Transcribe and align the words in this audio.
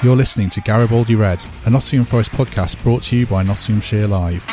You're 0.00 0.14
listening 0.14 0.48
to 0.50 0.60
Garibaldi 0.60 1.16
Red, 1.16 1.44
a 1.64 1.70
Nottingham 1.70 2.04
Forest 2.06 2.30
podcast 2.30 2.80
brought 2.84 3.02
to 3.04 3.16
you 3.16 3.26
by 3.26 3.42
Nottinghamshire 3.42 4.06
Live. 4.06 4.44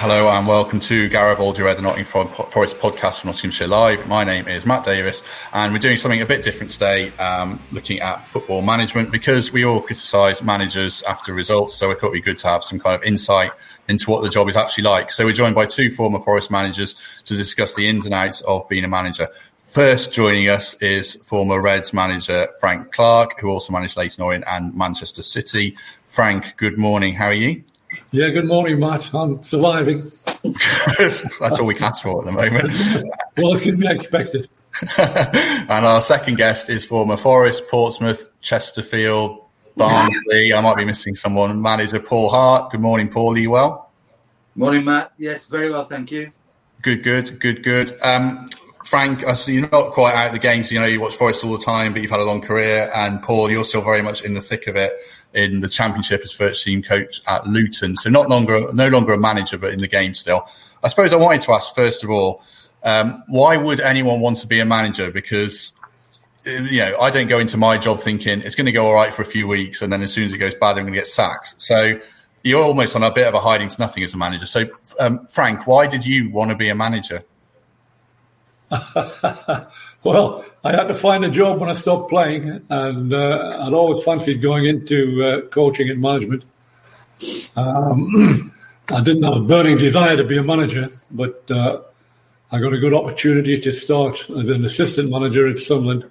Hello 0.00 0.30
and 0.30 0.46
welcome 0.46 0.80
to 0.80 1.06
Garibaldi 1.10 1.60
Red, 1.60 1.76
the 1.76 1.82
Nottingham 1.82 2.28
Forest 2.28 2.78
podcast 2.78 3.20
from 3.20 3.28
Nottinghamshire 3.28 3.66
Live. 3.68 4.08
My 4.08 4.24
name 4.24 4.48
is 4.48 4.64
Matt 4.64 4.84
Davis 4.84 5.22
and 5.52 5.74
we're 5.74 5.80
doing 5.80 5.98
something 5.98 6.22
a 6.22 6.26
bit 6.26 6.42
different 6.42 6.70
today, 6.70 7.10
um, 7.18 7.60
looking 7.72 8.00
at 8.00 8.26
football 8.26 8.62
management 8.62 9.12
because 9.12 9.52
we 9.52 9.66
all 9.66 9.82
criticise 9.82 10.42
managers 10.42 11.02
after 11.02 11.34
results. 11.34 11.74
So 11.74 11.90
I 11.90 11.94
thought 11.94 12.06
it'd 12.06 12.14
be 12.14 12.20
good 12.22 12.38
to 12.38 12.48
have 12.48 12.64
some 12.64 12.78
kind 12.78 12.94
of 12.94 13.02
insight 13.02 13.52
into 13.88 14.10
what 14.10 14.22
the 14.22 14.28
job 14.28 14.48
is 14.48 14.56
actually 14.56 14.84
like. 14.84 15.10
So 15.10 15.24
we're 15.24 15.32
joined 15.32 15.54
by 15.54 15.66
two 15.66 15.90
former 15.90 16.18
Forest 16.18 16.50
managers 16.50 16.94
to 17.24 17.36
discuss 17.36 17.74
the 17.74 17.88
ins 17.88 18.06
and 18.06 18.14
outs 18.14 18.40
of 18.42 18.68
being 18.68 18.84
a 18.84 18.88
manager. 18.88 19.28
First 19.58 20.12
joining 20.12 20.48
us 20.48 20.74
is 20.74 21.14
former 21.16 21.60
Reds 21.60 21.92
manager 21.92 22.48
Frank 22.60 22.92
Clark, 22.92 23.40
who 23.40 23.48
also 23.48 23.72
managed 23.72 23.96
Leyton 23.96 24.22
Orient 24.22 24.44
and 24.46 24.74
Manchester 24.74 25.22
City. 25.22 25.76
Frank, 26.06 26.56
good 26.56 26.78
morning. 26.78 27.14
How 27.14 27.26
are 27.26 27.32
you? 27.34 27.62
Yeah, 28.10 28.30
good 28.30 28.46
morning, 28.46 28.78
Matt. 28.80 29.12
I'm 29.14 29.42
surviving. 29.42 30.10
That's 30.98 31.58
all 31.58 31.66
we 31.66 31.74
can 31.74 31.84
ask 31.84 32.02
for 32.02 32.18
at 32.20 32.26
the 32.26 32.32
moment. 32.32 32.72
well, 33.36 33.54
it 33.54 33.62
can 33.62 33.78
be 33.78 33.86
expected. 33.86 34.48
and 34.98 35.70
our 35.70 36.00
second 36.00 36.36
guest 36.36 36.68
is 36.68 36.84
former 36.84 37.16
Forest, 37.16 37.68
Portsmouth, 37.68 38.28
Chesterfield, 38.40 39.43
Barnsley. 39.76 40.52
I 40.52 40.60
might 40.60 40.76
be 40.76 40.84
missing 40.84 41.14
someone. 41.14 41.60
Manager 41.60 42.00
Paul 42.00 42.30
Hart. 42.30 42.70
Good 42.70 42.80
morning, 42.80 43.08
Paul. 43.08 43.34
Are 43.34 43.38
you 43.38 43.50
well? 43.50 43.90
Morning, 44.54 44.84
Matt. 44.84 45.12
Yes, 45.18 45.46
very 45.46 45.70
well, 45.70 45.84
thank 45.84 46.12
you. 46.12 46.30
Good, 46.82 47.02
good, 47.02 47.40
good, 47.40 47.62
good. 47.62 47.92
Um, 48.02 48.46
Frank, 48.84 49.26
I 49.26 49.34
see 49.34 49.54
you're 49.54 49.68
not 49.70 49.90
quite 49.90 50.14
out 50.14 50.28
of 50.28 50.32
the 50.32 50.38
games. 50.38 50.70
You 50.70 50.78
know, 50.78 50.86
you 50.86 51.00
watch 51.00 51.16
Forest 51.16 51.44
all 51.44 51.52
the 51.52 51.64
time, 51.64 51.92
but 51.92 52.02
you've 52.02 52.10
had 52.10 52.20
a 52.20 52.24
long 52.24 52.40
career. 52.40 52.90
And 52.94 53.22
Paul, 53.22 53.50
you're 53.50 53.64
still 53.64 53.82
very 53.82 54.02
much 54.02 54.22
in 54.22 54.34
the 54.34 54.40
thick 54.40 54.66
of 54.66 54.76
it 54.76 54.92
in 55.32 55.60
the 55.60 55.68
Championship 55.68 56.20
as 56.22 56.32
first 56.32 56.62
team 56.64 56.82
coach 56.82 57.20
at 57.26 57.46
Luton. 57.46 57.96
So 57.96 58.10
not 58.10 58.28
longer, 58.28 58.72
no 58.72 58.88
longer 58.88 59.12
a 59.12 59.18
manager, 59.18 59.58
but 59.58 59.72
in 59.72 59.80
the 59.80 59.88
game 59.88 60.14
still. 60.14 60.46
I 60.82 60.88
suppose 60.88 61.12
I 61.12 61.16
wanted 61.16 61.40
to 61.42 61.52
ask 61.52 61.74
first 61.74 62.04
of 62.04 62.10
all, 62.10 62.42
um, 62.84 63.24
why 63.26 63.56
would 63.56 63.80
anyone 63.80 64.20
want 64.20 64.36
to 64.38 64.46
be 64.46 64.60
a 64.60 64.66
manager? 64.66 65.10
Because 65.10 65.72
you 66.46 66.78
know, 66.78 66.98
I 67.00 67.10
don't 67.10 67.28
go 67.28 67.38
into 67.38 67.56
my 67.56 67.78
job 67.78 68.00
thinking 68.00 68.40
it's 68.42 68.54
going 68.54 68.66
to 68.66 68.72
go 68.72 68.86
all 68.86 68.94
right 68.94 69.14
for 69.14 69.22
a 69.22 69.26
few 69.26 69.46
weeks, 69.46 69.82
and 69.82 69.92
then 69.92 70.02
as 70.02 70.12
soon 70.12 70.24
as 70.24 70.32
it 70.32 70.38
goes 70.38 70.54
bad, 70.54 70.70
I'm 70.70 70.84
going 70.84 70.92
to 70.92 70.98
get 70.98 71.06
sacked. 71.06 71.60
So 71.60 71.98
you're 72.42 72.62
almost 72.62 72.94
on 72.94 73.02
a 73.02 73.12
bit 73.12 73.26
of 73.26 73.34
a 73.34 73.40
hiding 73.40 73.68
to 73.68 73.80
nothing 73.80 74.04
as 74.04 74.14
a 74.14 74.18
manager. 74.18 74.46
So, 74.46 74.66
um, 75.00 75.26
Frank, 75.26 75.66
why 75.66 75.86
did 75.86 76.04
you 76.04 76.30
want 76.30 76.50
to 76.50 76.56
be 76.56 76.68
a 76.68 76.74
manager? 76.74 77.22
well, 80.04 80.44
I 80.62 80.72
had 80.72 80.88
to 80.88 80.94
find 80.94 81.24
a 81.24 81.30
job 81.30 81.60
when 81.60 81.70
I 81.70 81.74
stopped 81.74 82.10
playing, 82.10 82.64
and 82.68 83.14
uh, 83.14 83.58
I'd 83.60 83.72
always 83.72 84.04
fancied 84.04 84.42
going 84.42 84.66
into 84.66 85.24
uh, 85.24 85.40
coaching 85.48 85.88
and 85.88 86.00
management. 86.00 86.44
Um, 87.56 88.52
I 88.88 89.00
didn't 89.00 89.22
have 89.22 89.36
a 89.36 89.40
burning 89.40 89.78
desire 89.78 90.16
to 90.16 90.24
be 90.24 90.36
a 90.36 90.42
manager, 90.42 90.90
but 91.10 91.50
uh, 91.50 91.80
I 92.52 92.58
got 92.58 92.74
a 92.74 92.78
good 92.78 92.92
opportunity 92.92 93.58
to 93.58 93.72
start 93.72 94.28
as 94.28 94.50
an 94.50 94.64
assistant 94.64 95.10
manager 95.10 95.48
at 95.48 95.58
Sunderland 95.58 96.10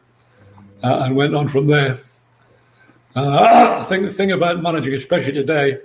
uh, 0.84 1.04
and 1.04 1.16
went 1.16 1.36
on 1.36 1.48
from 1.48 1.68
there. 1.68 1.98
Uh, 3.16 3.80
I 3.82 3.84
think 3.84 4.04
the 4.04 4.12
thing 4.12 4.32
about 4.32 4.62
managing, 4.62 4.94
especially 4.94 5.34
today, 5.34 5.80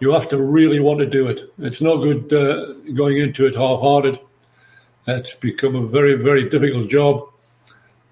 you 0.00 0.12
have 0.12 0.28
to 0.28 0.40
really 0.40 0.80
want 0.80 1.00
to 1.00 1.06
do 1.06 1.28
it. 1.28 1.40
It's 1.58 1.80
no 1.80 1.98
good 1.98 2.32
uh, 2.32 2.72
going 2.94 3.18
into 3.18 3.46
it 3.46 3.54
half-hearted 3.54 4.18
it's 5.08 5.34
become 5.36 5.74
a 5.74 5.86
very, 5.86 6.14
very 6.14 6.48
difficult 6.48 6.88
job, 6.88 7.26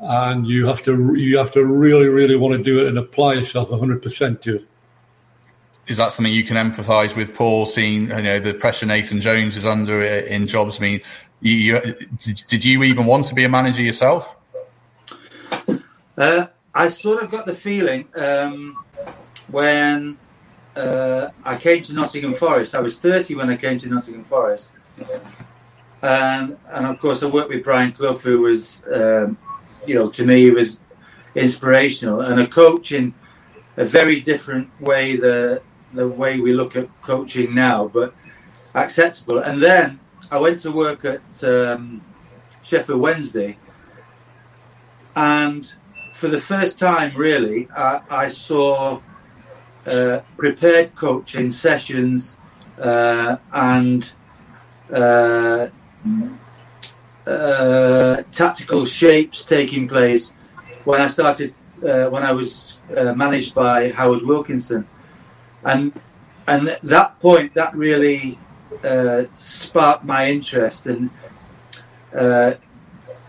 and 0.01 0.47
you 0.47 0.67
have 0.67 0.83
to 0.85 1.15
you 1.15 1.37
have 1.39 1.53
to 1.53 1.65
really, 1.65 2.07
really 2.07 2.37
want 2.37 2.57
to 2.57 2.63
do 2.63 2.81
it 2.81 2.89
and 2.89 2.99
apply 2.99 3.35
yourself 3.35 3.69
hundred 3.71 4.03
percent 4.03 4.41
to 4.43 4.57
it. 4.57 4.67
Is 5.87 5.99
that 5.99 6.13
something 6.13 6.33
you 6.33 6.43
can 6.43 6.57
empathise 6.57 7.17
with, 7.17 7.35
Paul? 7.35 7.67
Seeing 7.67 8.09
you 8.09 8.23
know 8.23 8.39
the 8.39 8.55
pressure 8.55 8.87
Nathan 8.87 9.21
Jones 9.21 9.57
is 9.57 9.67
under 9.67 10.03
in 10.03 10.47
jobs. 10.47 10.79
I 10.79 10.83
mean, 10.83 11.01
you, 11.41 11.55
you, 11.55 11.95
did, 12.19 12.43
did 12.49 12.65
you 12.65 12.83
even 12.83 13.05
want 13.05 13.27
to 13.27 13.35
be 13.35 13.45
a 13.45 13.49
manager 13.49 13.83
yourself? 13.83 14.37
Uh, 16.17 16.47
I 16.75 16.89
sort 16.89 17.23
of 17.23 17.31
got 17.31 17.47
the 17.47 17.55
feeling 17.55 18.09
um, 18.15 18.77
when 19.49 20.19
uh, 20.75 21.31
I 21.45 21.57
came 21.57 21.83
to 21.85 21.93
Nottingham 21.93 22.35
Forest. 22.35 22.75
I 22.75 22.81
was 22.81 22.99
30 22.99 23.35
when 23.35 23.51
I 23.51 23.57
came 23.57 23.79
to 23.79 23.89
Nottingham 23.89 24.25
Forest. 24.25 24.73
And, 26.03 26.59
and 26.69 26.87
of 26.87 26.99
course, 27.01 27.23
I 27.23 27.27
worked 27.27 27.51
with 27.51 27.65
Brian 27.65 27.93
Clough, 27.93 28.19
who 28.19 28.43
was, 28.43 28.83
um, 28.93 29.39
you 29.87 29.95
know, 29.95 30.11
to 30.11 30.25
me, 30.25 30.43
he 30.43 30.51
was 30.51 30.79
inspirational 31.35 32.21
and 32.21 32.41
a 32.41 32.47
coach 32.47 32.93
in 32.93 33.15
a 33.77 33.85
very 33.85 34.21
different 34.21 34.69
way 34.81 35.17
the 35.17 35.63
the 35.93 36.09
way 36.09 36.41
we 36.41 36.53
look 36.53 36.77
at 36.77 36.89
coaching 37.01 37.55
now, 37.55 37.89
but 37.89 38.15
acceptable. 38.75 39.39
And 39.39 39.63
then 39.63 40.01
I 40.31 40.39
went 40.39 40.61
to 40.61 40.71
work 40.71 41.05
at 41.05 41.45
um, 41.45 42.03
Sheffield 42.63 43.01
Wednesday, 43.01 43.59
and 45.15 45.73
for 46.17 46.29
the 46.29 46.41
first 46.41 46.79
time, 46.79 47.15
really, 47.15 47.69
I, 47.77 48.01
I 48.09 48.29
saw 48.29 49.03
uh, 49.87 50.21
prepared 50.39 50.95
coaching 50.95 51.53
sessions 51.53 52.39
uh, 52.81 53.37
and 53.53 54.11
uh, 54.91 55.69
uh, 57.27 58.23
tactical 58.33 58.87
shapes 58.87 59.45
taking 59.45 59.87
place 59.87 60.33
when 60.85 61.03
I 61.03 61.09
started 61.09 61.53
uh, 61.87 62.09
when 62.09 62.23
I 62.23 62.33
was 62.33 62.79
uh, 62.97 63.13
managed 63.13 63.55
by 63.55 63.91
Howard 63.91 64.23
Wilkinson, 64.23 64.89
and 65.65 65.93
and 66.49 66.69
at 66.69 66.81
that 66.81 67.21
point 67.21 67.53
that 67.55 67.77
really 67.77 68.39
sparked 69.33 70.05
my 70.05 70.31
interest, 70.31 70.87
and 70.87 71.11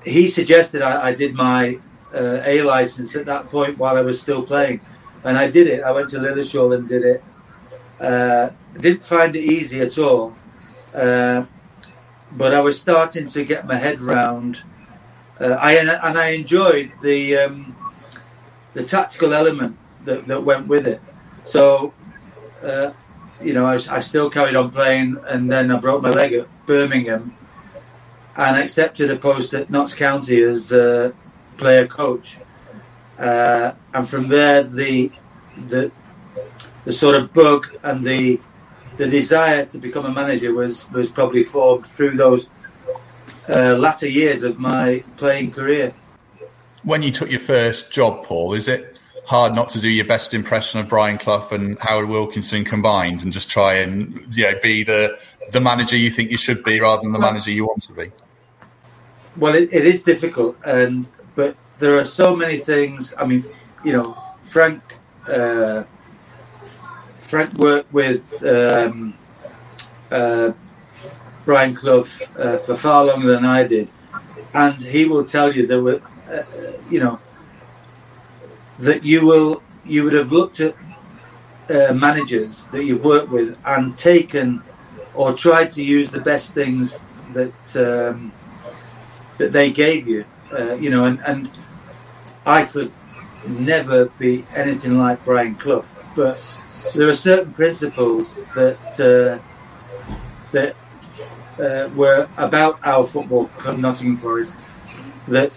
he 0.06 0.30
suggested 0.30 0.82
I, 0.82 1.08
I 1.08 1.14
did 1.14 1.34
my 1.34 1.82
uh, 2.14 2.42
A 2.46 2.62
license 2.62 3.16
at 3.16 3.26
that 3.26 3.50
point 3.50 3.78
while 3.78 3.98
I 3.98 4.02
was 4.02 4.20
still 4.22 4.44
playing, 4.44 4.82
and 5.24 5.38
I 5.38 5.50
did 5.50 5.68
it. 5.68 5.84
I 5.84 5.92
went 5.92 6.10
to 6.10 6.18
Lilleshall 6.18 6.76
and 6.76 6.88
did 6.88 7.04
it. 7.04 7.24
didn't 8.80 9.04
find 9.04 9.36
it 9.36 9.44
easy 9.44 9.82
at 9.82 9.98
all 9.98 10.38
but 12.32 12.54
I 12.54 12.60
was 12.60 12.80
starting 12.80 13.28
to 13.30 13.44
get 13.44 13.66
my 13.66 13.76
head 13.76 14.02
round. 14.02 14.62
Uh, 15.40 15.58
I 15.60 15.74
and 15.74 16.18
I 16.18 16.30
enjoyed 16.30 16.92
the 17.02 17.38
um, 17.38 17.76
the 18.74 18.84
tactical 18.84 19.34
element 19.34 19.78
that, 20.06 20.28
that 20.28 20.44
went 20.44 20.68
with 20.68 20.88
it. 20.88 21.02
So, 21.46 21.94
uh, 22.62 22.92
you 23.42 23.54
know, 23.54 23.66
I, 23.66 23.76
I, 23.76 24.00
still 24.02 24.30
carried 24.30 24.56
on 24.56 24.72
playing, 24.72 25.18
and 25.26 25.50
then 25.50 25.72
I 25.72 25.80
broke 25.80 26.02
my 26.02 26.10
leg 26.10 26.34
at 26.34 26.48
Birmingham, 26.66 27.36
and 28.36 28.58
accepted 28.58 29.10
a 29.10 29.16
post 29.16 29.54
at 29.54 29.70
Notts 29.70 29.96
County 29.96 30.42
as 30.42 30.74
uh, 30.74 31.12
player 31.58 31.88
coach. 31.88 32.38
Uh, 33.18 33.74
and 33.94 34.08
from 34.08 34.28
there, 34.28 34.64
the 34.64 35.12
the 35.68 35.92
the 36.86 36.94
sort 36.94 37.16
of 37.16 37.34
bug 37.34 37.68
and 37.84 38.06
the 38.06 38.40
the 38.98 39.08
desire 39.08 39.66
to 39.66 39.78
become 39.78 40.06
a 40.06 40.12
manager 40.12 40.54
was 40.54 40.90
was 40.92 41.08
probably 41.10 41.44
formed 41.44 41.86
through 41.86 42.16
those 42.16 42.48
uh, 43.50 43.76
latter 43.76 44.08
years 44.08 44.44
of 44.44 44.60
my 44.60 45.04
playing 45.18 45.52
career. 45.52 45.94
When 46.84 47.02
you 47.02 47.12
took 47.12 47.30
your 47.30 47.40
first 47.40 47.92
job, 47.92 48.24
Paul, 48.24 48.54
is 48.54 48.68
it 48.68 49.00
hard 49.26 49.54
not 49.56 49.70
to 49.70 49.82
do 49.82 49.90
your 49.90 50.06
best 50.06 50.34
impression 50.34 50.80
of 50.80 50.88
Brian 50.88 51.18
Clough 51.18 51.50
and 51.52 51.78
Howard 51.82 52.08
Wilkinson 52.08 52.64
combined, 52.64 53.24
and 53.24 53.34
just 53.34 53.50
try 53.50 53.76
and 53.76 54.26
you 54.36 54.44
know 54.44 54.58
be 54.62 54.84
the 54.84 55.18
the 55.52 55.62
manager 55.62 55.98
you 55.98 56.10
think 56.10 56.32
you 56.32 56.38
should 56.38 56.64
be 56.64 56.80
rather 56.80 57.02
than 57.02 57.12
the 57.12 57.20
manager 57.20 57.52
you 57.52 57.66
want 57.66 57.82
to 57.84 57.94
be? 57.94 58.12
Well, 59.38 59.56
it, 59.56 59.70
it 59.72 59.86
is 59.86 60.04
difficult, 60.04 60.58
and 60.66 61.06
there 61.80 61.98
are 61.98 62.06
so 62.06 62.36
many 62.36 62.58
things. 62.58 63.14
I 63.18 63.26
mean, 63.26 63.44
you 63.84 63.94
know, 63.94 64.16
Frank. 64.44 64.82
Uh, 65.28 65.84
Frank 67.20 67.56
worked 67.56 67.92
with 67.92 68.42
um, 68.46 69.14
uh, 70.10 70.54
Brian 71.44 71.76
Clough 71.76 72.08
uh, 72.38 72.58
for 72.58 72.76
far 72.78 73.06
longer 73.06 73.30
than 73.30 73.44
I 73.44 73.64
did, 73.64 73.90
and 74.54 74.76
he 74.76 75.06
will 75.06 75.26
tell 75.26 75.54
you 75.54 75.68
there 75.68 75.82
were, 75.82 76.02
uh, 76.32 76.44
you 76.90 77.02
know, 77.02 77.20
that 78.80 79.04
you 79.04 79.26
will 79.26 79.62
you 79.84 80.04
would 80.04 80.14
have 80.14 80.32
looked 80.32 80.62
at 80.62 80.76
uh, 81.70 81.94
managers 81.94 82.64
that 82.68 82.86
you've 82.86 83.04
worked 83.04 83.30
with 83.30 83.58
and 83.66 83.98
taken 83.98 84.64
or 85.14 85.34
tried 85.34 85.72
to 85.72 85.84
use 85.84 86.10
the 86.10 86.22
best 86.22 86.54
things 86.54 87.04
that 87.34 87.76
um, 87.76 88.32
that 89.38 89.52
they 89.52 89.72
gave 89.72 90.08
you, 90.08 90.24
uh, 90.54 90.76
you 90.76 90.90
know, 90.90 91.06
and, 91.06 91.20
and 91.28 91.50
I 92.48 92.64
could 92.64 92.94
never 93.46 94.06
be 94.18 94.46
anything 94.56 94.98
like 94.98 95.24
Brian 95.26 95.56
Clough, 95.56 95.84
but 96.16 96.42
there 96.96 97.10
are 97.10 97.14
certain 97.14 97.54
principles 97.54 98.36
that 98.56 98.80
uh, 99.00 99.44
that 100.54 100.76
uh, 101.60 101.90
were 101.94 102.30
about 102.38 102.80
our 102.84 103.06
football 103.06 103.48
club, 103.48 103.80
Nottingham 103.80 104.18
Forest, 104.18 104.56
that 105.28 105.52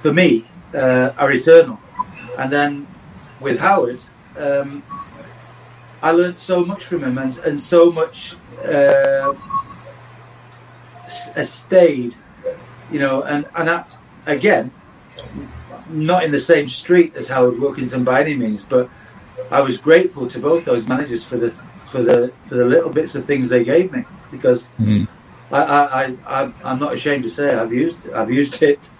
for 0.00 0.12
me 0.12 0.46
uh, 0.72 1.12
are 1.18 1.30
eternal. 1.30 1.78
And 2.38 2.50
then 2.50 2.86
with 3.38 3.60
Howard, 3.60 4.00
um, 4.38 4.82
I 6.02 6.12
learned 6.12 6.38
so 6.38 6.64
much 6.64 6.84
from 6.86 7.04
him, 7.04 7.18
and, 7.18 7.36
and 7.44 7.60
so 7.60 7.92
much 7.92 8.36
uh, 8.64 9.34
has 11.34 11.50
stayed, 11.52 12.14
you 12.90 12.98
know. 12.98 13.22
And 13.22 13.46
and 13.54 13.68
I, 13.68 13.84
again, 14.24 14.70
not 15.88 16.24
in 16.24 16.30
the 16.32 16.40
same 16.40 16.68
street 16.68 17.14
as 17.16 17.28
Howard 17.28 17.58
Wilkinson 17.58 18.04
by 18.04 18.20
any 18.22 18.34
means, 18.34 18.62
but 18.62 18.88
I 19.50 19.60
was 19.60 19.78
grateful 19.78 20.28
to 20.28 20.38
both 20.38 20.64
those 20.64 20.86
managers 20.86 21.24
for 21.24 21.36
the 21.36 21.50
for 21.50 22.02
the 22.02 22.32
for 22.48 22.56
the 22.56 22.64
little 22.64 22.90
bits 22.90 23.14
of 23.14 23.24
things 23.24 23.48
they 23.48 23.64
gave 23.64 23.92
me 23.92 24.04
because 24.30 24.66
Mm. 24.80 25.06
I, 25.52 25.62
I, 25.62 26.16
I 26.26 26.52
I'm 26.64 26.78
not 26.80 26.94
ashamed 26.94 27.22
to 27.24 27.30
say 27.30 27.54
I've 27.54 27.72
used 27.72 28.10
I've 28.10 28.30
used 28.30 28.62
it. 28.62 28.90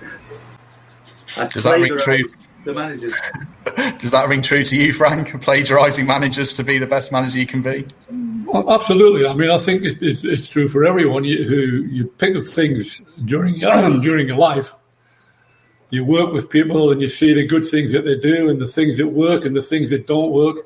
I 1.37 1.47
Does 1.49 1.65
that 1.65 1.81
ring 1.81 1.97
true? 1.99 2.25
The 2.65 2.73
managers. 2.73 3.15
Does 3.99 4.13
that 4.13 4.29
ring 4.29 4.41
true 4.41 4.63
to 4.65 4.77
you, 4.77 4.93
Frank? 4.93 5.29
Plagiarising 5.43 6.07
managers 6.07 6.55
to 6.55 6.65
be 6.65 6.79
the 6.79 6.87
best 6.87 7.13
manager 7.13 7.39
you 7.39 7.47
can 7.47 7.61
be? 7.61 7.87
Well, 8.47 8.73
Absolutely. 8.73 9.27
I 9.27 9.35
mean, 9.35 9.51
I 9.51 9.59
think 9.59 9.83
it, 9.83 10.01
it's, 10.01 10.25
it's 10.25 10.49
true 10.49 10.69
for 10.69 10.85
everyone 10.85 11.25
you, 11.25 11.45
who 11.45 11.83
you 11.89 12.07
pick 12.07 12.37
up 12.37 12.47
things 12.47 13.03
during 13.25 13.59
during 14.01 14.29
your 14.29 14.37
life. 14.37 14.75
You 15.91 16.05
work 16.05 16.33
with 16.33 16.51
people 16.51 16.91
and 16.91 17.01
you 17.01 17.09
see 17.09 17.35
the 17.35 17.47
good 17.47 17.65
things 17.65 17.93
that 17.93 18.05
they 18.05 18.19
do 18.19 18.49
and 18.49 18.61
the 18.61 18.67
things 18.67 18.99
that 18.99 19.09
work 19.09 19.45
and 19.45 19.55
the 19.55 19.63
things 19.63 19.91
that 19.91 20.07
don't 20.07 20.33
work. 20.33 20.57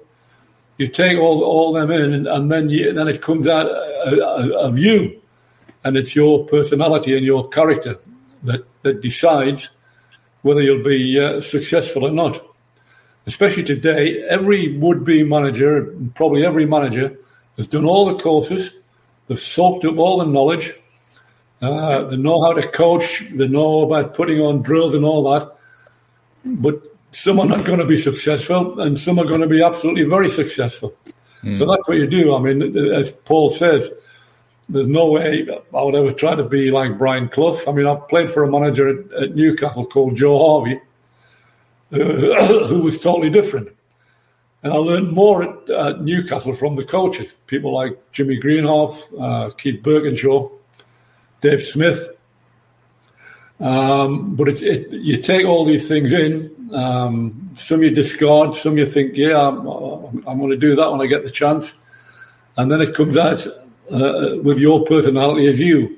You 0.78 0.88
take 0.88 1.18
all 1.18 1.42
all 1.42 1.72
them 1.72 1.90
in, 1.90 2.12
and, 2.12 2.28
and 2.28 2.52
then 2.52 2.70
you, 2.70 2.92
then 2.92 3.08
it 3.08 3.20
comes 3.20 3.48
out 3.48 3.66
uh, 3.66 4.50
of 4.60 4.78
you, 4.78 5.20
and 5.82 5.96
it's 5.96 6.14
your 6.14 6.46
personality 6.46 7.16
and 7.16 7.26
your 7.26 7.48
character 7.48 7.98
that 8.44 8.64
that 8.82 9.00
decides 9.00 9.70
whether 10.42 10.60
you'll 10.60 10.84
be 10.84 11.18
uh, 11.18 11.40
successful 11.40 12.04
or 12.04 12.12
not. 12.12 12.40
Especially 13.26 13.64
today, 13.64 14.22
every 14.28 14.78
would-be 14.78 15.24
manager, 15.24 15.94
probably 16.14 16.46
every 16.46 16.64
manager, 16.64 17.18
has 17.56 17.66
done 17.66 17.84
all 17.84 18.06
the 18.06 18.22
courses. 18.22 18.80
They've 19.26 19.38
soaked 19.38 19.84
up 19.84 19.98
all 19.98 20.18
the 20.18 20.26
knowledge. 20.26 20.72
Uh, 21.60 22.04
they 22.04 22.16
know 22.16 22.42
how 22.42 22.52
to 22.52 22.66
coach. 22.68 23.28
They 23.30 23.48
know 23.48 23.82
about 23.82 24.14
putting 24.14 24.40
on 24.40 24.62
drills 24.62 24.94
and 24.94 25.04
all 25.04 25.32
that. 25.32 25.56
But 26.44 26.86
some 27.10 27.40
are 27.40 27.46
not 27.46 27.64
going 27.64 27.80
to 27.80 27.84
be 27.84 27.98
successful, 27.98 28.80
and 28.80 28.98
some 28.98 29.18
are 29.18 29.24
going 29.24 29.40
to 29.40 29.48
be 29.48 29.62
absolutely 29.62 30.04
very 30.04 30.28
successful. 30.28 30.94
So 31.56 31.66
that's 31.66 31.88
what 31.88 31.98
you 31.98 32.06
do. 32.06 32.34
I 32.34 32.40
mean, 32.40 32.76
as 32.92 33.12
Paul 33.12 33.48
says, 33.50 33.90
there's 34.68 34.86
no 34.86 35.12
way 35.12 35.46
I 35.74 35.82
would 35.82 35.94
ever 35.94 36.12
try 36.12 36.34
to 36.34 36.44
be 36.44 36.70
like 36.70 36.98
Brian 36.98 37.28
Clough. 37.28 37.58
I 37.66 37.72
mean, 37.72 37.86
I 37.86 37.94
played 37.94 38.30
for 38.30 38.42
a 38.42 38.50
manager 38.50 38.88
at, 38.88 39.12
at 39.12 39.34
Newcastle 39.34 39.86
called 39.86 40.16
Joe 40.16 40.38
Harvey, 40.38 40.80
uh, 41.92 42.66
who 42.66 42.82
was 42.82 43.00
totally 43.00 43.30
different. 43.30 43.68
And 44.62 44.72
I 44.72 44.76
learned 44.76 45.12
more 45.12 45.44
at, 45.44 45.70
at 45.70 46.00
Newcastle 46.02 46.54
from 46.54 46.74
the 46.74 46.84
coaches, 46.84 47.34
people 47.46 47.72
like 47.72 47.96
Jimmy 48.12 48.38
Greenhoff, 48.40 49.12
uh, 49.20 49.50
Keith 49.54 49.80
Burkinshaw, 49.82 50.50
Dave 51.40 51.62
Smith. 51.62 52.16
Um, 53.60 54.36
but 54.36 54.48
it's, 54.48 54.62
it, 54.62 54.90
you 54.90 55.20
take 55.20 55.46
all 55.46 55.64
these 55.64 55.88
things 55.88 56.12
in. 56.12 56.54
Um, 56.72 57.50
some 57.54 57.82
you 57.82 57.90
discard, 57.90 58.54
some 58.54 58.78
you 58.78 58.86
think, 58.86 59.16
yeah, 59.16 59.48
I'm, 59.48 59.66
I'm 60.26 60.38
going 60.38 60.50
to 60.50 60.56
do 60.56 60.76
that 60.76 60.90
when 60.90 61.00
I 61.00 61.06
get 61.06 61.24
the 61.24 61.30
chance. 61.30 61.74
And 62.56 62.70
then 62.70 62.80
it 62.80 62.94
comes 62.94 63.16
out 63.16 63.46
uh, 63.46 64.36
with 64.42 64.58
your 64.58 64.84
personality 64.84 65.48
as 65.48 65.58
you. 65.58 65.88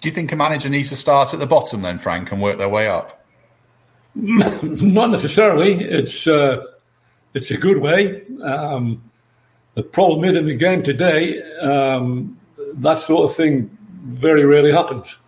Do 0.00 0.08
you 0.08 0.12
think 0.12 0.32
a 0.32 0.36
manager 0.36 0.68
needs 0.68 0.90
to 0.90 0.96
start 0.96 1.32
at 1.32 1.40
the 1.40 1.46
bottom 1.46 1.82
then, 1.82 1.98
Frank, 1.98 2.32
and 2.32 2.40
work 2.40 2.58
their 2.58 2.68
way 2.68 2.88
up? 2.88 3.24
Not 4.14 5.10
necessarily. 5.10 5.74
It's 5.74 6.26
uh, 6.26 6.64
it's 7.34 7.50
a 7.50 7.56
good 7.56 7.78
way. 7.78 8.22
Um, 8.42 9.02
the 9.74 9.82
problem 9.82 10.24
is 10.24 10.36
in 10.36 10.46
the 10.46 10.54
game 10.54 10.82
today, 10.82 11.42
um, 11.60 12.38
that 12.74 12.98
sort 12.98 13.24
of 13.30 13.36
thing 13.36 13.76
very 14.06 14.44
rarely 14.44 14.72
happens. 14.72 15.18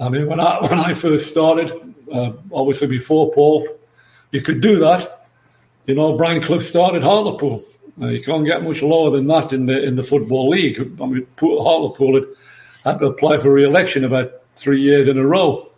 I 0.00 0.08
mean, 0.08 0.26
when 0.26 0.40
I 0.40 0.58
when 0.68 0.78
I 0.78 0.92
first 0.92 1.28
started, 1.28 1.70
uh, 2.12 2.32
obviously 2.52 2.86
before 2.86 3.32
Paul, 3.32 3.68
you 4.30 4.40
could 4.40 4.60
do 4.60 4.78
that. 4.80 5.28
You 5.86 5.94
know, 5.94 6.16
Brian 6.16 6.42
Clough 6.42 6.58
started 6.58 7.02
Hartlepool. 7.02 7.64
Uh, 8.00 8.08
you 8.08 8.22
can't 8.22 8.44
get 8.44 8.62
much 8.62 8.82
lower 8.82 9.10
than 9.10 9.26
that 9.28 9.52
in 9.52 9.66
the 9.66 9.82
in 9.82 9.96
the 9.96 10.02
football 10.02 10.50
league. 10.50 10.78
I 11.00 11.06
mean, 11.06 11.26
Hartlepool 11.38 12.14
had, 12.14 12.24
had 12.84 12.98
to 12.98 13.06
apply 13.06 13.38
for 13.38 13.52
re-election 13.52 14.04
about 14.04 14.32
three 14.54 14.80
years 14.80 15.08
in 15.08 15.18
a 15.18 15.26
row. 15.26 15.70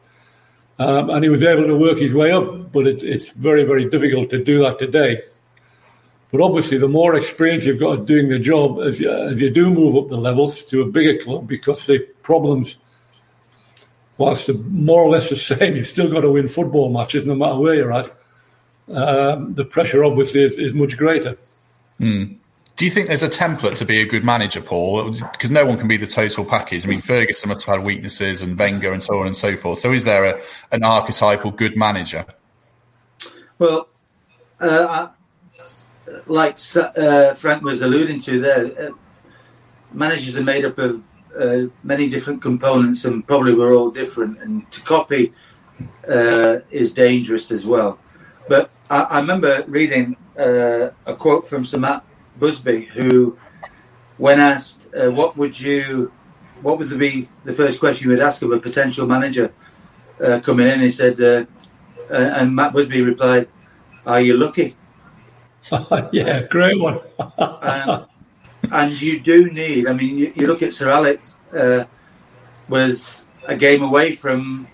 Um, 0.80 1.10
and 1.10 1.24
he 1.24 1.30
was 1.30 1.42
able 1.42 1.64
to 1.64 1.76
work 1.76 1.98
his 1.98 2.14
way 2.14 2.30
up, 2.30 2.70
but 2.70 2.86
it, 2.86 3.02
it's 3.02 3.32
very, 3.32 3.64
very 3.64 3.90
difficult 3.90 4.30
to 4.30 4.42
do 4.42 4.60
that 4.62 4.78
today. 4.78 5.22
But 6.30 6.42
obviously, 6.42 6.76
the 6.76 6.88
more 6.88 7.14
experience 7.14 7.64
you've 7.64 7.80
got 7.80 8.00
at 8.00 8.06
doing 8.06 8.28
the 8.28 8.38
job, 8.38 8.80
as 8.80 9.00
you, 9.00 9.10
as 9.10 9.40
you 9.40 9.50
do 9.50 9.70
move 9.70 9.96
up 9.96 10.08
the 10.08 10.16
levels 10.16 10.62
to 10.64 10.82
a 10.82 10.86
bigger 10.86 11.22
club, 11.22 11.46
because 11.46 11.86
the 11.86 12.00
problems, 12.22 12.82
whilst 14.18 14.46
they're 14.46 14.56
more 14.56 15.02
or 15.02 15.10
less 15.10 15.30
the 15.30 15.36
same, 15.36 15.76
you've 15.76 15.86
still 15.86 16.10
got 16.10 16.20
to 16.20 16.30
win 16.30 16.48
football 16.48 16.90
matches 16.90 17.26
no 17.26 17.34
matter 17.34 17.56
where 17.56 17.74
you're 17.74 17.92
at. 17.92 18.14
Um, 18.92 19.54
the 19.54 19.64
pressure 19.64 20.04
obviously 20.04 20.44
is, 20.44 20.56
is 20.56 20.74
much 20.74 20.96
greater. 20.96 21.36
Do 22.78 22.84
you 22.84 22.92
think 22.92 23.08
there's 23.08 23.24
a 23.24 23.28
template 23.28 23.74
to 23.78 23.84
be 23.84 24.00
a 24.00 24.06
good 24.06 24.24
manager, 24.24 24.60
Paul? 24.60 25.10
Because 25.10 25.50
no 25.50 25.66
one 25.66 25.78
can 25.78 25.88
be 25.88 25.96
the 25.96 26.06
total 26.06 26.44
package. 26.44 26.86
I 26.86 26.88
mean, 26.88 27.00
Ferguson 27.00 27.48
must 27.48 27.66
have 27.66 27.78
had 27.78 27.84
weaknesses, 27.84 28.40
and 28.40 28.56
Wenger, 28.56 28.92
and 28.92 29.02
so 29.02 29.18
on 29.18 29.26
and 29.26 29.36
so 29.36 29.56
forth. 29.56 29.80
So, 29.80 29.92
is 29.92 30.04
there 30.04 30.24
a, 30.24 30.40
an 30.70 30.84
archetypal 30.84 31.50
good 31.50 31.76
manager? 31.76 32.24
Well, 33.58 33.88
uh, 34.60 35.08
like 36.26 36.58
uh, 36.76 37.34
Frank 37.34 37.62
was 37.62 37.82
alluding 37.82 38.20
to 38.20 38.40
there, 38.40 38.88
uh, 38.88 38.92
managers 39.92 40.36
are 40.36 40.42
made 40.42 40.64
up 40.64 40.78
of 40.78 41.02
uh, 41.38 41.66
many 41.82 42.08
different 42.08 42.42
components, 42.42 43.04
and 43.04 43.26
probably 43.26 43.54
we're 43.54 43.74
all 43.74 43.90
different. 43.90 44.38
And 44.38 44.70
to 44.72 44.80
copy 44.82 45.32
uh, 46.08 46.58
is 46.70 46.92
dangerous 46.94 47.50
as 47.50 47.66
well. 47.66 47.98
But 48.48 48.70
I, 48.90 49.02
I 49.02 49.20
remember 49.20 49.64
reading 49.66 50.16
uh, 50.38 50.90
a 51.06 51.14
quote 51.14 51.48
from 51.48 51.64
Sir 51.64 51.78
Matt 51.78 52.04
Busby, 52.38 52.86
who, 52.86 53.38
when 54.16 54.40
asked, 54.40 54.82
uh, 54.94 55.10
"What 55.10 55.36
would 55.36 55.60
you, 55.60 56.12
what 56.62 56.78
would 56.78 56.98
be 56.98 57.28
the 57.44 57.52
first 57.52 57.80
question 57.80 58.08
you 58.08 58.16
would 58.16 58.24
ask 58.24 58.42
of 58.42 58.52
a 58.52 58.58
potential 58.58 59.06
manager 59.06 59.52
coming 60.42 60.66
in?" 60.66 60.80
He 60.80 60.90
said, 60.90 61.20
and 62.10 62.54
Matt 62.54 62.72
Busby 62.72 63.02
replied, 63.02 63.48
"Are 64.06 64.20
you 64.20 64.36
lucky?" 64.36 64.76
yeah, 66.12 66.42
great 66.42 66.78
one. 66.80 67.00
um, 67.38 68.06
and 68.72 69.00
you 69.00 69.20
do 69.20 69.50
need. 69.50 69.86
I 69.86 69.92
mean, 69.92 70.18
you, 70.18 70.32
you 70.36 70.46
look 70.46 70.62
at 70.62 70.74
Sir 70.74 70.90
Alex 70.90 71.36
uh, 71.52 71.84
was 72.68 73.24
a 73.46 73.56
game 73.56 73.82
away 73.82 74.14
from 74.16 74.68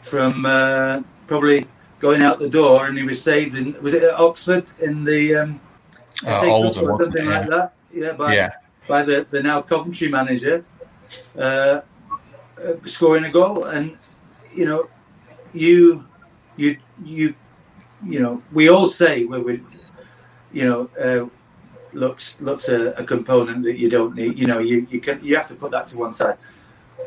from 0.00 0.44
uh, 0.46 1.02
probably 1.26 1.66
going 2.00 2.22
out 2.22 2.38
the 2.38 2.48
door, 2.48 2.86
and 2.86 2.98
he 2.98 3.04
was 3.04 3.22
saved 3.22 3.54
in 3.54 3.80
was 3.82 3.94
it 3.94 4.02
at 4.02 4.14
Oxford 4.14 4.66
in 4.80 5.04
the 5.04 5.36
um, 5.36 5.60
Uh, 6.26 6.46
Oldham, 6.46 6.90
or 6.90 7.02
something 7.02 7.26
it? 7.26 7.30
like 7.30 7.48
that. 7.48 7.72
Yeah, 7.92 8.12
by 8.12 8.34
Yeah. 8.34 8.50
by 8.88 9.02
the, 9.02 9.26
the 9.30 9.42
now 9.42 9.62
Coventry 9.62 10.08
manager 10.08 10.64
uh, 11.38 11.82
uh, 12.62 12.74
scoring 12.86 13.24
a 13.24 13.30
goal, 13.30 13.64
and 13.64 13.96
you 14.54 14.66
know, 14.66 14.88
you 15.52 16.04
you 16.56 16.76
you 17.04 17.34
you 18.04 18.20
know, 18.20 18.42
we 18.52 18.68
all 18.68 18.88
say 18.88 19.24
when 19.24 19.44
we, 19.44 19.60
you 20.52 20.64
know, 20.64 20.90
uh, 21.00 21.28
looks 21.92 22.40
looks 22.40 22.68
a, 22.68 22.92
a 22.92 23.04
component 23.04 23.64
that 23.64 23.78
you 23.78 23.88
don't 23.88 24.14
need. 24.14 24.38
You 24.38 24.46
know, 24.46 24.58
you 24.58 24.86
you 24.90 25.00
can 25.00 25.24
you 25.24 25.36
have 25.36 25.48
to 25.48 25.54
put 25.54 25.70
that 25.72 25.88
to 25.88 25.98
one 25.98 26.14
side, 26.14 26.38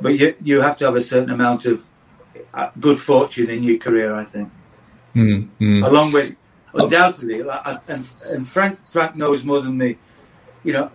but 0.01 0.17
you 0.19 0.35
you 0.41 0.61
have 0.61 0.75
to 0.77 0.85
have 0.85 0.95
a 0.95 1.01
certain 1.01 1.31
amount 1.31 1.65
of 1.65 1.83
uh, 2.53 2.69
good 2.79 2.99
fortune 2.99 3.49
in 3.49 3.63
your 3.63 3.77
career. 3.77 4.15
I 4.15 4.23
think, 4.23 4.51
Mm, 5.15 5.47
mm. 5.61 5.87
along 5.87 6.11
with 6.11 6.35
undoubtedly, 6.73 7.41
like, 7.41 7.81
and 7.87 8.09
and 8.25 8.45
Frank 8.45 8.79
Frank 8.85 9.15
knows 9.15 9.45
more 9.45 9.61
than 9.61 9.77
me. 9.77 9.97
You 10.63 10.73
know, 10.73 10.91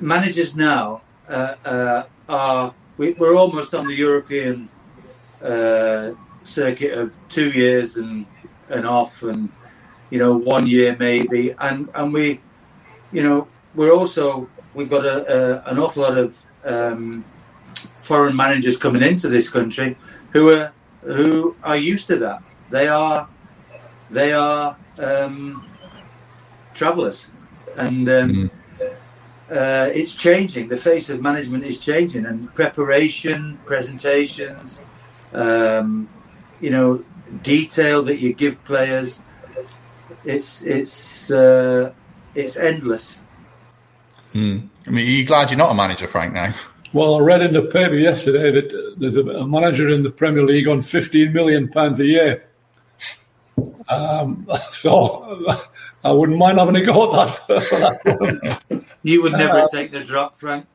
managers 0.00 0.56
now 0.56 1.02
uh, 1.28 1.54
uh, 1.64 2.02
are 2.26 2.74
we, 2.96 3.14
are 3.16 3.34
almost 3.34 3.74
on 3.74 3.86
the 3.86 3.94
European 3.94 4.70
uh, 5.42 6.12
circuit 6.42 6.96
of 6.96 7.14
two 7.28 7.50
years 7.50 7.96
and 7.96 8.24
and 8.70 8.86
off, 8.86 9.22
and 9.22 9.50
you 10.12 10.18
know 10.18 10.36
one 10.36 10.66
year 10.66 10.94
maybe, 10.98 11.54
and 11.58 11.88
and 11.94 12.12
we, 12.12 12.38
you 13.12 13.22
know, 13.22 13.48
we're 13.74 13.94
also 14.00 14.46
we've 14.74 14.90
got 14.90 15.06
a, 15.06 15.16
a 15.36 15.70
an 15.70 15.78
awful 15.78 16.02
lot 16.02 16.18
of 16.18 16.42
um, 16.64 17.24
foreign 18.02 18.36
managers 18.36 18.76
coming 18.76 19.02
into 19.02 19.30
this 19.30 19.48
country 19.48 19.96
who 20.32 20.50
are 20.50 20.72
who 21.00 21.56
are 21.64 21.78
used 21.78 22.06
to 22.08 22.16
that. 22.18 22.42
They 22.68 22.88
are 22.88 23.26
they 24.10 24.34
are 24.34 24.76
um, 24.98 25.66
travellers, 26.74 27.30
and 27.78 28.06
um, 28.10 28.30
mm. 28.30 28.50
uh, 29.50 29.88
it's 29.94 30.14
changing. 30.14 30.68
The 30.68 30.76
face 30.76 31.08
of 31.08 31.22
management 31.22 31.64
is 31.64 31.78
changing, 31.78 32.26
and 32.26 32.52
preparation, 32.52 33.58
presentations, 33.64 34.82
um, 35.32 36.10
you 36.60 36.68
know, 36.68 37.02
detail 37.42 38.02
that 38.02 38.18
you 38.18 38.34
give 38.34 38.62
players. 38.64 39.20
It's 40.24 40.62
it's 40.62 41.30
uh, 41.30 41.92
it's 42.34 42.56
endless. 42.56 43.20
Mm. 44.32 44.68
I 44.86 44.90
mean, 44.90 45.06
are 45.06 45.10
you 45.10 45.24
glad 45.26 45.50
you're 45.50 45.58
not 45.58 45.70
a 45.70 45.74
manager, 45.74 46.06
Frank? 46.06 46.32
Now. 46.32 46.54
Well, 46.92 47.16
I 47.16 47.20
read 47.20 47.40
in 47.42 47.54
the 47.54 47.62
paper 47.62 47.94
yesterday 47.94 48.50
that 48.50 48.94
there's 48.98 49.16
a, 49.16 49.46
manager 49.46 49.88
in 49.88 50.02
the 50.02 50.10
Premier 50.10 50.44
League 50.44 50.68
on 50.68 50.82
15 50.82 51.32
million 51.32 51.68
pounds 51.68 51.98
a 52.00 52.04
year. 52.04 52.46
Um, 53.88 54.46
so 54.70 55.58
I 56.04 56.12
wouldn't 56.12 56.36
mind 56.38 56.58
having 56.58 56.76
a 56.76 56.84
go 56.84 57.18
at 57.18 57.46
that. 57.48 58.84
you 59.02 59.22
would 59.22 59.32
never 59.32 59.60
uh, 59.60 59.68
take 59.68 59.90
the 59.90 60.04
drop, 60.04 60.36
Frank. 60.36 60.66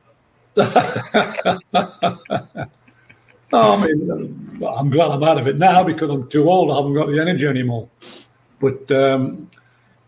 I 3.50 3.86
mean, 3.86 4.60
I'm 4.66 4.90
glad 4.90 5.10
I'm 5.12 5.22
out 5.22 5.38
of 5.38 5.46
it 5.46 5.56
now 5.56 5.84
because 5.84 6.10
I'm 6.10 6.28
too 6.28 6.50
old. 6.50 6.70
I 6.70 6.76
haven't 6.76 6.94
got 6.94 7.06
the 7.06 7.20
energy 7.20 7.46
anymore. 7.46 7.88
But 8.60 8.90
um, 8.90 9.50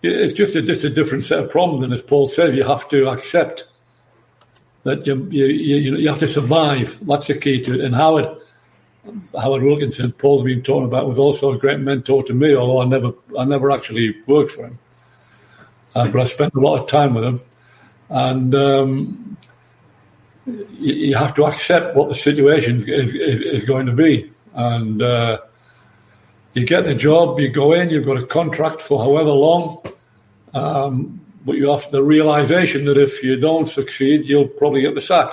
it's 0.03 0.35
just 0.35 0.57
a, 0.57 0.63
just 0.63 0.85
a 0.85 0.91
different 0.91 1.25
set 1.25 1.39
of 1.39 1.51
problems. 1.51 1.85
And 1.85 1.93
as 1.93 2.03
Paul 2.03 2.27
says, 2.27 2.55
you 2.55 2.65
have 2.65 2.89
to 2.89 3.09
accept 3.09 3.65
that 4.85 5.07
you, 5.07 5.29
you, 5.31 5.47
you, 5.47 5.97
you 5.97 6.09
have 6.09 6.19
to 6.21 6.29
survive. 6.29 6.99
That's 7.03 7.27
the 7.27 7.39
key 7.39 7.61
to 7.63 7.75
it. 7.75 7.81
And 7.85 7.95
Howard, 7.95 8.29
Howard 9.39 9.63
Wilkinson, 9.63 10.13
Paul's 10.13 10.45
been 10.45 10.63
talking 10.63 10.87
about, 10.87 11.07
was 11.07 11.19
also 11.19 11.53
a 11.53 11.59
great 11.59 11.81
mentor 11.81 12.23
to 12.25 12.35
me, 12.35 12.55
although 12.55 12.81
I 12.81 12.87
never, 12.87 13.13
I 13.39 13.45
never 13.45 13.71
actually 13.71 14.17
worked 14.27 14.53
for 14.53 14.67
him. 14.67 14.79
Uh, 15.95 16.11
but 16.11 16.21
I 16.21 16.25
spent 16.25 16.55
a 16.55 16.61
lot 16.61 16.79
of 16.79 16.87
time 16.87 17.15
with 17.15 17.25
him. 17.25 17.41
And 18.09 18.55
um, 18.55 19.37
you, 20.47 20.95
you, 20.95 21.17
have 21.17 21.35
to 21.35 21.45
accept 21.45 21.95
what 21.95 22.09
the 22.09 22.15
situation 22.15 22.77
is, 22.77 23.13
is, 23.15 23.41
is 23.41 23.65
going 23.65 23.87
to 23.87 23.93
be. 23.93 24.33
And 24.55 25.03
uh, 25.03 25.39
you 26.55 26.67
get 26.67 26.85
the 26.85 26.95
job, 26.95 27.39
you 27.39 27.49
go 27.49 27.73
in, 27.73 27.91
you've 27.91 28.07
got 28.07 28.17
a 28.17 28.27
contract 28.27 28.83
for 28.83 28.99
however 28.99 29.31
long. 29.31 29.83
Um, 30.53 31.21
but 31.45 31.57
you 31.57 31.71
have 31.71 31.91
the 31.91 32.03
realization 32.03 32.85
that 32.85 32.99
if 32.99 33.23
you 33.23 33.37
don't 33.37 33.67
succeed, 33.67 34.27
you'll 34.27 34.49
probably 34.49 34.83
get 34.83 34.95
the 34.95 35.01
sack. 35.01 35.31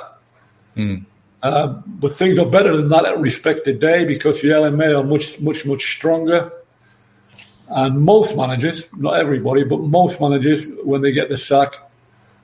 Mm. 0.75 1.05
Uh, 1.43 1.67
but 1.85 2.13
things 2.13 2.39
are 2.39 2.45
better 2.45 2.75
than 2.77 2.89
that 2.89 3.05
at 3.05 3.19
respect 3.19 3.65
today 3.65 4.05
because 4.05 4.41
the 4.41 4.49
LMA 4.49 4.97
are 4.97 5.03
much, 5.03 5.39
much, 5.41 5.65
much 5.65 5.83
stronger. 5.83 6.51
And 7.69 7.99
most 7.99 8.37
managers, 8.37 8.95
not 8.95 9.19
everybody, 9.19 9.63
but 9.63 9.81
most 9.81 10.21
managers, 10.21 10.69
when 10.83 11.01
they 11.01 11.11
get 11.11 11.29
the 11.29 11.37
sack, 11.37 11.75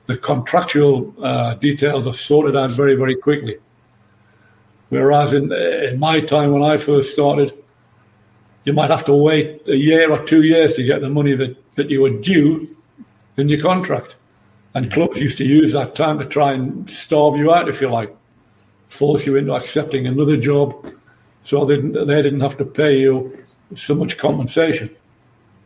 the 0.06 0.16
contractual 0.16 1.14
uh, 1.22 1.54
details 1.54 2.06
are 2.06 2.12
sorted 2.12 2.56
out 2.56 2.70
very, 2.72 2.94
very 2.94 3.16
quickly. 3.16 3.56
Whereas 4.90 5.32
in, 5.32 5.50
in 5.50 5.98
my 5.98 6.20
time 6.20 6.52
when 6.52 6.62
I 6.62 6.76
first 6.76 7.12
started, 7.12 7.52
you 8.64 8.72
might 8.72 8.90
have 8.90 9.04
to 9.04 9.14
wait 9.14 9.62
a 9.68 9.76
year 9.76 10.10
or 10.10 10.24
two 10.24 10.42
years 10.42 10.76
to 10.76 10.84
get 10.84 11.00
the 11.00 11.10
money 11.10 11.34
that, 11.34 11.56
that 11.74 11.90
you 11.90 12.02
were 12.02 12.10
due 12.10 12.76
in 13.36 13.48
your 13.48 13.60
contract. 13.60 14.16
And 14.74 14.90
clubs 14.90 15.20
used 15.20 15.38
to 15.38 15.44
use 15.44 15.72
that 15.72 15.94
time 15.94 16.18
to 16.18 16.24
try 16.24 16.52
and 16.52 16.88
starve 16.90 17.36
you 17.36 17.52
out, 17.52 17.68
if 17.68 17.80
you 17.80 17.90
like, 17.90 18.14
force 18.88 19.26
you 19.26 19.36
into 19.36 19.54
accepting 19.54 20.06
another 20.06 20.36
job 20.36 20.74
so 21.42 21.64
they 21.64 21.76
didn't, 21.76 22.06
they 22.06 22.22
didn't 22.22 22.40
have 22.40 22.56
to 22.58 22.64
pay 22.64 22.98
you 22.98 23.44
so 23.74 23.94
much 23.94 24.18
compensation. 24.18 24.94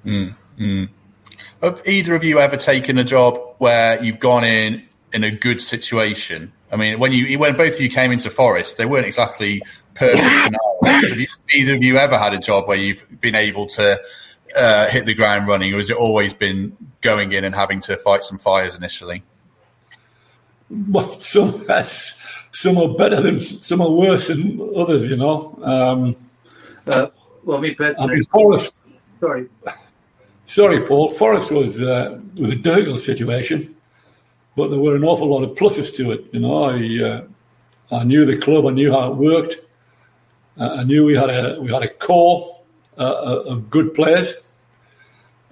Mm, 0.05 0.35
mm. 0.59 0.89
Have 1.63 1.83
either 1.87 2.15
of 2.15 2.25
you 2.25 2.41
ever 2.41 2.57
taken 2.57 2.99
a 2.99 3.05
job 3.05 3.41
where 3.59 4.03
you've 4.03 4.19
gone 4.19 4.45
in 4.45 4.85
in 5.13 5.25
a 5.25 5.31
good 5.31 5.61
situation? 5.61 6.53
I 6.71 6.77
mean, 6.77 6.99
when 6.99 7.13
you 7.13 7.39
when 7.39 7.57
both 7.57 7.75
of 7.75 7.81
you 7.81 7.91
came 7.91 8.13
into 8.13 8.31
Forest, 8.31 8.77
they 8.77 8.87
weren't 8.87 9.07
exactly 9.07 9.63
perfect 9.95 10.21
scenarios. 10.21 11.09
Have 11.09 11.19
you, 11.19 11.27
either 11.55 11.75
of 11.77 11.83
you 11.83 11.97
ever 11.99 12.19
had 12.19 12.35
a 12.35 12.39
job 12.39 12.69
where 12.69 12.77
you've 12.77 13.05
been 13.21 13.35
able 13.35 13.67
to 13.67 14.01
uh, 14.57 14.89
hit 14.89 15.07
the 15.07 15.15
ground 15.15 15.49
running, 15.49 15.73
or 15.75 15.79
has 15.79 15.91
it 15.91 15.97
always 15.97 16.35
been 16.35 16.77
going 17.01 17.33
in 17.33 17.45
and 17.45 17.55
having 17.55 17.81
to 17.81 17.97
fight 17.97 18.23
some 18.23 18.39
fires 18.39 18.77
initially? 18.77 19.23
Well, 20.71 21.21
some 21.21 21.65
some 22.53 22.79
are 22.79 22.95
better 22.95 23.21
than 23.21 23.41
some 23.41 23.81
are 23.81 23.91
worse 23.91 24.29
than 24.29 24.61
others. 24.77 25.09
You 25.09 25.17
know. 25.17 25.59
Um, 25.63 26.17
uh, 26.87 27.09
well, 27.45 27.61
me 27.61 27.75
personally, 27.75 28.11
I 28.11 28.15
mean, 28.15 28.23
Forest. 28.25 28.77
Sorry, 29.21 29.49
sorry, 30.47 30.81
Paul. 30.81 31.09
Forest 31.09 31.51
was 31.51 31.81
uh, 31.81 32.21
was 32.37 32.51
a 32.51 32.57
difficult 32.57 33.01
situation, 33.01 33.75
but 34.59 34.69
there 34.69 34.79
were 34.79 34.97
an 34.97 35.05
awful 35.05 35.29
lot 35.29 35.45
of 35.45 35.57
pluses 35.57 35.95
to 35.97 36.11
it. 36.11 36.27
You 36.33 36.41
know, 36.41 36.65
I 36.65 36.75
uh, 37.09 37.99
I 38.01 38.05
knew 38.05 38.27
the 38.27 38.37
club. 38.37 38.67
I 38.67 38.73
knew 38.73 38.91
how 38.91 39.13
it 39.13 39.17
worked. 39.17 39.57
Uh, 40.59 40.79
I 40.81 40.83
knew 40.83 41.05
we 41.05 41.15
had 41.15 41.31
a 41.31 41.61
we 41.61 41.73
had 41.73 41.85
a 41.85 41.89
core 41.89 42.61
uh, 42.99 43.43
of 43.47 43.71
good 43.71 43.95
players. 43.95 44.35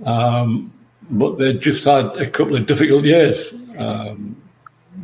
Um, 0.04 0.72
but 1.08 1.38
they 1.38 1.54
just 1.54 1.84
had 1.84 2.16
a 2.16 2.28
couple 2.28 2.56
of 2.56 2.66
difficult 2.66 3.04
years 3.04 3.54
um, 3.78 4.36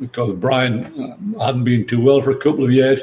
because 0.01 0.33
Brian 0.35 0.85
uh, 0.85 1.45
hadn't 1.45 1.65
been 1.65 1.87
too 1.87 2.03
well 2.03 2.21
for 2.21 2.33
a 2.33 2.37
couple 2.37 2.65
of 2.65 2.73
years, 2.73 3.01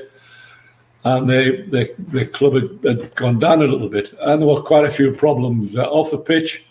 and 1.05 1.29
they, 1.29 1.61
they 1.61 1.93
the 1.97 2.25
club 2.25 2.55
had, 2.55 2.69
had, 2.83 3.15
gone 3.15 3.39
down 3.39 3.61
a 3.61 3.67
little 3.67 3.87
bit, 3.87 4.13
and 4.19 4.41
there 4.41 4.49
were 4.49 4.61
quite 4.61 4.83
a 4.83 4.91
few 4.91 5.13
problems 5.13 5.77
uh, 5.77 5.83
off 5.83 6.11
the 6.11 6.17
pitch 6.17 6.65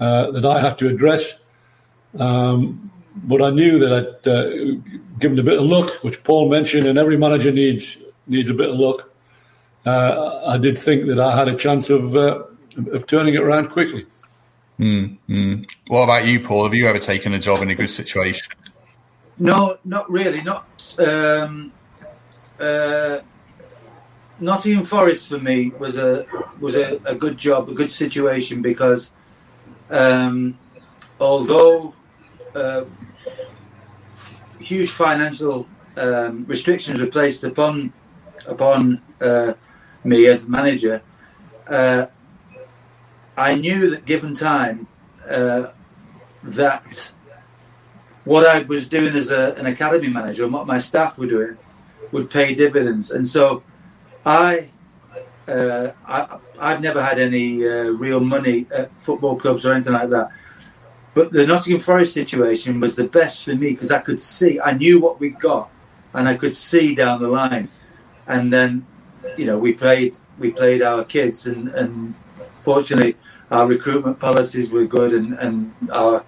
uh, 0.00 0.32
that 0.32 0.44
I 0.44 0.60
had 0.60 0.78
to 0.78 0.88
address. 0.88 1.46
Um, 2.18 2.90
but 3.16 3.42
I 3.42 3.50
knew 3.50 3.78
that 3.78 3.92
I'd 3.92 4.28
uh, 4.28 4.80
given 5.18 5.38
a 5.38 5.42
bit 5.42 5.58
of 5.58 5.64
luck, 5.64 5.90
which 6.02 6.22
Paul 6.22 6.50
mentioned, 6.50 6.86
and 6.86 6.98
every 6.98 7.16
manager 7.16 7.50
needs 7.50 7.98
needs 8.26 8.50
a 8.50 8.54
bit 8.54 8.70
of 8.70 8.76
luck. 8.76 9.10
Uh, 9.84 10.42
I 10.46 10.58
did 10.58 10.76
think 10.76 11.06
that 11.06 11.18
I 11.18 11.36
had 11.36 11.48
a 11.48 11.56
chance 11.56 11.90
of 11.90 12.14
uh, 12.14 12.42
of 12.92 13.06
turning 13.06 13.34
it 13.34 13.42
around 13.42 13.70
quickly. 13.70 14.06
Mm, 14.78 15.16
mm. 15.28 15.70
What 15.88 16.04
about 16.04 16.26
you, 16.26 16.40
Paul? 16.40 16.64
Have 16.64 16.74
you 16.74 16.86
ever 16.86 16.98
taken 16.98 17.32
a 17.32 17.38
job 17.38 17.62
in 17.62 17.70
a 17.70 17.74
good 17.74 17.90
situation? 17.90 18.48
No, 19.38 19.78
not 19.84 20.10
really. 20.10 20.42
Not 20.42 20.96
um, 20.98 21.72
uh, 22.60 23.20
Nottingham 24.38 24.84
Forest 24.84 25.28
for 25.28 25.38
me 25.38 25.70
was 25.78 25.96
a 25.96 26.26
was 26.60 26.74
a, 26.74 27.00
a 27.04 27.14
good 27.14 27.38
job, 27.38 27.68
a 27.68 27.74
good 27.74 27.92
situation 27.92 28.60
because 28.60 29.10
um, 29.88 30.58
although 31.20 31.94
uh, 32.56 32.84
huge 34.58 34.90
financial 34.90 35.68
um, 35.96 36.44
restrictions 36.46 37.00
were 37.00 37.06
placed 37.06 37.44
upon 37.44 37.92
upon 38.46 39.02
uh, 39.20 39.52
me 40.04 40.26
as 40.26 40.48
manager, 40.48 41.02
uh, 41.68 42.06
I 43.36 43.54
knew 43.56 43.90
that 43.90 44.04
given 44.04 44.34
time, 44.34 44.86
uh, 45.28 45.72
that 46.44 47.12
what 48.24 48.46
I 48.46 48.62
was 48.62 48.88
doing 48.88 49.14
as 49.14 49.30
a, 49.30 49.54
an 49.54 49.66
academy 49.66 50.08
manager 50.08 50.44
and 50.44 50.52
what 50.52 50.66
my 50.66 50.78
staff 50.78 51.18
were 51.18 51.26
doing 51.26 51.56
would 52.12 52.30
pay 52.30 52.54
dividends. 52.54 53.10
And 53.10 53.26
so 53.26 53.62
I, 54.24 54.70
uh, 55.48 55.90
I 56.06 56.38
I've 56.58 56.80
never 56.80 57.02
had 57.02 57.18
any 57.18 57.66
uh, 57.66 57.90
real 57.90 58.20
money 58.20 58.66
at 58.74 58.90
football 59.00 59.36
clubs 59.36 59.66
or 59.66 59.74
anything 59.74 59.92
like 59.92 60.10
that. 60.10 60.30
But 61.16 61.32
the 61.32 61.46
Nottingham 61.46 61.80
Forest 61.80 62.12
situation 62.12 62.78
was 62.78 62.94
the 62.94 63.08
best 63.08 63.42
for 63.42 63.54
me 63.54 63.70
because 63.70 63.90
I 63.90 64.00
could 64.00 64.20
see, 64.20 64.60
I 64.60 64.72
knew 64.72 65.00
what 65.00 65.18
we 65.18 65.30
got, 65.30 65.70
and 66.12 66.28
I 66.28 66.36
could 66.36 66.54
see 66.54 66.94
down 66.94 67.22
the 67.22 67.28
line. 67.28 67.70
And 68.26 68.52
then, 68.52 68.86
you 69.38 69.46
know, 69.46 69.58
we 69.58 69.72
played 69.72 70.14
we 70.38 70.50
played 70.50 70.82
our 70.82 71.04
kids, 71.04 71.46
and, 71.46 71.68
and 71.68 72.14
fortunately, 72.60 73.16
our 73.50 73.66
recruitment 73.66 74.18
policies 74.18 74.70
were 74.70 74.84
good 74.84 75.14
and, 75.14 75.32
and 75.38 75.72
our 75.90 76.22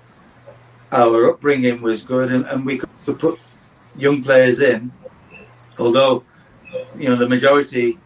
our 0.90 1.30
upbringing 1.30 1.82
was 1.82 2.02
good 2.02 2.32
and, 2.32 2.46
and 2.46 2.64
we 2.64 2.78
could 2.78 3.18
put 3.18 3.38
young 3.94 4.22
players 4.22 4.58
in 4.58 4.90
although 5.78 6.24
you 6.96 7.08
know 7.08 7.16
the 7.16 7.28
majority 7.28 7.98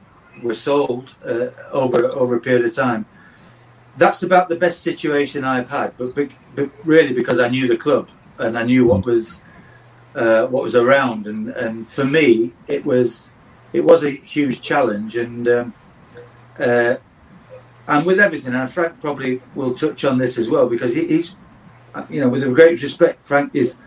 were 0.43 0.55
sold 0.55 1.15
uh, 1.25 1.49
over 1.71 2.07
over 2.07 2.35
a 2.35 2.41
period 2.41 2.65
of 2.65 2.75
time 2.75 3.07
that's 3.97 4.23
about 4.23 4.49
the 4.49 4.57
best 4.57 4.83
situation 4.83 5.45
I've 5.45 5.69
had 5.69 5.97
but, 5.99 6.15
but, 6.15 6.29
but 6.55 6.71
really 6.85 7.13
because 7.13 7.39
I 7.39 7.49
knew 7.49 7.69
the 7.69 7.77
club 7.77 8.09
and 8.39 8.59
I 8.59 8.65
knew 8.65 8.87
what 8.87 9.05
was 9.05 9.41
uh, 10.15 10.47
what 10.47 10.63
was 10.63 10.77
around, 10.77 11.27
and, 11.27 11.49
and 11.51 11.87
for 11.87 12.05
me, 12.05 12.53
it 12.67 12.85
was 12.85 13.31
it 13.73 13.83
was 13.85 14.05
a 14.05 14.11
huge 14.11 14.61
challenge, 14.61 15.17
and 15.17 15.49
um, 15.49 15.75
uh, 16.59 16.97
and 17.89 18.07
with 18.07 18.21
everything, 18.21 18.55
and 18.55 18.71
Frank 18.71 19.01
probably 19.01 19.41
will 19.55 19.75
touch 19.75 20.05
on 20.05 20.19
this 20.19 20.39
as 20.39 20.51
well 20.51 20.69
because 20.69 20.95
he, 20.95 21.07
he's, 21.07 21.37
you 22.09 22.21
know, 22.21 22.29
with 22.29 22.43
a 22.43 22.49
great 22.49 22.81
respect, 22.83 23.25
Frank 23.25 23.55
is 23.55 23.79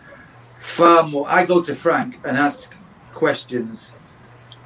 far 0.56 1.04
more. 1.04 1.26
I 1.28 1.46
go 1.46 1.62
to 1.62 1.74
Frank 1.74 2.18
and 2.24 2.36
ask 2.36 2.74
questions 3.14 3.94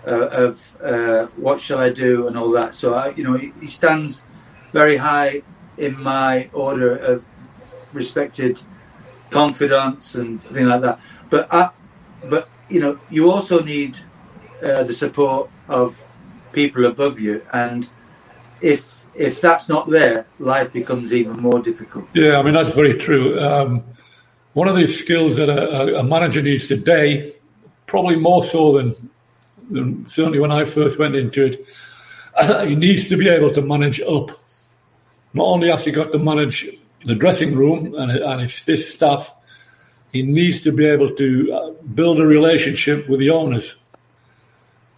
uh, 0.07 0.29
of 0.29 0.73
uh, 0.83 1.27
what 1.37 1.61
shall 1.61 1.79
I 1.79 1.91
do 1.91 2.27
and 2.27 2.37
all 2.37 2.51
that. 2.53 2.75
So 2.75 2.95
I, 2.95 3.11
you 3.11 3.23
know, 3.23 3.35
he, 3.35 3.53
he 3.61 3.67
stands 3.67 4.25
very 4.73 4.97
high 4.97 5.43
in 5.77 6.01
my 6.03 6.51
order 6.53 6.97
of 6.97 7.29
respected 7.93 8.61
confidence 9.31 10.15
and 10.15 10.43
things 10.45 10.69
like 10.69 10.83
that. 10.83 11.01
But 11.29 11.49
I, 11.53 11.71
but 12.29 12.49
you 12.69 12.81
know, 12.81 12.99
you 13.09 13.31
also 13.31 13.63
need 13.63 13.99
uh, 14.63 14.83
the 14.83 14.93
support 14.93 15.51
of 15.69 16.03
people 16.53 16.85
above 16.85 17.21
you, 17.21 17.45
and 17.53 17.89
if 18.61 19.07
if 19.15 19.41
that's 19.41 19.69
not 19.69 19.89
there, 19.89 20.27
life 20.39 20.73
becomes 20.73 21.13
even 21.13 21.41
more 21.41 21.61
difficult. 21.61 22.07
Yeah, 22.15 22.39
I 22.39 22.43
mean 22.43 22.55
that's 22.55 22.75
very 22.75 22.95
true. 22.95 23.41
Um, 23.41 23.85
one 24.53 24.69
of 24.69 24.77
these 24.77 24.99
skills 24.99 25.37
that 25.37 25.49
a, 25.49 26.01
a, 26.01 26.03
manager 26.03 26.43
needs 26.43 26.67
today, 26.67 27.35
probably 27.87 28.17
more 28.17 28.43
so 28.43 28.77
than, 28.77 29.11
than 29.71 30.07
certainly 30.07 30.41
when 30.41 30.51
I 30.51 30.65
first 30.65 30.99
went 30.99 31.15
into 31.15 31.47
it, 31.47 31.67
uh, 32.35 32.65
he 32.71 32.75
needs 32.75 33.09
to 33.09 33.17
be 33.17 33.29
able 33.29 33.51
to 33.51 33.63
manage 33.63 34.01
up. 34.01 34.31
Not 35.33 35.45
only 35.45 35.69
has 35.69 35.85
he 35.85 35.93
got 35.93 36.13
to 36.13 36.19
manage 36.19 36.67
the 37.05 37.15
dressing 37.15 37.55
room 37.55 37.95
and, 37.95 38.11
and 38.11 38.41
his, 38.41 38.59
his 38.59 38.93
staff, 38.93 39.35
he 40.13 40.23
needs 40.23 40.61
to 40.63 40.73
be 40.73 40.87
able 40.87 41.11
to 41.15 41.53
uh, 41.53 41.71
build 41.95 42.19
a 42.19 42.27
relationship 42.27 43.09
with 43.09 43.21
the 43.21 43.31
owners. 43.31 43.77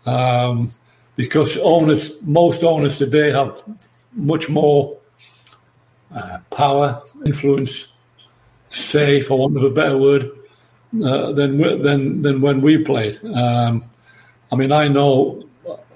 Um, 0.07 0.73
because 1.17 1.59
owners, 1.59 2.23
most 2.23 2.65
owners 2.65 2.99
today 2.99 3.31
have 3.31 3.63
much 4.15 4.49
more 4.49 4.97
uh, 6.15 6.39
power, 6.51 7.03
influence, 7.25 7.93
say, 8.71 9.21
for 9.21 9.39
want 9.39 9.57
of 9.57 9.63
a 9.63 9.71
better 9.71 9.97
word, 9.97 10.31
uh, 11.05 11.33
than 11.33 11.57
than 11.83 12.23
than 12.23 12.41
when 12.43 12.61
we 12.61 12.77
played. 12.77 13.19
Um, 13.25 13.85
I 14.51 14.57
mean, 14.57 14.73
I 14.73 14.89
know 14.89 15.49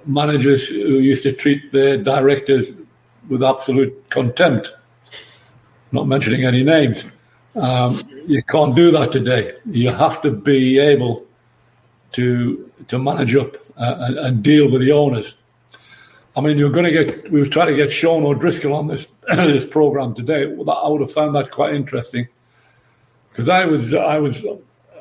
managers 0.07 0.69
who 0.69 0.99
used 1.01 1.23
to 1.25 1.33
treat 1.33 1.73
their 1.73 1.99
directors 1.99 2.73
with 3.29 3.43
absolute 3.43 4.09
contempt. 4.11 4.75
Not 5.93 6.07
mentioning 6.07 6.45
any 6.45 6.63
names. 6.63 7.11
Um, 7.55 7.99
you 8.27 8.43
can't 8.43 8.75
do 8.75 8.91
that 8.91 9.13
today. 9.13 9.55
You 9.65 9.91
have 9.91 10.21
to 10.23 10.31
be 10.31 10.79
able 10.79 11.27
to 12.13 12.71
to 12.89 12.99
manage 12.99 13.35
up 13.35 13.57
uh, 13.77 13.97
and, 14.01 14.19
and, 14.19 14.43
deal 14.43 14.71
with 14.71 14.81
the 14.81 14.93
owners. 14.93 15.35
I 16.37 16.41
mean, 16.41 16.59
you're 16.59 16.71
going 16.71 16.85
to 16.85 16.91
get. 16.91 17.31
We 17.31 17.41
were 17.41 17.49
trying 17.49 17.69
to 17.69 17.77
get 17.77 17.91
Sean 17.91 18.25
O'Driscoll 18.25 18.75
on 18.75 18.89
this 18.89 19.07
this 19.29 19.65
program 19.65 20.15
today. 20.15 20.45
That 20.45 20.71
I 20.71 20.89
would 20.89 21.01
have 21.01 21.13
found 21.13 21.35
that 21.35 21.51
quite 21.51 21.75
interesting 21.75 22.29
because 23.31 23.49
I 23.49 23.65
was 23.65 23.95
I 23.95 24.19
was 24.19 24.47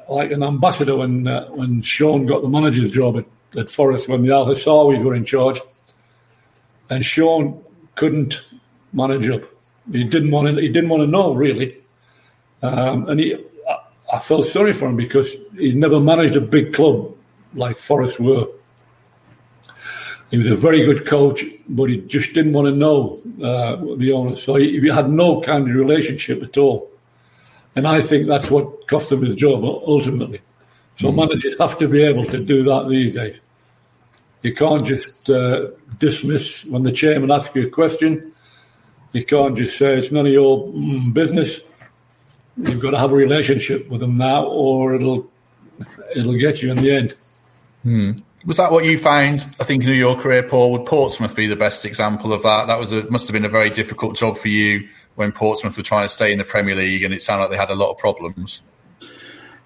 like 0.10 0.32
an 0.32 0.44
ambassador 0.44 0.96
when 0.96 1.28
uh, 1.28 1.48
when 1.50 1.82
Sean 1.82 2.26
got 2.26 2.42
the 2.42 2.50
manager's 2.50 2.92
job 2.92 3.18
at, 3.18 3.26
at 3.58 3.70
Forest 3.70 4.08
when 4.08 4.22
the 4.22 4.32
Al 4.32 4.46
Hassawis 4.46 5.04
were 5.04 5.16
in 5.16 5.26
charge, 5.26 5.60
and 6.90 7.04
Sean 7.04 7.64
couldn't 7.96 8.46
manage 8.94 9.30
up. 9.30 9.44
He 9.92 10.04
didn't 10.04 10.32
want 10.32 10.48
to. 10.48 10.62
He 10.62 10.70
didn't 10.70 10.90
want 10.90 11.02
to 11.02 11.08
know 11.08 11.34
really. 11.34 11.78
Um, 12.62 13.08
and 13.10 13.20
he, 13.20 13.36
I, 13.70 13.78
I 14.14 14.20
felt 14.20 14.46
sorry 14.46 14.74
for 14.74 14.88
him 14.90 14.96
because 14.96 15.36
he 15.58 15.74
never 15.74 16.00
managed 16.00 16.36
a 16.36 16.42
big 16.42 16.74
club 16.74 17.14
like 17.54 17.78
Forest 17.78 18.20
were. 18.20 18.48
He 20.32 20.38
was 20.38 20.50
a 20.50 20.56
very 20.56 20.84
good 20.86 21.06
coach, 21.06 21.44
but 21.70 21.86
he 21.86 21.98
just 22.02 22.34
didn't 22.34 22.54
want 22.54 22.68
to 22.68 22.76
know 22.76 23.20
uh, 23.44 23.96
the 23.98 24.12
owner. 24.12 24.36
So 24.36 24.56
he, 24.56 24.80
he, 24.80 24.90
had 24.90 25.10
no 25.10 25.40
kind 25.42 25.70
of 25.70 25.76
relationship 25.76 26.42
at 26.42 26.58
all. 26.58 26.90
And 27.76 27.88
I 27.88 28.02
think 28.02 28.28
that's 28.28 28.50
what 28.50 28.88
cost 28.88 29.12
him 29.12 29.22
his 29.22 29.36
job 29.36 29.64
ultimately. 29.64 30.42
So 30.96 31.12
mm. 31.12 31.16
managers 31.16 31.58
have 31.60 31.78
to 31.78 31.88
be 31.88 32.04
able 32.04 32.26
to 32.26 32.44
do 32.44 32.64
that 32.64 32.90
these 32.90 33.14
days. 33.14 33.40
You 34.46 34.54
can't 34.54 34.86
just 34.86 35.28
uh, 35.28 35.70
dismiss 35.98 36.66
when 36.66 36.84
the 36.84 36.92
chairman 36.92 37.32
asks 37.32 37.56
you 37.56 37.66
a 37.66 37.70
question. 37.72 38.32
You 39.12 39.26
can't 39.26 39.58
just 39.58 39.76
say 39.76 39.98
it's 39.98 40.12
none 40.12 40.28
of 40.28 40.32
your 40.32 40.68
mm, 40.68 41.12
business. 41.16 41.62
You've 42.56 42.80
got 42.80 42.92
to 42.92 43.00
have 43.00 43.12
a 43.12 43.16
relationship 43.16 43.90
with 43.90 44.02
them 44.02 44.18
now, 44.18 44.46
or 44.46 44.94
it'll 44.94 45.28
it'll 46.16 46.38
get 46.38 46.62
you 46.62 46.70
in 46.70 46.78
the 46.78 46.92
end. 46.92 47.16
Hmm. 47.82 48.12
Was 48.46 48.58
that 48.58 48.72
what 48.72 48.86
you 48.86 49.00
found? 49.00 49.48
I 49.60 49.64
think 49.64 49.84
in 49.84 49.90
your 49.96 50.16
career, 50.16 50.44
Paul, 50.44 50.74
would 50.74 50.86
Portsmouth 50.86 51.36
be 51.36 51.48
the 51.48 51.56
best 51.56 51.84
example 51.84 52.32
of 52.32 52.44
that? 52.44 52.68
That 52.68 52.80
was 52.80 52.92
a, 52.92 53.10
must 53.10 53.28
have 53.28 53.34
been 53.34 53.46
a 53.46 53.50
very 53.50 53.72
difficult 53.72 54.16
job 54.16 54.38
for 54.38 54.50
you 54.50 54.88
when 55.16 55.32
Portsmouth 55.32 55.76
were 55.76 55.82
trying 55.82 56.06
to 56.06 56.10
stay 56.10 56.32
in 56.32 56.38
the 56.38 56.46
Premier 56.46 56.76
League, 56.76 57.02
and 57.02 57.16
it 57.16 57.24
sounded 57.24 57.46
like 57.46 57.52
they 57.52 57.58
had 57.58 57.72
a 57.72 57.76
lot 57.76 57.90
of 57.90 57.98
problems. 57.98 58.62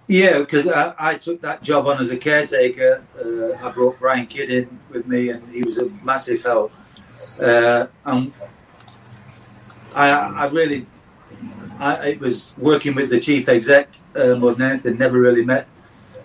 Yeah, 0.09 0.39
because 0.39 0.67
I, 0.67 0.95
I, 0.97 1.15
took 1.19 1.39
that 1.41 1.61
job 1.61 1.85
on 1.85 2.01
as 2.01 2.09
a 2.09 2.17
caretaker. 2.17 3.03
Uh, 3.15 3.63
I 3.63 3.71
brought 3.71 3.99
Brian 3.99 4.25
Kidd 4.25 4.49
in 4.49 4.79
with 4.89 5.05
me, 5.05 5.29
and 5.29 5.47
he 5.53 5.61
was 5.61 5.77
a 5.77 5.87
massive 6.03 6.41
help. 6.41 6.71
Uh, 7.39 7.85
and 8.05 8.33
I, 9.95 10.09
I 10.09 10.47
really 10.47 10.87
I, 11.77 12.07
it 12.07 12.19
was 12.19 12.53
working 12.57 12.95
with 12.95 13.11
the 13.11 13.19
chief 13.19 13.47
exec 13.47 13.87
uh, 14.15 14.33
more 14.33 14.55
than 14.55 14.71
anything. 14.71 14.97
Never 14.97 15.19
really 15.19 15.45
met 15.45 15.67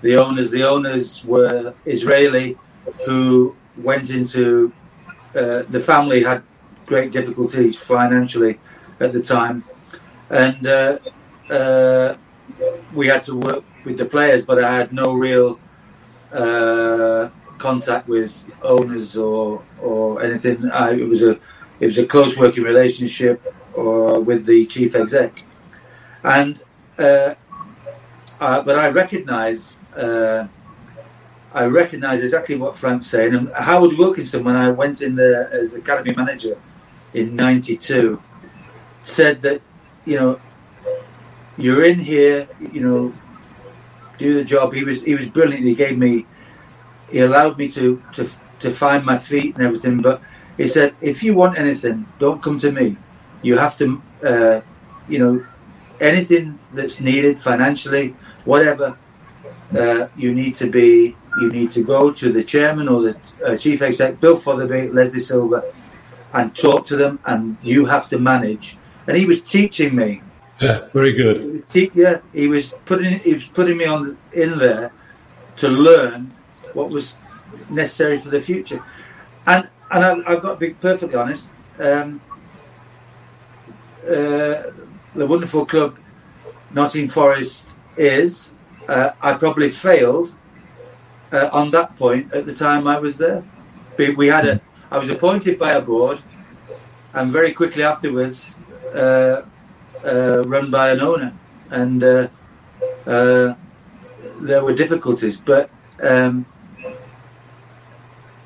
the 0.01 0.17
owners. 0.17 0.51
The 0.51 0.63
owners 0.63 1.23
were 1.23 1.75
Israeli, 1.85 2.57
who 3.05 3.55
went 3.77 4.09
into 4.09 4.73
uh, 5.37 5.65
the 5.69 5.81
family 5.81 6.23
had 6.23 6.43
great 6.87 7.13
difficulties 7.13 7.77
financially 7.77 8.59
at 8.99 9.13
the 9.13 9.23
time, 9.23 9.63
and 10.31 10.67
uh, 10.67 10.99
uh 11.51 12.17
we 12.95 13.09
had 13.09 13.23
to 13.25 13.35
work 13.35 13.65
with 13.85 13.99
the 13.99 14.05
players. 14.05 14.47
But 14.47 14.63
I 14.63 14.77
had 14.77 14.93
no 14.93 15.13
real 15.15 15.59
uh, 16.33 17.31
contact 17.59 18.09
with 18.09 18.35
owners 18.63 19.17
or 19.17 19.63
or 19.81 20.23
anything. 20.23 20.71
I, 20.71 20.95
it 20.95 21.09
was 21.09 21.23
a 21.23 21.39
it 21.81 21.87
was 21.87 21.99
a 21.99 22.07
close 22.07 22.37
working 22.37 22.65
relationship 22.65 23.55
or 23.75 24.21
with 24.21 24.47
the 24.47 24.67
chief 24.67 24.95
exec, 24.95 25.43
and 26.23 26.61
uh, 26.99 27.35
uh, 28.41 28.63
but 28.63 28.79
I 28.79 28.89
recognise 28.89 29.79
uh, 29.97 30.47
I 31.53 31.67
recognise 31.67 32.21
exactly 32.23 32.57
what 32.57 32.77
Frank's 32.77 33.07
saying. 33.07 33.35
And 33.35 33.53
Howard 33.53 33.97
Wilkinson, 33.97 34.45
when 34.45 34.57
I 34.57 34.71
went 34.71 35.03
in 35.03 35.15
there 35.15 35.49
as 35.53 35.75
academy 35.75 36.13
manager 36.17 36.59
in 37.13 37.37
'92, 37.37 38.21
said 39.03 39.43
that 39.43 39.61
you 40.05 40.17
know 40.19 40.41
you're 41.57 41.85
in 41.85 42.01
here, 42.01 42.49
you 42.73 42.81
know, 42.81 43.15
do 44.19 44.35
the 44.35 44.45
job. 44.45 44.75
He 44.75 44.85
was 44.85 45.03
he 45.03 45.15
was 45.15 45.29
brilliant. 45.29 45.65
He 45.65 45.75
gave 45.75 45.97
me, 45.99 46.27
he 47.11 47.21
allowed 47.21 47.59
me 47.59 47.69
to 47.69 48.03
to 48.15 48.29
to 48.61 48.71
find 48.71 49.05
my 49.05 49.19
feet 49.19 49.57
and 49.57 49.65
everything, 49.67 50.03
but. 50.03 50.21
He 50.57 50.69
said, 50.69 50.95
if 51.01 51.25
you 51.25 51.35
want 51.35 51.59
anything, 51.59 52.07
don't 52.21 52.41
come 52.41 52.59
to 52.59 52.71
me 52.71 52.97
you 53.45 53.59
have 53.59 53.77
to, 53.77 54.03
uh, 54.25 54.61
you 55.07 55.19
know, 55.19 55.47
anything 56.01 56.59
that's 56.73 56.99
needed 56.99 57.39
financially, 57.39 58.17
whatever, 58.45 58.97
uh, 59.77 60.09
you 60.17 60.35
need 60.35 60.57
to 60.57 60.67
be, 60.67 61.15
you 61.41 61.53
need 61.53 61.71
to 61.73 61.83
go 61.83 62.11
to 62.11 62.33
the 62.33 62.43
chairman 62.43 62.89
or 62.89 63.03
the 63.03 63.17
uh, 63.45 63.57
chief 63.57 63.83
exec, 63.83 64.19
Bill 64.19 64.37
Fotherby, 64.37 64.93
Leslie 64.93 65.19
Silver, 65.19 65.63
and 66.33 66.57
talk 66.57 66.87
to 66.87 66.97
them, 66.97 67.19
and 67.27 67.59
you 67.63 67.85
have 67.85 68.09
to 68.09 68.19
manage. 68.19 68.77
And 69.07 69.17
he 69.17 69.27
was 69.27 69.43
teaching 69.43 69.95
me. 69.95 70.23
Yeah, 70.61 70.89
very 70.93 71.13
good. 71.13 71.69
Te- 71.69 71.91
yeah, 71.95 72.21
he 72.33 72.47
was 72.47 72.75
putting 72.85 73.19
he 73.21 73.35
was 73.35 73.45
putting 73.45 73.77
me 73.77 73.87
on 73.87 74.17
in 74.33 74.59
there 74.59 74.93
to 75.57 75.69
learn 75.69 76.33
what 76.75 76.91
was 76.91 77.17
necessary 77.71 78.21
for 78.21 78.31
the 78.31 78.41
future. 78.41 78.83
And 79.47 79.69
and 79.91 80.05
I, 80.05 80.31
have 80.31 80.43
got 80.43 80.55
to 80.55 80.57
be 80.57 80.75
perfectly 80.75 81.17
honest. 81.17 81.51
Um, 81.79 82.21
uh, 84.05 84.71
the 85.15 85.27
wonderful 85.27 85.65
club 85.67 85.99
Nottingham 86.71 87.09
Forest 87.09 87.71
is, 87.97 88.53
uh, 88.89 89.11
I 89.21 89.35
probably 89.35 89.71
failed 89.71 90.35
uh, 91.33 91.49
on 91.53 91.71
that 91.71 91.97
point 91.97 92.33
at 92.33 92.47
the 92.47 92.55
time 92.55 92.87
I 92.87 92.99
was 92.99 93.17
there. 93.17 93.45
We 93.97 94.27
had 94.27 94.47
a, 94.47 94.61
I 94.91 94.99
was 94.99 95.09
appointed 95.09 95.59
by 95.59 95.73
a 95.73 95.81
board, 95.81 96.21
and 97.13 97.31
very 97.31 97.53
quickly 97.53 97.83
afterwards, 97.83 98.57
uh, 98.93 99.43
uh, 100.05 100.43
run 100.47 100.71
by 100.71 100.91
an 100.91 101.01
owner, 101.01 101.33
and 101.71 102.01
there 102.03 102.29
were 104.65 104.75
difficulties, 104.75 105.37
but. 105.37 105.71
Um, 106.03 106.47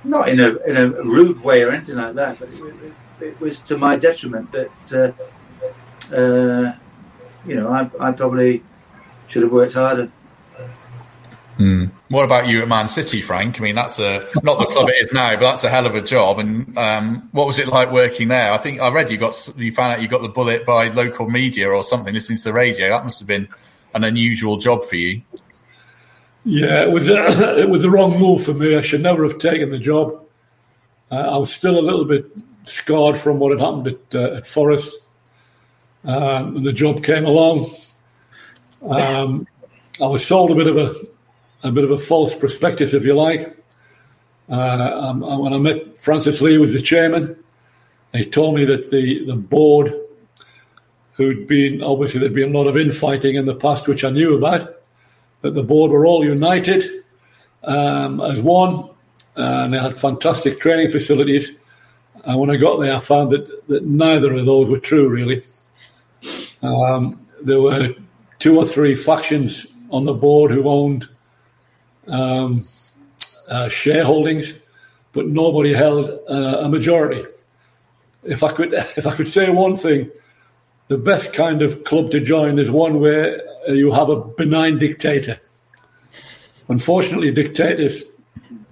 not 0.05 0.29
in 0.29 0.38
a 0.38 0.57
in 0.66 0.77
a 0.77 0.88
rude 1.03 1.42
way 1.42 1.62
or 1.62 1.71
anything 1.71 1.97
like 1.97 2.14
that, 2.14 2.38
but 2.38 2.49
it, 2.49 2.61
it, 2.61 2.94
it 3.21 3.40
was 3.40 3.59
to 3.61 3.77
my 3.77 3.97
detriment 3.97 4.51
that 4.53 5.14
uh, 6.12 6.73
you 7.47 7.55
know, 7.55 7.68
I, 7.68 7.90
I 8.01 8.12
probably 8.12 8.62
should 9.27 9.42
have 9.42 9.53
worked 9.53 9.75
harder. 9.75 10.11
Mm. 11.59 11.90
What 12.09 12.25
about 12.25 12.47
you 12.47 12.62
at 12.62 12.68
Man 12.68 12.87
City, 12.87 13.21
Frank? 13.21 13.61
I 13.61 13.64
mean, 13.64 13.75
that's 13.75 13.99
a 13.99 14.29
not 14.42 14.61
the 14.61 14.66
club 14.66 14.88
it 14.88 14.97
is 15.03 15.12
now, 15.12 15.35
but 15.35 15.40
that's 15.40 15.64
a 15.64 15.68
hell 15.68 15.87
of 15.87 15.97
a 15.97 16.01
job. 16.01 16.38
And 16.38 16.77
um, 16.79 17.29
what 17.33 17.49
was 17.49 17.59
it 17.59 17.66
like 17.66 17.90
working 17.90 18.29
there? 18.29 18.53
I 18.53 18.59
think 18.59 18.81
I 18.81 18.90
read 18.92 19.11
you 19.11 19.16
got 19.16 19.35
you 19.57 19.73
found 19.73 19.94
out 19.94 20.03
you 20.03 20.07
got 20.07 20.23
the 20.23 20.29
bullet 20.29 20.64
by 20.64 20.88
local 20.88 21.29
media 21.29 21.68
or 21.68 21.83
something, 21.83 22.14
listening 22.14 22.38
to 22.38 22.44
the 22.44 22.53
radio. 22.53 22.88
That 22.88 23.03
must 23.03 23.18
have 23.18 23.27
been 23.27 23.49
an 23.92 24.05
unusual 24.05 24.59
job 24.59 24.85
for 24.85 24.94
you. 24.94 25.23
Yeah, 26.44 26.83
it 26.83 26.92
was 26.92 27.09
a, 27.09 27.59
it 27.59 27.68
was 27.68 27.83
a 27.83 27.90
wrong 27.90 28.18
move 28.18 28.42
for 28.42 28.55
me. 28.55 28.77
I 28.77 28.81
should 28.81 29.03
never 29.03 29.25
have 29.25 29.38
taken 29.38 29.71
the 29.71 29.81
job. 29.81 30.25
Uh, 31.11 31.16
I 31.16 31.37
was 31.38 31.53
still 31.53 31.79
a 31.79 31.83
little 31.83 32.05
bit 32.05 32.27
scarred 32.62 33.16
from 33.16 33.40
what 33.40 33.51
had 33.51 33.61
happened 33.61 33.88
at, 33.88 34.14
uh, 34.14 34.37
at 34.37 34.47
Forest, 34.47 34.94
um, 36.05 36.59
and 36.59 36.66
the 36.66 36.73
job 36.73 37.03
came 37.03 37.25
along. 37.25 37.75
Um, 38.88 39.49
I 40.01 40.07
was 40.07 40.25
sold 40.25 40.53
a 40.53 40.55
bit 40.55 40.68
of 40.68 40.77
a 40.77 40.94
a 41.62 41.73
bit 41.73 41.85
of 41.85 41.90
a 41.90 41.99
false 41.99 42.35
prospectus, 42.35 42.94
if 42.94 43.05
you 43.05 43.14
like. 43.14 43.57
Uh, 44.51 44.55
um, 44.55 45.23
uh, 45.23 45.38
when 45.38 45.53
I 45.53 45.59
met 45.59 46.01
Francis 46.01 46.40
Lee, 46.40 46.55
who 46.55 46.61
was 46.61 46.73
the 46.73 46.81
chairman. 46.81 47.37
He 48.12 48.25
told 48.25 48.55
me 48.55 48.64
that 48.64 48.90
the, 48.90 49.27
the 49.27 49.37
board, 49.37 49.92
who'd 51.12 51.47
been 51.47 51.83
obviously 51.83 52.21
there'd 52.21 52.33
been 52.35 52.55
a 52.55 52.59
lot 52.59 52.66
of 52.66 52.77
infighting 52.77 53.37
in 53.37 53.44
the 53.44 53.55
past, 53.55 53.87
which 53.87 54.05
I 54.05 54.11
knew 54.11 54.37
about, 54.37 54.77
that 55.42 55.55
the 55.55 55.62
board 55.62 55.90
were 55.90 56.07
all 56.07 56.25
united 56.25 56.85
um, 57.64 58.21
as 58.23 58.40
one, 58.40 58.88
and 59.37 59.75
they 59.75 59.79
had 59.79 59.99
fantastic 59.99 60.61
training 60.61 60.88
facilities. 60.88 61.59
And 62.25 62.40
when 62.40 62.51
I 62.51 62.57
got 62.57 62.81
there, 62.81 62.94
I 62.94 63.01
found 63.01 63.33
that, 63.33 63.68
that 63.68 63.85
neither 63.85 64.33
of 64.33 64.47
those 64.47 64.71
were 64.71 64.81
true, 64.81 65.09
really. 65.11 65.44
Um, 66.62 67.27
there 67.42 67.61
were 67.61 67.94
two 68.38 68.57
or 68.57 68.64
three 68.64 68.94
factions 68.94 69.66
on 69.90 70.05
the 70.05 70.14
board 70.14 70.51
who 70.51 70.68
owned 70.68 71.07
um, 72.09 72.66
uh, 73.49 73.66
shareholdings, 73.66 74.59
but 75.12 75.27
nobody 75.27 75.75
held 75.75 76.11
uh, 76.29 76.61
a 76.61 76.68
majority. 76.68 77.25
If 78.25 78.42
I 78.42 78.53
could, 78.53 78.73
if 78.97 79.07
I 79.07 79.14
could 79.14 79.29
say 79.29 79.51
one 79.51 79.75
thing, 79.75 80.11
the 80.88 80.99
best 80.99 81.33
kind 81.33 81.62
of 81.62 81.85
club 81.85 82.11
to 82.11 82.21
join 82.21 82.59
is 82.59 82.71
one 82.71 83.01
where 83.01 83.42
you 83.68 83.92
have 83.92 84.09
a 84.09 84.16
benign 84.16 84.79
dictator. 84.79 85.38
Unfortunately, 86.68 87.31
dictators 87.31 88.05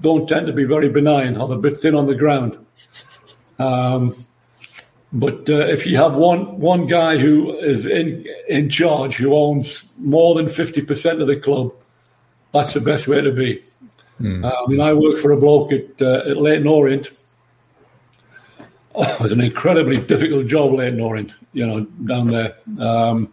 don't 0.01 0.29
tend 0.29 0.46
to 0.46 0.53
be 0.53 0.64
very 0.64 0.88
benign 0.88 1.37
or 1.37 1.53
a 1.53 1.59
bit 1.59 1.77
thin 1.77 1.94
on 1.94 2.07
the 2.07 2.14
ground. 2.14 2.59
Um, 3.59 4.27
but 5.12 5.49
uh, 5.49 5.66
if 5.66 5.87
you 5.87 5.96
have 5.96 6.14
one 6.14 6.59
one 6.59 6.87
guy 6.87 7.16
who 7.16 7.57
is 7.59 7.87
in 7.87 8.27
in 8.49 8.68
charge, 8.68 9.16
who 9.16 9.35
owns 9.35 9.90
more 9.99 10.35
than 10.35 10.49
fifty 10.49 10.83
percent 10.83 11.22
of 11.22 11.29
the 11.29 11.37
club, 11.37 11.72
that's 12.52 12.74
the 12.74 12.80
best 12.80 13.09
way 13.09 13.20
to 13.20 13.32
be. 13.32 13.62
Mm. 14.20 14.44
Uh, 14.44 14.64
I 14.64 14.66
mean, 14.68 14.80
I 14.80 14.92
worked 14.92 15.20
for 15.20 15.32
a 15.32 15.40
bloke 15.40 15.72
at, 15.72 16.00
uh, 16.00 16.30
at 16.30 16.37
Leyton 16.37 16.66
Orient. 16.66 17.11
Oh, 18.94 19.02
it 19.02 19.20
was 19.20 19.32
an 19.32 19.42
incredibly 19.42 20.00
difficult 20.00 20.46
job, 20.46 20.72
Leyton 20.72 21.00
Orient, 21.00 21.32
you 21.52 21.66
know, 21.66 21.80
down 21.80 22.28
there. 22.28 22.56
Um, 22.80 23.30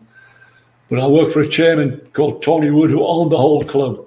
but 0.90 1.00
I 1.00 1.08
worked 1.08 1.32
for 1.32 1.42
a 1.42 1.48
chairman 1.48 2.02
called 2.12 2.44
Tony 2.44 2.70
Wood 2.70 2.90
who 2.90 3.06
owned 3.06 3.32
the 3.32 3.38
whole 3.38 3.64
club. 3.64 4.06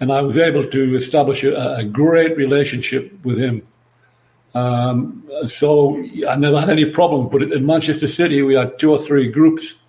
And 0.00 0.12
I 0.12 0.20
was 0.22 0.36
able 0.36 0.64
to 0.64 0.96
establish 0.96 1.44
a, 1.44 1.76
a 1.76 1.84
great 1.84 2.36
relationship 2.36 3.12
with 3.24 3.38
him. 3.38 3.62
Um, 4.54 5.28
so 5.46 6.02
I 6.28 6.36
never 6.36 6.60
had 6.60 6.70
any 6.70 6.86
problem. 6.86 7.28
But 7.28 7.42
in 7.42 7.64
Manchester 7.66 8.08
City, 8.08 8.42
we 8.42 8.54
had 8.54 8.78
two 8.78 8.90
or 8.90 8.98
three 8.98 9.30
groups 9.30 9.82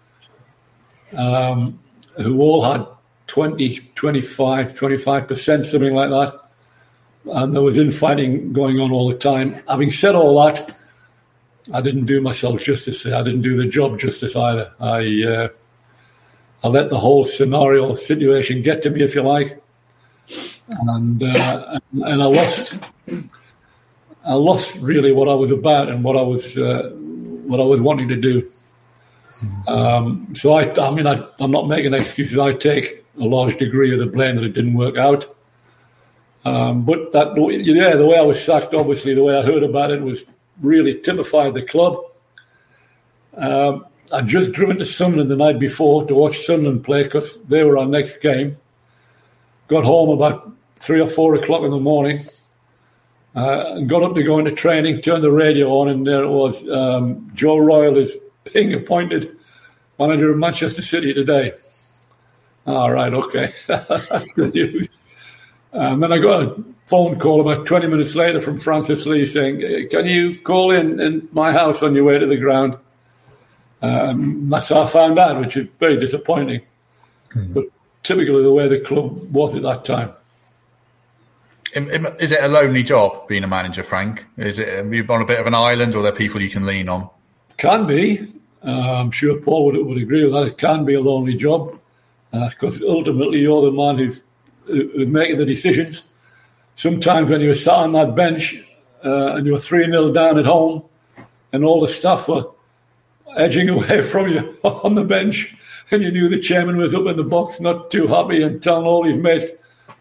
um, 1.15 1.79
who 2.17 2.41
all 2.41 2.63
had 2.63 2.85
20, 3.31 3.79
25, 3.95 4.73
25%, 4.73 5.65
something 5.65 5.93
like 5.93 6.09
that. 6.09 6.37
And 7.31 7.55
there 7.55 7.61
was 7.61 7.77
infighting 7.77 8.51
going 8.51 8.77
on 8.81 8.91
all 8.91 9.07
the 9.07 9.17
time. 9.17 9.53
Having 9.69 9.91
said 9.91 10.15
all 10.15 10.43
that, 10.43 10.77
I 11.73 11.79
didn't 11.79 12.07
do 12.07 12.19
myself 12.19 12.59
justice. 12.59 13.05
I 13.05 13.23
didn't 13.23 13.41
do 13.41 13.55
the 13.55 13.69
job 13.69 13.97
justice 13.97 14.35
either. 14.35 14.73
I 14.81 15.23
uh, 15.23 15.47
I 16.61 16.67
let 16.67 16.89
the 16.89 16.99
whole 16.99 17.23
scenario 17.23 17.93
situation 17.95 18.63
get 18.63 18.81
to 18.81 18.89
me, 18.89 19.01
if 19.01 19.15
you 19.15 19.21
like, 19.21 19.63
and 20.67 21.23
uh, 21.23 21.79
and 21.93 22.21
I 22.21 22.25
lost 22.25 22.79
I 24.25 24.33
lost 24.33 24.75
really 24.81 25.13
what 25.13 25.29
I 25.29 25.35
was 25.35 25.51
about 25.51 25.87
and 25.87 26.03
what 26.03 26.17
I 26.17 26.21
was 26.21 26.57
uh, 26.57 26.89
what 27.45 27.61
I 27.61 27.63
was 27.63 27.79
wanting 27.79 28.09
to 28.09 28.17
do. 28.17 28.51
Um, 29.67 30.35
so 30.35 30.53
I, 30.53 30.69
I 30.85 30.91
mean, 30.91 31.07
I, 31.07 31.25
I'm 31.39 31.51
not 31.51 31.67
making 31.69 31.93
excuses. 31.93 32.37
I 32.37 32.53
take 32.53 33.00
a 33.19 33.23
large 33.23 33.57
degree 33.57 33.93
of 33.93 33.99
the 33.99 34.05
blame 34.05 34.35
that 34.35 34.43
it 34.43 34.53
didn't 34.53 34.73
work 34.73 34.97
out. 34.97 35.25
Um, 36.43 36.85
but 36.85 37.11
that, 37.13 37.35
yeah, 37.37 37.95
the 37.95 38.05
way 38.05 38.17
I 38.17 38.23
was 38.23 38.43
sacked, 38.43 38.73
obviously, 38.73 39.13
the 39.13 39.23
way 39.23 39.37
I 39.37 39.43
heard 39.43 39.63
about 39.63 39.91
it 39.91 40.01
was 40.01 40.33
really 40.61 40.99
typified 40.99 41.53
the 41.53 41.61
club. 41.61 41.97
Um, 43.35 43.85
I'd 44.11 44.27
just 44.27 44.51
driven 44.51 44.77
to 44.77 44.85
Sunderland 44.85 45.31
the 45.31 45.35
night 45.35 45.59
before 45.59 46.05
to 46.07 46.15
watch 46.15 46.39
Sunderland 46.39 46.83
play 46.83 47.03
because 47.03 47.41
they 47.43 47.63
were 47.63 47.77
our 47.77 47.85
next 47.85 48.21
game. 48.21 48.57
Got 49.67 49.83
home 49.83 50.09
about 50.09 50.51
three 50.79 50.99
or 50.99 51.07
four 51.07 51.35
o'clock 51.35 51.61
in 51.63 51.71
the 51.71 51.79
morning. 51.79 52.25
Uh, 53.33 53.79
got 53.81 54.03
up 54.03 54.15
to 54.15 54.23
go 54.23 54.39
into 54.39 54.51
training, 54.51 54.99
turned 54.99 55.23
the 55.23 55.31
radio 55.31 55.69
on, 55.69 55.87
and 55.87 56.05
there 56.05 56.23
it 56.23 56.29
was. 56.29 56.67
Um, 56.69 57.31
Joe 57.33 57.57
Royle 57.57 57.97
is 57.97 58.17
being 58.51 58.73
appointed 58.73 59.37
manager 59.97 60.31
of 60.31 60.37
Manchester 60.37 60.81
City 60.81 61.13
today. 61.13 61.53
All 62.67 62.91
right, 62.91 63.13
okay. 63.13 63.53
That's 63.67 64.31
good 64.35 64.53
news. 64.53 64.89
Um, 65.73 66.03
and 66.03 66.13
I 66.13 66.19
got 66.19 66.43
a 66.43 66.63
phone 66.85 67.17
call 67.19 67.41
about 67.41 67.65
20 67.65 67.87
minutes 67.87 68.15
later 68.15 68.41
from 68.41 68.59
Francis 68.59 69.05
Lee 69.05 69.25
saying, 69.25 69.89
Can 69.89 70.05
you 70.05 70.39
call 70.41 70.71
in, 70.71 70.99
in 70.99 71.27
my 71.31 71.51
house 71.51 71.81
on 71.81 71.95
your 71.95 72.03
way 72.03 72.19
to 72.19 72.25
the 72.25 72.37
ground? 72.37 72.77
Um, 73.81 74.49
that's 74.49 74.69
how 74.69 74.83
I 74.83 74.87
found 74.87 75.17
out, 75.17 75.39
which 75.39 75.57
is 75.57 75.67
very 75.79 75.97
disappointing. 75.97 76.61
Mm. 77.33 77.53
But 77.53 77.65
typically 78.03 78.43
the 78.43 78.51
way 78.51 78.67
the 78.67 78.81
club 78.81 79.33
was 79.33 79.55
at 79.55 79.63
that 79.63 79.85
time. 79.85 80.11
Is 81.73 82.33
it 82.33 82.43
a 82.43 82.49
lonely 82.49 82.83
job 82.83 83.29
being 83.29 83.45
a 83.45 83.47
manager, 83.47 83.81
Frank? 83.81 84.25
Is 84.37 84.59
it 84.59 84.67
are 84.67 84.93
you 84.93 85.05
on 85.07 85.21
a 85.21 85.25
bit 85.25 85.39
of 85.39 85.47
an 85.47 85.55
island, 85.55 85.95
or 85.95 85.99
are 85.99 86.03
there 86.03 86.11
people 86.11 86.41
you 86.41 86.49
can 86.49 86.65
lean 86.65 86.89
on? 86.89 87.09
Can 87.57 87.87
be. 87.87 88.27
Uh, 88.61 88.99
I'm 88.99 89.09
sure 89.09 89.39
Paul 89.39 89.65
would, 89.65 89.85
would 89.85 89.97
agree 89.97 90.23
with 90.25 90.33
that. 90.33 90.43
It 90.43 90.57
can 90.57 90.83
be 90.83 90.95
a 90.95 90.99
lonely 90.99 91.33
job 91.33 91.79
because 92.31 92.81
uh, 92.81 92.87
ultimately 92.87 93.39
you're 93.39 93.61
the 93.61 93.71
man 93.71 93.97
who's, 93.97 94.23
who's 94.65 95.07
making 95.07 95.37
the 95.37 95.45
decisions. 95.45 96.07
Sometimes 96.75 97.29
when 97.29 97.41
you're 97.41 97.55
sat 97.55 97.75
on 97.75 97.93
that 97.93 98.15
bench 98.15 98.55
uh, 99.03 99.35
and 99.35 99.45
you're 99.45 99.57
3 99.57 99.85
0 99.85 100.11
down 100.11 100.39
at 100.39 100.45
home 100.45 100.83
and 101.51 101.63
all 101.63 101.81
the 101.81 101.87
staff 101.87 102.27
were 102.27 102.45
edging 103.35 103.69
away 103.69 104.01
from 104.11 104.29
you 104.29 104.57
on 104.63 104.95
the 104.95 105.03
bench 105.03 105.55
and 105.91 106.01
you 106.01 106.11
knew 106.11 106.29
the 106.29 106.39
chairman 106.39 106.77
was 106.77 106.95
up 106.95 107.05
in 107.05 107.17
the 107.17 107.23
box 107.23 107.59
not 107.59 107.91
too 107.91 108.07
happy 108.07 108.41
and 108.41 108.63
telling 108.63 108.85
all 108.85 109.03
his 109.03 109.17
mates 109.17 109.49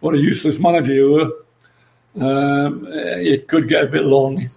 what 0.01 0.15
a 0.15 0.19
useless 0.19 0.59
manager 0.59 0.95
you 0.95 1.13
were, 1.13 2.27
um, 2.27 2.87
it 2.89 3.49
could 3.49 3.69
get 3.69 3.85
a 3.85 3.87
bit 3.87 4.05
lonely. 4.05 4.49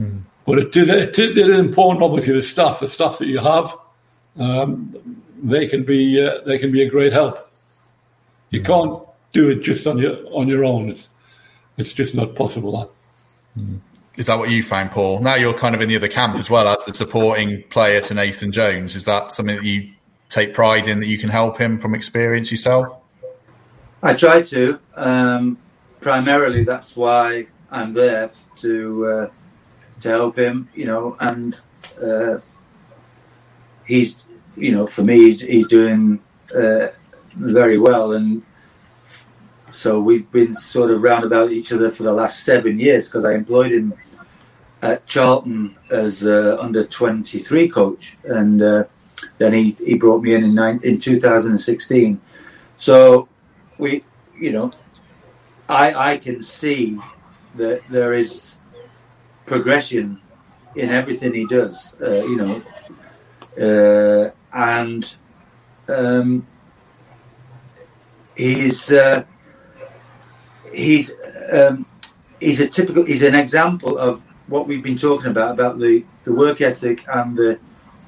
Mm. 0.00 0.22
But 0.44 0.58
it 0.58 0.76
is, 0.76 0.88
it 0.88 1.18
is 1.18 1.58
important, 1.58 2.02
obviously, 2.02 2.32
the 2.32 2.42
staff, 2.42 2.80
the 2.80 2.88
staff 2.88 3.18
that 3.18 3.26
you 3.26 3.38
have. 3.38 3.70
Um, 4.38 5.22
they 5.42 5.66
can 5.66 5.84
be 5.84 6.24
uh, 6.24 6.40
they 6.44 6.58
can 6.58 6.72
be 6.72 6.82
a 6.82 6.88
great 6.88 7.12
help. 7.12 7.50
You 8.50 8.62
can't 8.62 9.02
do 9.32 9.50
it 9.50 9.62
just 9.62 9.86
on 9.86 9.98
your 9.98 10.16
on 10.32 10.48
your 10.48 10.64
own. 10.64 10.90
It's 10.90 11.08
it's 11.76 11.92
just 11.92 12.14
not 12.14 12.34
possible. 12.34 12.92
Is 14.16 14.26
that 14.26 14.38
what 14.38 14.50
you 14.50 14.62
find, 14.62 14.90
Paul? 14.90 15.20
Now 15.20 15.36
you're 15.36 15.54
kind 15.54 15.74
of 15.74 15.80
in 15.80 15.88
the 15.88 15.96
other 15.96 16.08
camp 16.08 16.36
as 16.36 16.50
well 16.50 16.66
as 16.66 16.84
the 16.84 16.94
supporting 16.94 17.62
player 17.64 18.00
to 18.02 18.14
Nathan 18.14 18.50
Jones. 18.50 18.96
Is 18.96 19.04
that 19.04 19.32
something 19.32 19.56
that 19.56 19.64
you 19.64 19.92
take 20.28 20.54
pride 20.54 20.88
in 20.88 21.00
that 21.00 21.06
you 21.06 21.18
can 21.18 21.28
help 21.28 21.58
him 21.58 21.78
from 21.78 21.94
experience 21.94 22.50
yourself? 22.50 22.88
I 24.02 24.14
try 24.14 24.42
to. 24.42 24.80
Um, 24.96 25.58
primarily, 26.00 26.64
that's 26.64 26.96
why 26.96 27.46
I'm 27.70 27.92
there 27.92 28.30
to 28.56 29.06
uh, 29.06 29.30
to 30.00 30.08
help 30.08 30.36
him. 30.36 30.68
You 30.74 30.86
know, 30.86 31.16
and 31.20 31.60
uh, 32.02 32.38
he's 33.86 34.16
you 34.58 34.72
know, 34.72 34.86
for 34.86 35.02
me, 35.02 35.16
he's, 35.16 35.40
he's 35.40 35.68
doing 35.68 36.20
uh, 36.54 36.88
very 37.34 37.78
well, 37.78 38.12
and 38.12 38.42
so 39.70 40.00
we've 40.00 40.30
been 40.32 40.54
sort 40.54 40.90
of 40.90 41.02
round 41.02 41.24
about 41.24 41.50
each 41.50 41.72
other 41.72 41.90
for 41.90 42.02
the 42.02 42.12
last 42.12 42.44
seven 42.44 42.78
years 42.78 43.08
because 43.08 43.24
I 43.24 43.34
employed 43.34 43.72
him 43.72 43.94
at 44.82 45.06
Charlton 45.06 45.76
as 45.90 46.24
uh, 46.24 46.58
under 46.60 46.84
twenty 46.84 47.38
three 47.38 47.68
coach, 47.68 48.16
and 48.24 48.60
uh, 48.62 48.84
then 49.38 49.52
he, 49.52 49.70
he 49.84 49.94
brought 49.94 50.22
me 50.22 50.34
in 50.34 50.44
in, 50.44 50.54
nine, 50.54 50.80
in 50.82 50.98
2016. 50.98 52.20
So 52.76 53.28
we, 53.78 54.04
you 54.36 54.52
know, 54.52 54.72
I 55.68 56.12
I 56.12 56.18
can 56.18 56.42
see 56.42 56.98
that 57.54 57.82
there 57.88 58.14
is 58.14 58.56
progression 59.46 60.20
in 60.76 60.90
everything 60.90 61.34
he 61.34 61.46
does. 61.46 61.94
Uh, 62.00 62.22
you 62.24 62.36
know, 62.36 62.62
uh, 63.58 64.30
and 64.58 65.14
um, 65.88 66.46
he's 68.36 68.90
uh, 68.90 69.24
he's 70.74 71.14
um, 71.52 71.86
he's 72.40 72.60
a 72.60 72.66
typical 72.68 73.04
he's 73.04 73.22
an 73.22 73.36
example 73.36 73.96
of 73.96 74.24
what 74.48 74.66
we've 74.66 74.82
been 74.82 74.98
talking 74.98 75.30
about 75.30 75.54
about 75.54 75.78
the, 75.78 76.04
the 76.24 76.32
work 76.34 76.60
ethic 76.60 77.04
and 77.08 77.36
the 77.36 77.60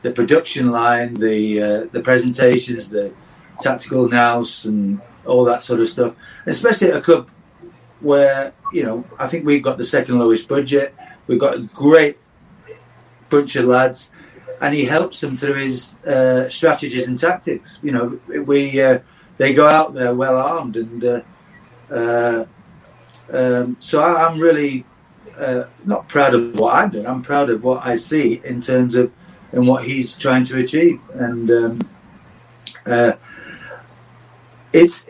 the 0.03 0.11
production 0.11 0.73
line, 0.73 1.15
the 1.15 1.63
uh, 1.63 1.85
the 1.93 2.01
presentations, 2.01 2.91
the 2.91 3.13
tactical 3.61 4.09
nous, 4.09 4.65
and 4.65 5.01
all 5.25 5.45
that 5.45 5.63
sort 5.63 5.81
of 5.81 5.89
stuff. 5.89 6.17
Especially 6.47 6.89
at 6.91 6.97
a 6.97 7.01
club 7.01 7.31
where 8.01 8.53
you 8.73 8.83
know 8.83 9.05
I 9.21 9.29
think 9.29 9.47
we've 9.47 9.63
got 9.63 9.79
the 9.79 9.85
second 9.85 10.19
lowest 10.19 10.49
budget. 10.49 10.97
We've 11.29 11.39
got 11.39 11.55
a 11.55 11.61
great 11.61 12.19
bunch 13.29 13.55
of 13.55 13.67
lads, 13.67 14.11
and 14.61 14.75
he 14.75 14.85
helps 14.85 15.21
them 15.21 15.37
through 15.37 15.55
his 15.55 15.97
uh, 16.05 16.49
strategies 16.49 17.09
and 17.09 17.19
tactics. 17.19 17.79
You 17.83 17.93
know, 17.93 18.21
we 18.45 18.81
uh, 18.81 19.01
they 19.39 19.55
go 19.55 19.67
out 19.67 19.95
there 19.95 20.15
well 20.15 20.37
armed, 20.37 20.77
and 20.77 21.03
uh, 21.03 21.23
uh, 21.91 22.45
um, 23.33 23.77
so 23.81 24.03
I, 24.03 24.31
am 24.31 24.39
really 24.39 24.85
uh, 25.39 25.65
not 25.87 26.09
proud 26.09 26.35
of 26.35 26.59
what 26.59 26.75
I've 26.75 26.93
done. 26.93 27.07
I'm 27.07 27.23
proud 27.23 27.49
of 27.49 27.65
what 27.65 27.87
I 27.87 27.97
see 27.97 28.41
in 28.45 28.61
terms 28.61 28.95
of 28.95 29.11
and 29.53 29.67
what 29.67 29.85
he's 29.85 30.15
trying 30.15 30.45
to 30.45 30.59
achieve, 30.59 31.01
and 31.15 31.51
um, 31.51 31.91
uh, 32.87 33.13
it's 34.73 35.09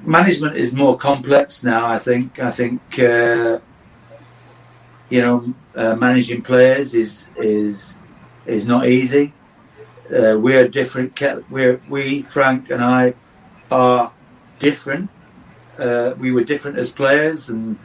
management 0.00 0.56
is 0.56 0.72
more 0.72 0.96
complex 0.96 1.62
now. 1.62 1.86
I 1.86 1.98
think. 1.98 2.38
I 2.38 2.50
think 2.50 2.80
you 5.10 5.20
know, 5.20 5.54
managing 5.74 6.40
players 6.40 6.94
is 6.94 7.28
is 7.36 7.99
is 8.46 8.66
not 8.66 8.86
easy. 8.86 9.32
Uh, 10.10 10.36
we're 10.38 10.66
different. 10.68 11.20
We're 11.50 11.80
we 11.88 12.22
Frank 12.22 12.70
and 12.70 12.82
I 12.82 13.14
are 13.70 14.12
different. 14.58 15.10
Uh, 15.78 16.14
we 16.18 16.32
were 16.32 16.44
different 16.44 16.78
as 16.78 16.90
players 16.90 17.48
and, 17.48 17.78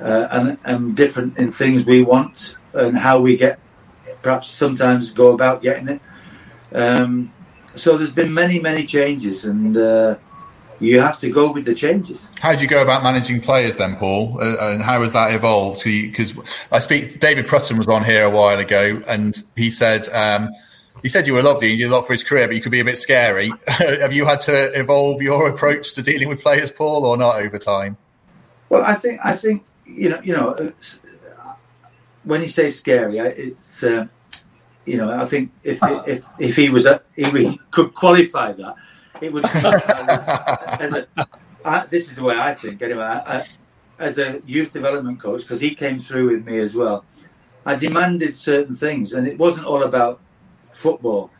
uh, 0.00 0.28
and 0.30 0.58
and 0.64 0.96
different 0.96 1.36
in 1.36 1.50
things 1.50 1.84
we 1.84 2.02
want 2.02 2.56
and 2.72 2.98
how 2.98 3.20
we 3.20 3.36
get. 3.36 3.58
Perhaps 4.22 4.50
sometimes 4.50 5.12
go 5.12 5.34
about 5.34 5.62
getting 5.62 5.88
it. 5.88 6.00
Um, 6.72 7.32
so 7.74 7.96
there's 7.96 8.12
been 8.12 8.32
many 8.32 8.58
many 8.60 8.84
changes 8.84 9.44
and 9.44 9.76
uh, 9.76 10.16
you 10.80 11.00
have 11.00 11.18
to 11.18 11.30
go 11.30 11.52
with 11.52 11.64
the 11.64 11.74
changes. 11.74 12.30
How 12.40 12.54
do 12.54 12.62
you 12.62 12.68
go 12.68 12.82
about 12.82 13.02
managing 13.02 13.40
players 13.40 13.76
then, 13.76 13.96
Paul? 13.96 14.38
Uh, 14.40 14.72
and 14.72 14.82
how 14.82 15.02
has 15.02 15.12
that 15.12 15.32
evolved? 15.32 15.82
Because 15.84 16.36
I 16.70 16.78
speak, 16.78 17.18
David 17.18 17.46
Prutton 17.46 17.78
was 17.78 17.88
on 17.88 18.04
here 18.04 18.24
a 18.24 18.30
while 18.30 18.58
ago, 18.58 19.02
and 19.06 19.36
he 19.56 19.70
said 19.70 20.08
um, 20.10 20.50
he 21.02 21.08
said 21.08 21.26
you 21.26 21.34
were 21.34 21.42
lovely 21.42 21.70
and 21.70 21.78
you 21.78 21.86
did 21.86 21.92
a 21.92 21.96
lot 21.96 22.06
for 22.06 22.12
his 22.12 22.24
career, 22.24 22.46
but 22.46 22.56
you 22.56 22.62
could 22.62 22.72
be 22.72 22.80
a 22.80 22.84
bit 22.84 22.98
scary. 22.98 23.52
have 23.68 24.12
you 24.12 24.24
had 24.24 24.40
to 24.40 24.78
evolve 24.78 25.22
your 25.22 25.48
approach 25.48 25.94
to 25.94 26.02
dealing 26.02 26.28
with 26.28 26.42
players, 26.42 26.70
Paul, 26.70 27.04
or 27.04 27.16
not 27.16 27.36
over 27.36 27.58
time? 27.58 27.96
Well, 28.68 28.82
I 28.82 28.94
think 28.94 29.20
I 29.24 29.34
think 29.34 29.64
you 29.84 30.10
know 30.10 30.20
you 30.22 30.32
know 30.34 30.72
when 32.24 32.42
you 32.42 32.48
say 32.48 32.68
scary, 32.68 33.18
it's. 33.18 33.82
Uh, 33.82 34.06
you 34.84 34.96
know, 34.96 35.10
I 35.10 35.26
think 35.26 35.52
if 35.62 35.80
if 35.82 36.24
if 36.38 36.56
he 36.56 36.70
was 36.70 36.86
a, 36.86 37.02
if 37.14 37.34
he 37.34 37.60
could 37.70 37.92
qualify 37.92 38.52
that, 38.52 38.74
it 39.22 39.32
would. 39.32 39.44
as 39.44 40.94
a, 40.94 41.06
I, 41.64 41.86
this 41.86 42.10
is 42.10 42.16
the 42.16 42.24
way 42.24 42.36
I 42.36 42.54
think. 42.54 42.82
Anyway, 42.82 43.02
I, 43.02 43.44
as 43.98 44.18
a 44.18 44.40
youth 44.46 44.72
development 44.72 45.20
coach, 45.20 45.42
because 45.42 45.60
he 45.60 45.74
came 45.74 45.98
through 45.98 46.30
with 46.30 46.46
me 46.46 46.58
as 46.58 46.74
well, 46.76 47.04
I 47.66 47.74
demanded 47.74 48.36
certain 48.36 48.74
things, 48.74 49.12
and 49.12 49.26
it 49.26 49.38
wasn't 49.38 49.66
all 49.66 49.82
about 49.82 50.20
football. 50.72 51.30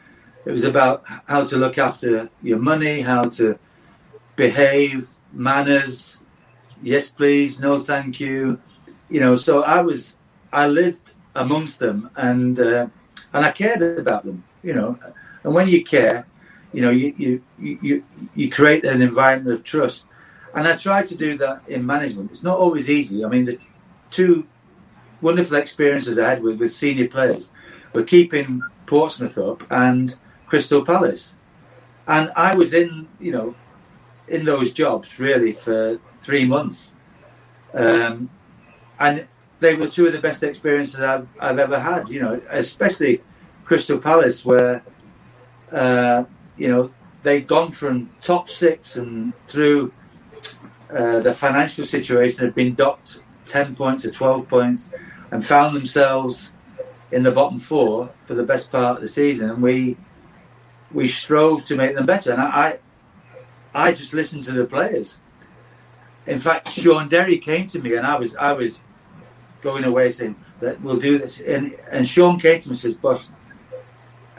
It 0.44 0.50
was 0.50 0.64
about 0.64 1.02
how 1.26 1.44
to 1.46 1.56
look 1.56 1.78
after 1.78 2.30
your 2.42 2.58
money, 2.58 3.02
how 3.02 3.24
to 3.30 3.58
behave, 4.36 5.10
manners. 5.32 6.18
Yes, 6.82 7.10
please. 7.10 7.60
No, 7.60 7.80
thank 7.80 8.20
you. 8.20 8.60
You 9.08 9.20
know, 9.20 9.36
so 9.36 9.62
I 9.62 9.80
was, 9.82 10.16
I 10.52 10.66
lived 10.68 11.12
amongst 11.34 11.78
them, 11.78 12.10
and 12.16 12.58
uh, 12.58 12.88
and 13.32 13.44
I 13.44 13.52
cared 13.52 13.82
about 13.98 14.24
them. 14.24 14.44
You 14.62 14.74
know, 14.74 14.98
and 15.44 15.54
when 15.54 15.68
you 15.68 15.84
care, 15.84 16.26
you 16.72 16.82
know, 16.82 16.90
you, 16.90 17.14
you, 17.16 17.42
you, 17.58 18.04
you 18.34 18.50
create 18.50 18.84
an 18.84 19.02
environment 19.02 19.58
of 19.58 19.64
trust. 19.64 20.04
And 20.54 20.66
I 20.66 20.76
try 20.76 21.02
to 21.02 21.14
do 21.14 21.36
that 21.38 21.68
in 21.68 21.86
management. 21.86 22.30
It's 22.30 22.42
not 22.42 22.58
always 22.58 22.88
easy. 22.90 23.24
I 23.24 23.28
mean, 23.28 23.44
the 23.44 23.58
two 24.10 24.46
wonderful 25.20 25.56
experiences 25.56 26.18
I 26.18 26.28
had 26.28 26.42
with, 26.42 26.58
with 26.58 26.72
senior 26.72 27.08
players 27.08 27.52
were 27.92 28.04
keeping 28.04 28.62
Portsmouth 28.86 29.38
up 29.38 29.64
and 29.70 30.16
Crystal 30.46 30.84
Palace. 30.84 31.34
And 32.06 32.30
I 32.36 32.54
was 32.54 32.72
in, 32.72 33.08
you 33.20 33.32
know, 33.32 33.54
in 34.26 34.44
those 34.44 34.72
jobs 34.72 35.18
really 35.18 35.52
for 35.52 35.98
three 36.14 36.44
months. 36.44 36.94
Um, 37.74 38.30
and 38.98 39.28
they 39.60 39.74
were 39.74 39.88
two 39.88 40.06
of 40.06 40.12
the 40.12 40.20
best 40.20 40.42
experiences 40.42 41.00
I've, 41.00 41.28
I've 41.38 41.58
ever 41.58 41.78
had, 41.78 42.08
you 42.08 42.20
know, 42.20 42.40
especially 42.50 43.22
Crystal 43.64 43.98
Palace, 43.98 44.44
where 44.44 44.82
uh, 45.70 46.24
you 46.58 46.68
know, 46.68 46.90
they'd 47.22 47.46
gone 47.46 47.72
from 47.72 48.10
top 48.20 48.48
six 48.48 48.96
and 48.96 49.32
through 49.46 49.92
uh, 50.90 51.20
the 51.20 51.34
financial 51.34 51.84
situation 51.84 52.44
had 52.44 52.54
been 52.54 52.74
docked 52.74 53.22
10 53.46 53.74
points 53.74 54.04
to 54.04 54.10
12 54.10 54.48
points 54.48 54.90
and 55.30 55.44
found 55.44 55.76
themselves 55.76 56.52
in 57.10 57.22
the 57.22 57.32
bottom 57.32 57.58
four 57.58 58.10
for 58.26 58.34
the 58.34 58.44
best 58.44 58.70
part 58.70 58.96
of 58.96 59.02
the 59.02 59.08
season. 59.08 59.50
And 59.50 59.62
we 59.62 59.96
we 60.90 61.06
strove 61.06 61.66
to 61.66 61.76
make 61.76 61.94
them 61.94 62.06
better. 62.06 62.32
And 62.32 62.40
I, 62.40 62.78
I, 63.74 63.88
I 63.88 63.92
just 63.92 64.14
listened 64.14 64.44
to 64.44 64.52
the 64.52 64.64
players. 64.64 65.18
In 66.26 66.38
fact, 66.38 66.70
Shaun 66.70 67.08
Derry 67.08 67.38
came 67.38 67.66
to 67.68 67.78
me 67.78 67.94
and 67.94 68.06
I 68.06 68.18
was 68.18 68.36
I 68.36 68.52
was 68.52 68.80
going 69.60 69.84
away 69.84 70.10
saying 70.10 70.36
that 70.60 70.80
we'll 70.80 70.96
do 70.96 71.18
this. 71.18 71.40
And, 71.40 71.74
and 71.90 72.06
Shaun 72.06 72.38
came 72.38 72.60
to 72.60 72.68
me 72.68 72.72
and 72.72 72.78
says, 72.78 72.96
Boss, 72.96 73.30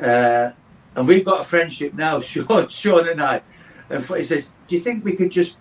uh, 0.01 0.51
and 0.95 1.08
we've 1.08 1.25
got 1.25 1.41
a 1.41 1.43
friendship 1.43 1.93
now, 1.93 2.19
Shaun, 2.21 2.67
Shaun 2.67 3.08
and 3.08 3.21
I. 3.21 3.41
And 3.89 4.04
he 4.04 4.23
says, 4.23 4.49
"Do 4.67 4.75
you 4.75 4.82
think 4.82 5.04
we 5.04 5.15
could 5.15 5.32
just 5.32 5.58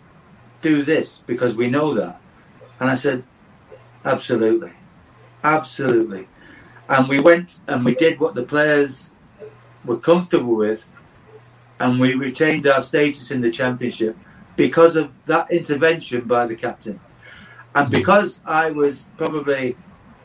do 0.60 0.82
this 0.82 1.22
because 1.26 1.54
we 1.54 1.68
know 1.68 1.94
that?" 1.94 2.20
And 2.80 2.90
I 2.90 2.94
said, 2.94 3.24
"Absolutely, 4.04 4.72
absolutely." 5.42 6.28
And 6.88 7.08
we 7.08 7.20
went 7.20 7.60
and 7.66 7.84
we 7.84 7.94
did 7.94 8.18
what 8.18 8.34
the 8.34 8.42
players 8.42 9.14
were 9.84 9.98
comfortable 9.98 10.56
with, 10.56 10.84
and 11.78 12.00
we 12.00 12.14
retained 12.14 12.66
our 12.66 12.80
status 12.80 13.30
in 13.30 13.40
the 13.40 13.50
championship 13.50 14.16
because 14.56 14.96
of 14.96 15.24
that 15.26 15.50
intervention 15.50 16.22
by 16.22 16.46
the 16.46 16.56
captain. 16.56 17.00
And 17.74 17.90
because 17.90 18.42
I 18.44 18.70
was 18.70 19.08
probably 19.16 19.76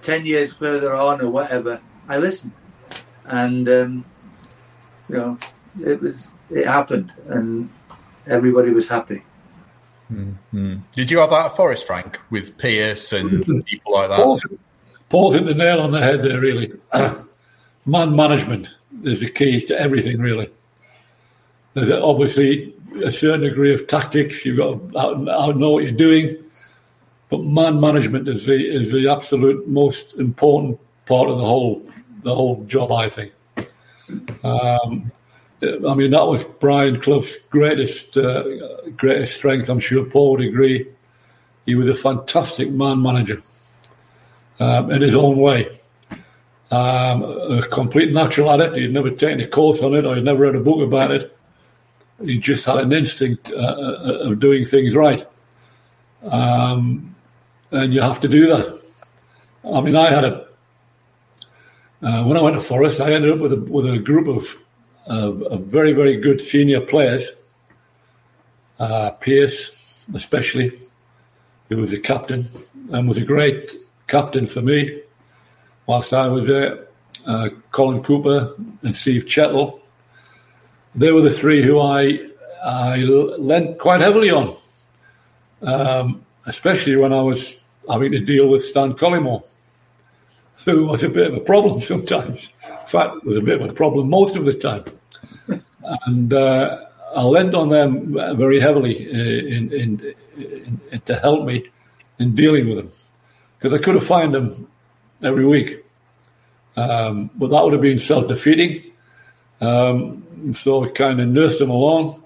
10 0.01 0.25
years 0.25 0.53
further 0.53 0.95
on 0.95 1.21
or 1.21 1.29
whatever, 1.29 1.81
I 2.09 2.17
listened. 2.17 2.53
And 3.25 3.69
um, 3.69 4.05
you 5.13 5.19
know, 5.19 5.37
it 5.85 6.01
was 6.01 6.29
it 6.49 6.65
happened, 6.65 7.13
and 7.27 7.69
everybody 8.27 8.71
was 8.71 8.89
happy. 8.89 9.21
Mm-hmm. 10.11 10.77
Did 10.95 11.11
you 11.11 11.19
have 11.19 11.29
that 11.29 11.45
at 11.47 11.55
Forest, 11.55 11.85
Frank, 11.87 12.19
with 12.31 12.57
Pearce 12.57 13.13
and 13.13 13.45
people 13.65 13.93
like 13.93 14.09
that? 14.09 14.17
Paul's, 14.17 14.45
Paul's 15.09 15.33
hit 15.35 15.45
the 15.45 15.53
nail 15.53 15.81
on 15.81 15.91
the 15.91 16.01
head 16.01 16.23
there. 16.23 16.39
Really, 16.39 16.73
man 17.85 18.15
management 18.15 18.75
is 19.03 19.21
the 19.21 19.29
key 19.29 19.61
to 19.61 19.79
everything. 19.79 20.19
Really, 20.19 20.49
there's 21.75 21.91
obviously 21.91 22.73
a 23.05 23.11
certain 23.11 23.41
degree 23.41 23.73
of 23.73 23.87
tactics. 23.87 24.45
You've 24.45 24.57
got 24.57 25.53
to 25.53 25.59
know 25.59 25.71
what 25.71 25.83
you're 25.83 25.91
doing, 25.91 26.37
but 27.29 27.43
man 27.43 27.79
management 27.79 28.27
is 28.27 28.47
the 28.47 28.55
is 28.55 28.91
the 28.91 29.09
absolute 29.09 29.67
most 29.67 30.17
important 30.17 30.79
part 31.05 31.29
of 31.29 31.37
the 31.37 31.45
whole 31.45 31.83
the 32.23 32.33
whole 32.33 32.63
job. 32.65 32.91
I 32.91 33.09
think. 33.09 33.31
Um, 34.43 35.11
I 35.61 35.95
mean, 35.95 36.11
that 36.11 36.27
was 36.27 36.43
Brian 36.43 36.99
Clough's 36.99 37.37
greatest 37.47 38.17
uh, 38.17 38.43
greatest 38.97 39.35
strength. 39.35 39.69
I'm 39.69 39.79
sure 39.79 40.05
Paul 40.05 40.31
would 40.31 40.41
agree. 40.41 40.87
He 41.65 41.75
was 41.75 41.87
a 41.87 41.95
fantastic 41.95 42.69
man 42.69 43.01
manager 43.01 43.41
um, 44.59 44.91
in 44.91 45.01
his 45.01 45.15
own 45.15 45.37
way. 45.37 45.79
Um, 46.71 47.23
a 47.23 47.67
complete 47.67 48.11
natural 48.11 48.51
at 48.51 48.59
it. 48.59 48.75
He'd 48.75 48.93
never 48.93 49.11
taken 49.11 49.39
a 49.39 49.47
course 49.47 49.81
on 49.83 49.93
it 49.93 50.05
or 50.05 50.15
he'd 50.15 50.25
never 50.25 50.39
read 50.39 50.55
a 50.55 50.59
book 50.59 50.81
about 50.81 51.11
it. 51.11 51.37
He 52.23 52.39
just 52.39 52.65
had 52.65 52.79
an 52.79 52.91
instinct 52.91 53.51
uh, 53.51 53.57
uh 53.57 54.29
of 54.31 54.39
doing 54.39 54.65
things 54.65 54.95
right. 54.95 55.25
Um, 56.23 57.15
and 57.71 57.93
you 57.93 58.01
have 58.01 58.19
to 58.21 58.27
do 58.27 58.47
that. 58.47 58.81
I 59.71 59.81
mean, 59.81 59.95
I 59.95 60.09
had 60.09 60.23
a 60.23 60.47
uh, 62.03 62.23
when 62.23 62.37
I 62.37 62.41
went 62.41 62.55
to 62.55 62.61
Forest, 62.61 63.01
I 63.01 63.13
ended 63.13 63.31
up 63.31 63.39
with 63.39 63.53
a, 63.53 63.57
with 63.57 63.85
a 63.85 63.99
group 63.99 64.27
of, 64.27 64.57
uh, 65.07 65.57
very, 65.57 65.93
very 65.93 66.17
good 66.17 66.39
senior 66.39 66.81
players. 66.81 67.29
Uh, 68.79 69.11
Pearce, 69.11 70.05
especially, 70.13 70.71
who 71.69 71.77
was 71.77 71.93
a 71.93 71.99
captain 71.99 72.49
and 72.91 73.07
was 73.07 73.17
a 73.17 73.25
great 73.25 73.71
captain 74.07 74.47
for 74.47 74.61
me 74.61 75.01
whilst 75.85 76.13
I 76.13 76.27
was 76.27 76.47
there. 76.47 76.87
Uh, 77.25 77.49
Colin 77.71 78.03
Cooper 78.03 78.53
and 78.81 78.95
Steve 78.95 79.25
Chettle. 79.25 79.79
They 80.95 81.11
were 81.11 81.21
the 81.21 81.31
three 81.31 81.63
who 81.63 81.79
I 81.79 82.19
I 82.65 82.97
lent 82.97 83.77
quite 83.79 84.01
heavily 84.01 84.29
on. 84.29 84.55
Um, 85.61 86.25
especially 86.45 86.95
when 86.95 87.13
I 87.13 87.21
was 87.21 87.63
having 87.89 88.11
to 88.11 88.19
deal 88.19 88.47
with 88.49 88.63
Stan 88.63 88.93
Collymore, 88.93 89.43
who 90.65 90.87
was 90.87 91.03
a 91.03 91.09
bit 91.09 91.27
of 91.27 91.33
a 91.35 91.39
problem 91.39 91.79
sometimes. 91.79 92.51
In 92.69 92.87
fact, 92.87 93.23
was 93.23 93.37
a 93.37 93.41
bit 93.41 93.61
of 93.61 93.69
a 93.69 93.73
problem 93.73 94.09
most 94.09 94.35
of 94.35 94.45
the 94.45 94.53
time. 94.53 94.85
and 96.05 96.33
uh, 96.33 96.85
I 97.15 97.23
leaned 97.23 97.55
on 97.55 97.69
them 97.69 98.13
very 98.37 98.59
heavily 98.59 99.07
uh, 99.07 99.55
in, 99.55 99.73
in, 99.73 100.15
in, 100.91 101.01
to 101.05 101.15
help 101.15 101.45
me 101.45 101.65
in 102.19 102.35
dealing 102.35 102.67
with 102.67 102.77
them 102.77 102.91
because 103.57 103.77
I 103.77 103.81
could 103.81 103.95
have 103.95 104.05
fined 104.05 104.33
them 104.33 104.67
every 105.21 105.45
week. 105.45 105.85
Um, 106.75 107.29
but 107.35 107.49
that 107.49 107.63
would 107.63 107.73
have 107.73 107.81
been 107.81 107.99
self 107.99 108.27
defeating. 108.27 108.91
Um, 109.61 110.53
so 110.53 110.83
I 110.83 110.89
kind 110.89 111.21
of 111.21 111.27
nursed 111.27 111.59
them 111.59 111.69
along, 111.69 112.23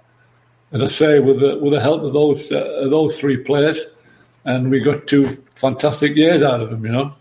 as 0.71 0.81
I 0.81 0.87
say, 0.87 1.19
with 1.19 1.39
the, 1.39 1.57
with 1.57 1.73
the 1.73 1.81
help 1.81 2.01
of 2.03 2.13
those 2.13 2.51
uh, 2.51 2.87
those 2.89 3.19
three 3.19 3.37
players, 3.37 3.83
and 4.45 4.71
we 4.71 4.79
got 4.79 5.05
two 5.05 5.27
fantastic 5.55 6.15
years 6.15 6.41
out 6.41 6.61
of 6.61 6.69
them. 6.69 6.85
You 6.85 6.91
know, 6.91 7.15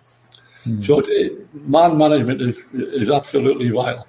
mm. 0.66 0.82
so 0.82 1.00
it, 1.04 1.54
man 1.66 1.96
management 1.96 2.40
is 2.42 2.64
is 2.72 3.10
absolutely 3.10 3.70
vital. 3.70 4.06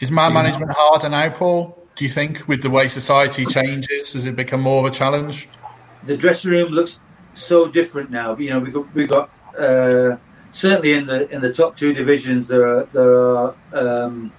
Is 0.00 0.10
man 0.10 0.32
management 0.32 0.72
harder 0.72 1.08
now, 1.08 1.28
Paul? 1.30 1.78
Do 1.94 2.04
you 2.04 2.10
think, 2.10 2.48
with 2.48 2.62
the 2.62 2.70
way 2.70 2.88
society 2.88 3.44
changes, 3.46 4.14
has 4.14 4.26
it 4.26 4.34
become 4.34 4.62
more 4.62 4.80
of 4.80 4.92
a 4.92 4.94
challenge? 4.94 5.48
The 6.04 6.16
dressing 6.16 6.50
room 6.50 6.72
looks 6.72 6.98
so 7.34 7.68
different 7.68 8.10
now. 8.10 8.36
You 8.36 8.50
know, 8.50 8.58
we 8.58 8.70
got 8.70 8.94
we 8.94 9.06
got 9.06 9.30
uh, 9.56 10.16
certainly 10.50 10.94
in 10.94 11.06
the 11.06 11.30
in 11.30 11.40
the 11.40 11.52
top 11.52 11.76
two 11.76 11.92
divisions 11.92 12.48
there 12.48 12.66
are 12.66 12.84
there 12.92 13.14
are 13.14 13.54
um, 13.72 14.32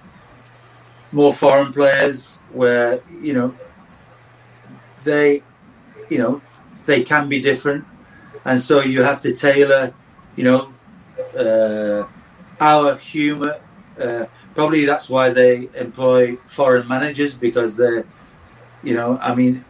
more 1.12 1.32
foreign 1.32 1.72
players 1.72 2.36
where 2.52 3.00
you 3.22 3.32
know 3.32 3.54
they 5.02 5.42
you 6.10 6.18
know 6.18 6.42
they 6.86 7.02
can 7.02 7.28
be 7.28 7.40
different, 7.40 7.84
and 8.44 8.60
so 8.60 8.82
you 8.82 9.02
have 9.02 9.20
to 9.20 9.34
tailor 9.34 9.94
you 10.36 10.44
know 10.44 10.73
uh, 11.36 12.06
our 12.60 12.96
humour. 12.96 13.60
Uh, 13.98 14.26
probably 14.54 14.84
that's 14.84 15.08
why 15.08 15.30
they 15.30 15.68
employ 15.74 16.36
foreign 16.46 16.86
managers 16.86 17.34
because 17.34 17.76
they're 17.76 18.04
you 18.82 18.94
know 18.94 19.18
I 19.18 19.34
mean 19.34 19.64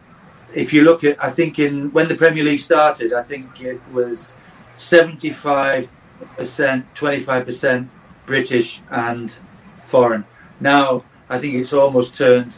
if 0.55 0.73
you 0.73 0.83
look 0.83 1.03
at, 1.03 1.21
I 1.23 1.29
think 1.29 1.59
in 1.59 1.91
when 1.91 2.07
the 2.07 2.15
Premier 2.15 2.43
League 2.43 2.59
started, 2.59 3.13
I 3.13 3.23
think 3.23 3.61
it 3.61 3.81
was 3.91 4.37
seventy-five 4.75 5.89
percent, 6.37 6.95
twenty-five 6.95 7.45
percent 7.45 7.89
British 8.25 8.81
and 8.89 9.35
foreign. 9.83 10.25
Now 10.59 11.03
I 11.29 11.39
think 11.39 11.55
it's 11.55 11.73
almost 11.73 12.15
turned 12.15 12.55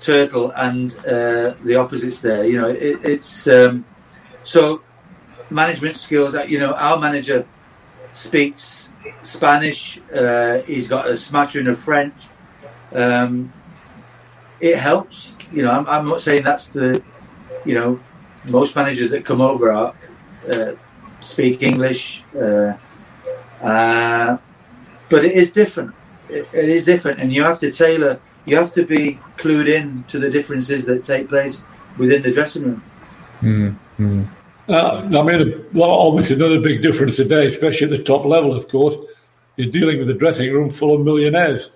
turtle 0.00 0.50
and 0.50 0.92
uh, 1.06 1.54
the 1.62 1.76
opposites 1.76 2.20
there. 2.20 2.44
You 2.44 2.60
know, 2.60 2.68
it, 2.68 2.98
it's 3.04 3.46
um, 3.46 3.84
so 4.42 4.82
management 5.48 5.96
skills. 5.96 6.32
That 6.32 6.48
you 6.48 6.58
know, 6.58 6.72
our 6.72 6.98
manager 6.98 7.46
speaks 8.12 8.90
Spanish. 9.22 9.98
Uh, 10.12 10.62
he's 10.62 10.88
got 10.88 11.08
a 11.08 11.16
smattering 11.16 11.66
of 11.66 11.78
French. 11.78 12.28
Um, 12.92 13.52
it 14.60 14.76
helps. 14.76 15.34
You 15.52 15.62
know, 15.62 15.70
I'm, 15.70 15.86
I'm, 15.86 16.08
not 16.08 16.22
saying 16.22 16.44
that's 16.44 16.68
the 16.68 17.02
you 17.64 17.74
know, 17.74 18.00
most 18.44 18.74
managers 18.76 19.10
that 19.10 19.24
come 19.24 19.40
over 19.40 19.72
are, 19.72 19.94
uh, 20.50 20.72
speak 21.20 21.62
English, 21.62 22.24
uh, 22.36 22.74
uh, 23.60 24.38
but 25.08 25.24
it 25.24 25.32
is 25.32 25.52
different. 25.52 25.94
It, 26.28 26.48
it 26.52 26.68
is 26.68 26.84
different, 26.84 27.20
and 27.20 27.32
you 27.32 27.44
have 27.44 27.58
to 27.60 27.70
tailor. 27.70 28.20
You 28.44 28.56
have 28.56 28.72
to 28.72 28.84
be 28.84 29.20
clued 29.36 29.68
in 29.68 30.04
to 30.08 30.18
the 30.18 30.30
differences 30.30 30.86
that 30.86 31.04
take 31.04 31.28
place 31.28 31.64
within 31.96 32.22
the 32.22 32.32
dressing 32.32 32.64
room. 32.64 32.82
Mm-hmm. 33.40 34.24
Uh, 34.68 35.08
I 35.12 35.22
mean, 35.22 35.66
well, 35.72 35.90
obviously, 35.90 36.36
another 36.36 36.60
big 36.60 36.82
difference 36.82 37.16
today, 37.16 37.46
especially 37.46 37.86
at 37.86 37.90
the 37.90 38.02
top 38.02 38.24
level, 38.24 38.54
of 38.54 38.68
course, 38.68 38.96
you're 39.56 39.70
dealing 39.70 39.98
with 39.98 40.08
a 40.08 40.14
dressing 40.14 40.52
room 40.52 40.70
full 40.70 40.94
of 40.94 41.00
millionaires. 41.02 41.70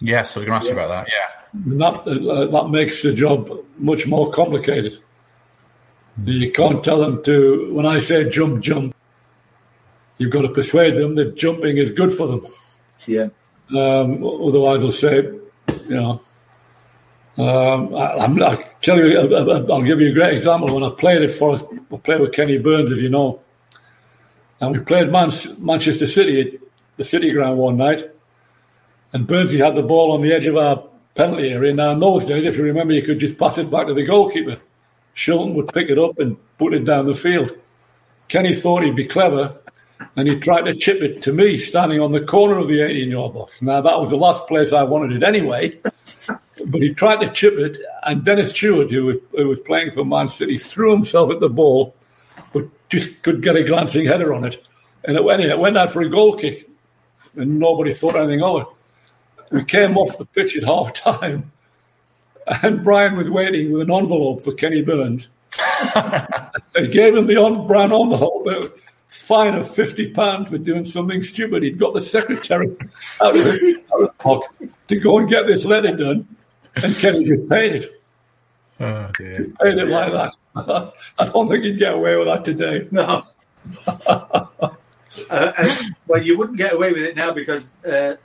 Yes, 0.00 0.36
I 0.36 0.40
was 0.40 0.46
going 0.46 0.60
to 0.60 0.66
ask 0.66 0.66
yes. 0.66 0.74
you 0.74 0.80
about 0.80 0.88
that. 0.88 1.12
Yeah, 1.12 1.62
and 1.70 1.80
that 1.80 2.30
uh, 2.30 2.46
that 2.46 2.70
makes 2.70 3.02
the 3.02 3.12
job 3.12 3.50
much 3.78 4.06
more 4.06 4.30
complicated. 4.30 4.98
You 6.24 6.52
can't 6.52 6.84
tell 6.84 7.00
them 7.00 7.22
to, 7.24 7.72
when 7.72 7.86
I 7.86 7.98
say 7.98 8.28
jump, 8.28 8.62
jump, 8.62 8.94
you've 10.18 10.30
got 10.30 10.42
to 10.42 10.50
persuade 10.50 10.96
them 10.96 11.14
that 11.16 11.36
jumping 11.36 11.78
is 11.78 11.92
good 11.92 12.12
for 12.12 12.26
them. 12.26 12.46
Yeah. 13.06 13.28
Um, 13.70 14.22
otherwise, 14.24 14.80
they'll 14.80 14.92
say, 14.92 15.16
you 15.16 15.40
know, 15.88 16.20
um, 17.40 17.94
I, 17.94 18.26
will 18.26 18.64
tell 18.80 18.98
you, 18.98 19.18
I'll 19.36 19.82
give 19.82 20.00
you 20.00 20.10
a 20.10 20.14
great 20.14 20.34
example. 20.34 20.74
When 20.74 20.84
I 20.84 20.90
played 20.90 21.22
it 21.22 21.32
for, 21.32 21.56
I 21.56 21.96
played 21.96 22.20
with 22.20 22.32
Kenny 22.32 22.58
Burns, 22.58 22.90
as 22.90 23.00
you 23.00 23.08
know, 23.08 23.40
and 24.60 24.72
we 24.72 24.80
played 24.80 25.10
Man- 25.10 25.30
Manchester 25.60 26.06
City 26.06 26.40
at 26.40 26.60
the 26.96 27.04
City 27.04 27.30
Ground 27.30 27.58
one 27.58 27.76
night, 27.76 28.02
and 29.12 29.26
Burnsy 29.26 29.58
had 29.58 29.74
the 29.74 29.82
ball 29.82 30.12
on 30.12 30.22
the 30.22 30.32
edge 30.32 30.46
of 30.46 30.56
our 30.56 30.82
penalty 31.14 31.50
area. 31.50 31.74
Now, 31.74 31.90
in 31.90 32.00
those 32.00 32.26
days, 32.26 32.44
if 32.44 32.56
you 32.56 32.64
remember, 32.64 32.92
you 32.92 33.02
could 33.02 33.18
just 33.18 33.38
pass 33.38 33.58
it 33.58 33.70
back 33.70 33.86
to 33.86 33.94
the 33.94 34.04
goalkeeper. 34.04 34.58
Shilton 35.14 35.54
would 35.54 35.72
pick 35.72 35.90
it 35.90 35.98
up 35.98 36.18
and 36.18 36.36
put 36.58 36.74
it 36.74 36.84
down 36.84 37.06
the 37.06 37.14
field. 37.14 37.52
Kenny 38.28 38.54
thought 38.54 38.84
he'd 38.84 38.94
be 38.94 39.06
clever 39.06 39.60
and 40.16 40.28
he 40.28 40.38
tried 40.38 40.62
to 40.62 40.74
chip 40.74 41.02
it 41.02 41.22
to 41.22 41.32
me 41.32 41.56
standing 41.56 42.00
on 42.00 42.12
the 42.12 42.20
corner 42.20 42.58
of 42.58 42.68
the 42.68 42.80
18 42.80 43.10
yard 43.10 43.34
box. 43.34 43.60
Now, 43.62 43.80
that 43.80 43.98
was 43.98 44.10
the 44.10 44.16
last 44.16 44.46
place 44.46 44.72
I 44.72 44.82
wanted 44.82 45.12
it 45.12 45.22
anyway, 45.22 45.78
but 46.66 46.80
he 46.80 46.94
tried 46.94 47.20
to 47.20 47.30
chip 47.32 47.54
it, 47.54 47.78
and 48.02 48.24
Dennis 48.24 48.52
Tueart, 48.52 48.90
who 48.90 49.06
was, 49.06 49.18
who 49.32 49.48
was 49.48 49.60
playing 49.60 49.92
for 49.92 50.04
Man 50.04 50.28
City, 50.28 50.58
threw 50.58 50.92
himself 50.92 51.30
at 51.30 51.40
the 51.40 51.48
ball, 51.48 51.94
but 52.52 52.66
just 52.88 53.22
could 53.22 53.42
get 53.42 53.56
a 53.56 53.64
glancing 53.64 54.06
header 54.06 54.34
on 54.34 54.44
it. 54.44 54.66
And 55.04 55.16
it 55.16 55.24
went 55.24 55.42
in. 55.42 55.50
It 55.50 55.58
went 55.58 55.78
out 55.78 55.92
for 55.92 56.02
a 56.02 56.08
goal 56.08 56.36
kick, 56.36 56.68
and 57.36 57.58
nobody 57.58 57.92
thought 57.92 58.16
anything 58.16 58.42
of 58.42 58.62
it. 58.62 58.66
We 59.50 59.64
came 59.64 59.96
off 59.96 60.18
the 60.18 60.26
pitch 60.26 60.56
at 60.56 60.64
half 60.72 60.92
time 60.92 61.52
and 62.62 62.82
Brian 62.82 63.16
was 63.16 63.30
waiting 63.30 63.72
with 63.72 63.82
an 63.82 63.90
envelope 63.90 64.42
for 64.42 64.52
Kenny 64.54 64.82
Burns. 64.82 65.28
he 66.76 66.88
gave 66.88 67.16
him 67.16 67.26
the 67.26 67.36
on, 67.36 67.66
brown 67.66 67.92
envelope, 67.92 68.46
a 68.46 68.70
fine 69.08 69.54
of 69.54 69.72
fifty 69.72 70.10
pounds 70.10 70.50
for 70.50 70.58
doing 70.58 70.84
something 70.84 71.22
stupid. 71.22 71.62
He'd 71.62 71.78
got 71.78 71.94
the 71.94 72.00
secretary 72.00 72.68
out 73.20 73.36
of 73.36 73.44
the, 73.44 73.82
out 73.92 74.00
of 74.02 74.06
the 74.06 74.22
box 74.22 74.58
to 74.88 74.96
go 74.96 75.18
and 75.18 75.28
get 75.28 75.46
this 75.46 75.64
letter 75.64 75.96
done, 75.96 76.26
and 76.76 76.94
Kenny 76.96 77.24
just 77.24 77.48
paid 77.48 77.76
it. 77.76 78.02
Oh 78.80 79.10
dear! 79.18 79.36
Just 79.38 79.58
paid 79.58 79.78
it 79.78 79.88
like 79.88 80.12
that. 80.12 80.36
I 81.18 81.26
don't 81.26 81.48
think 81.48 81.64
he'd 81.64 81.78
get 81.78 81.94
away 81.94 82.16
with 82.16 82.26
that 82.26 82.44
today. 82.44 82.88
No. 82.90 83.26
uh, 85.30 85.76
well, 86.06 86.22
you 86.22 86.38
wouldn't 86.38 86.58
get 86.58 86.72
away 86.72 86.92
with 86.92 87.02
it 87.02 87.16
now 87.16 87.32
because 87.32 87.76
uh, 87.84 88.16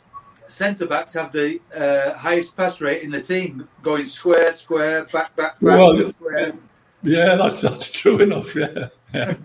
centre 0.47 0.87
backs 0.87 1.13
have 1.13 1.31
the 1.31 1.59
uh, 1.75 2.13
highest 2.13 2.55
pass 2.55 2.79
rate 2.81 3.03
in 3.03 3.11
the 3.11 3.21
team, 3.21 3.67
going 3.81 4.05
square, 4.05 4.53
square, 4.53 5.03
back, 5.05 5.35
back, 5.35 5.59
back, 5.59 5.61
well, 5.61 6.01
square. 6.03 6.53
Yeah, 7.03 7.35
that's 7.35 7.61
that's 7.61 7.91
true 7.91 8.19
enough. 8.21 8.55
Yeah. 8.55 8.89
yeah. 9.13 9.35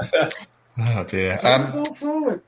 oh 0.78 1.04
dear. 1.04 1.38
Um, 1.42 1.84
forward. 1.94 2.42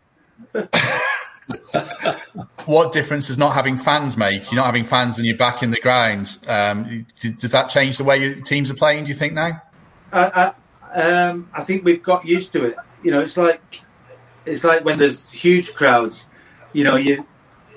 What 2.64 2.92
difference 2.92 3.28
does 3.28 3.38
not 3.38 3.54
having 3.54 3.76
fans 3.76 4.16
make? 4.16 4.50
You're 4.50 4.56
not 4.56 4.66
having 4.66 4.84
fans 4.84 5.18
and 5.18 5.26
you're 5.26 5.36
back 5.36 5.62
in 5.62 5.70
the 5.70 5.80
ground. 5.80 6.38
Um, 6.48 7.06
does 7.20 7.52
that 7.52 7.68
change 7.68 7.98
the 7.98 8.04
way 8.04 8.18
your 8.18 8.34
teams 8.36 8.70
are 8.70 8.74
playing? 8.74 9.04
Do 9.04 9.08
you 9.08 9.14
think 9.14 9.34
now? 9.34 9.62
I, 10.12 10.52
I, 10.92 11.00
um, 11.00 11.50
I 11.52 11.62
think 11.62 11.84
we've 11.84 12.02
got 12.02 12.24
used 12.24 12.52
to 12.52 12.64
it. 12.64 12.76
You 13.02 13.10
know, 13.10 13.20
it's 13.20 13.36
like 13.36 13.82
it's 14.44 14.64
like 14.64 14.84
when 14.84 14.98
there's 14.98 15.28
huge 15.28 15.74
crowds. 15.74 16.28
You 16.72 16.84
know, 16.84 16.96
you 16.96 17.26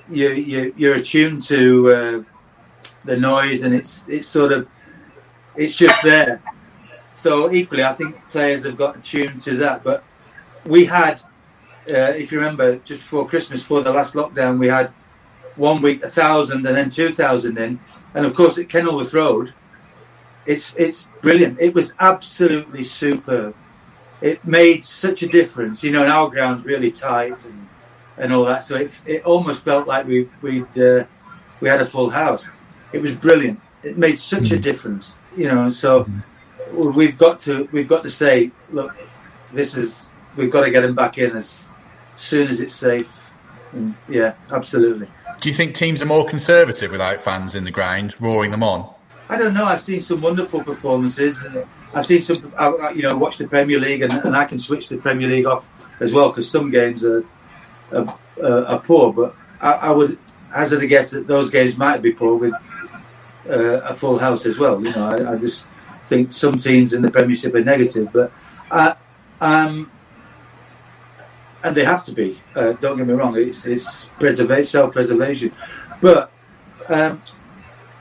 you, 0.08 0.30
you 0.30 0.74
you're 0.76 0.94
attuned 0.94 1.42
to 1.42 1.90
uh, 1.90 2.22
the 3.04 3.16
noise, 3.16 3.62
and 3.62 3.74
it's 3.74 4.06
it's 4.08 4.28
sort 4.28 4.52
of 4.52 4.68
it's 5.56 5.74
just 5.74 6.02
there. 6.02 6.42
So 7.12 7.52
equally, 7.52 7.84
I 7.84 7.92
think 7.92 8.16
players 8.30 8.64
have 8.64 8.76
got 8.76 8.96
attuned 8.96 9.40
to 9.42 9.56
that. 9.58 9.84
But 9.84 10.04
we 10.66 10.84
had, 10.84 11.22
uh, 11.88 12.14
if 12.16 12.32
you 12.32 12.38
remember, 12.38 12.76
just 12.76 13.00
before 13.00 13.28
Christmas, 13.28 13.62
for 13.62 13.82
the 13.82 13.92
last 13.92 14.14
lockdown, 14.14 14.58
we 14.58 14.68
had 14.68 14.92
one 15.56 15.82
week 15.82 16.02
a 16.02 16.08
thousand 16.08 16.66
and 16.66 16.76
then 16.76 16.90
two 16.90 17.10
thousand 17.10 17.58
in, 17.58 17.78
and 18.14 18.26
of 18.26 18.34
course 18.34 18.58
at 18.58 18.68
Kenilworth 18.68 19.12
Road, 19.12 19.52
it's 20.46 20.74
it's 20.76 21.06
brilliant. 21.20 21.60
It 21.60 21.74
was 21.74 21.94
absolutely 22.00 22.82
superb. 22.84 23.54
It 24.20 24.44
made 24.44 24.84
such 24.84 25.22
a 25.22 25.28
difference. 25.28 25.82
You 25.82 25.92
know, 25.92 26.02
and 26.02 26.12
our 26.12 26.28
ground's 26.30 26.64
really 26.64 26.90
tight 26.90 27.44
and 27.44 27.68
and 28.16 28.32
all 28.32 28.44
that. 28.46 28.64
So 28.64 28.76
it, 28.76 28.90
it 29.04 29.24
almost 29.24 29.62
felt 29.62 29.86
like 29.86 30.06
we 30.06 30.28
we 30.40 30.62
uh, 30.62 31.04
we 31.60 31.68
had 31.68 31.80
a 31.80 31.86
full 31.86 32.10
house. 32.10 32.48
It 32.92 33.02
was 33.02 33.14
brilliant. 33.14 33.60
It 33.82 33.98
made 33.98 34.18
such 34.18 34.50
a 34.50 34.58
difference, 34.58 35.14
you 35.36 35.48
know. 35.48 35.70
So 35.70 36.08
we've 36.72 37.18
got 37.18 37.40
to 37.40 37.68
we've 37.72 37.88
got 37.88 38.02
to 38.04 38.10
say, 38.10 38.50
look, 38.70 38.96
this 39.52 39.76
is 39.76 40.08
we've 40.36 40.50
got 40.50 40.64
to 40.64 40.70
get 40.70 40.80
them 40.80 40.94
back 40.94 41.18
in 41.18 41.36
as 41.36 41.68
soon 42.16 42.48
as 42.48 42.60
it's 42.60 42.74
safe. 42.74 43.10
And 43.72 43.94
yeah, 44.08 44.34
absolutely. 44.50 45.08
Do 45.40 45.48
you 45.48 45.54
think 45.54 45.74
teams 45.74 46.00
are 46.00 46.06
more 46.06 46.26
conservative 46.26 46.90
without 46.90 47.20
fans 47.20 47.54
in 47.54 47.64
the 47.64 47.70
ground 47.70 48.14
roaring 48.20 48.50
them 48.50 48.62
on? 48.62 48.92
I 49.28 49.38
don't 49.38 49.54
know. 49.54 49.64
I've 49.64 49.80
seen 49.80 50.00
some 50.00 50.20
wonderful 50.20 50.62
performances, 50.62 51.46
I've 51.94 52.04
seen 52.04 52.22
some, 52.22 52.52
you 52.94 53.02
know, 53.02 53.16
watch 53.16 53.38
the 53.38 53.46
Premier 53.46 53.78
League, 53.78 54.02
and, 54.02 54.12
and 54.12 54.36
I 54.36 54.44
can 54.44 54.58
switch 54.58 54.88
the 54.88 54.98
Premier 54.98 55.28
League 55.28 55.46
off 55.46 55.68
as 56.00 56.12
well 56.12 56.28
because 56.28 56.50
some 56.50 56.70
games 56.70 57.04
are, 57.04 57.24
are, 57.92 58.18
are 58.42 58.80
poor. 58.80 59.12
But 59.12 59.36
I, 59.60 59.72
I, 59.72 59.90
would 59.92 60.18
hazard 60.52 60.82
a 60.82 60.86
guess 60.86 61.12
that 61.12 61.26
those 61.26 61.50
games 61.50 61.76
might 61.76 62.02
be 62.02 62.12
poor 62.12 62.36
with 62.36 62.54
uh, 63.48 63.80
a 63.82 63.94
full 63.94 64.18
house 64.18 64.44
as 64.44 64.58
well. 64.58 64.84
You 64.84 64.92
know, 64.92 65.06
I, 65.06 65.34
I, 65.34 65.36
just 65.36 65.66
think 66.08 66.32
some 66.32 66.58
teams 66.58 66.92
in 66.92 67.02
the 67.02 67.10
Premiership 67.10 67.54
are 67.54 67.62
negative, 67.62 68.12
but 68.12 68.32
I, 68.70 68.96
um, 69.40 69.90
and 71.64 71.74
they 71.74 71.84
have 71.84 72.04
to 72.04 72.12
be. 72.12 72.38
Uh, 72.54 72.74
don't 72.74 72.98
get 72.98 73.06
me 73.06 73.14
wrong; 73.14 73.36
it's 73.36 73.66
it's 73.66 74.04
preservation, 74.20 74.66
self-preservation. 74.66 75.50
But 76.00 76.30
um, 76.88 77.22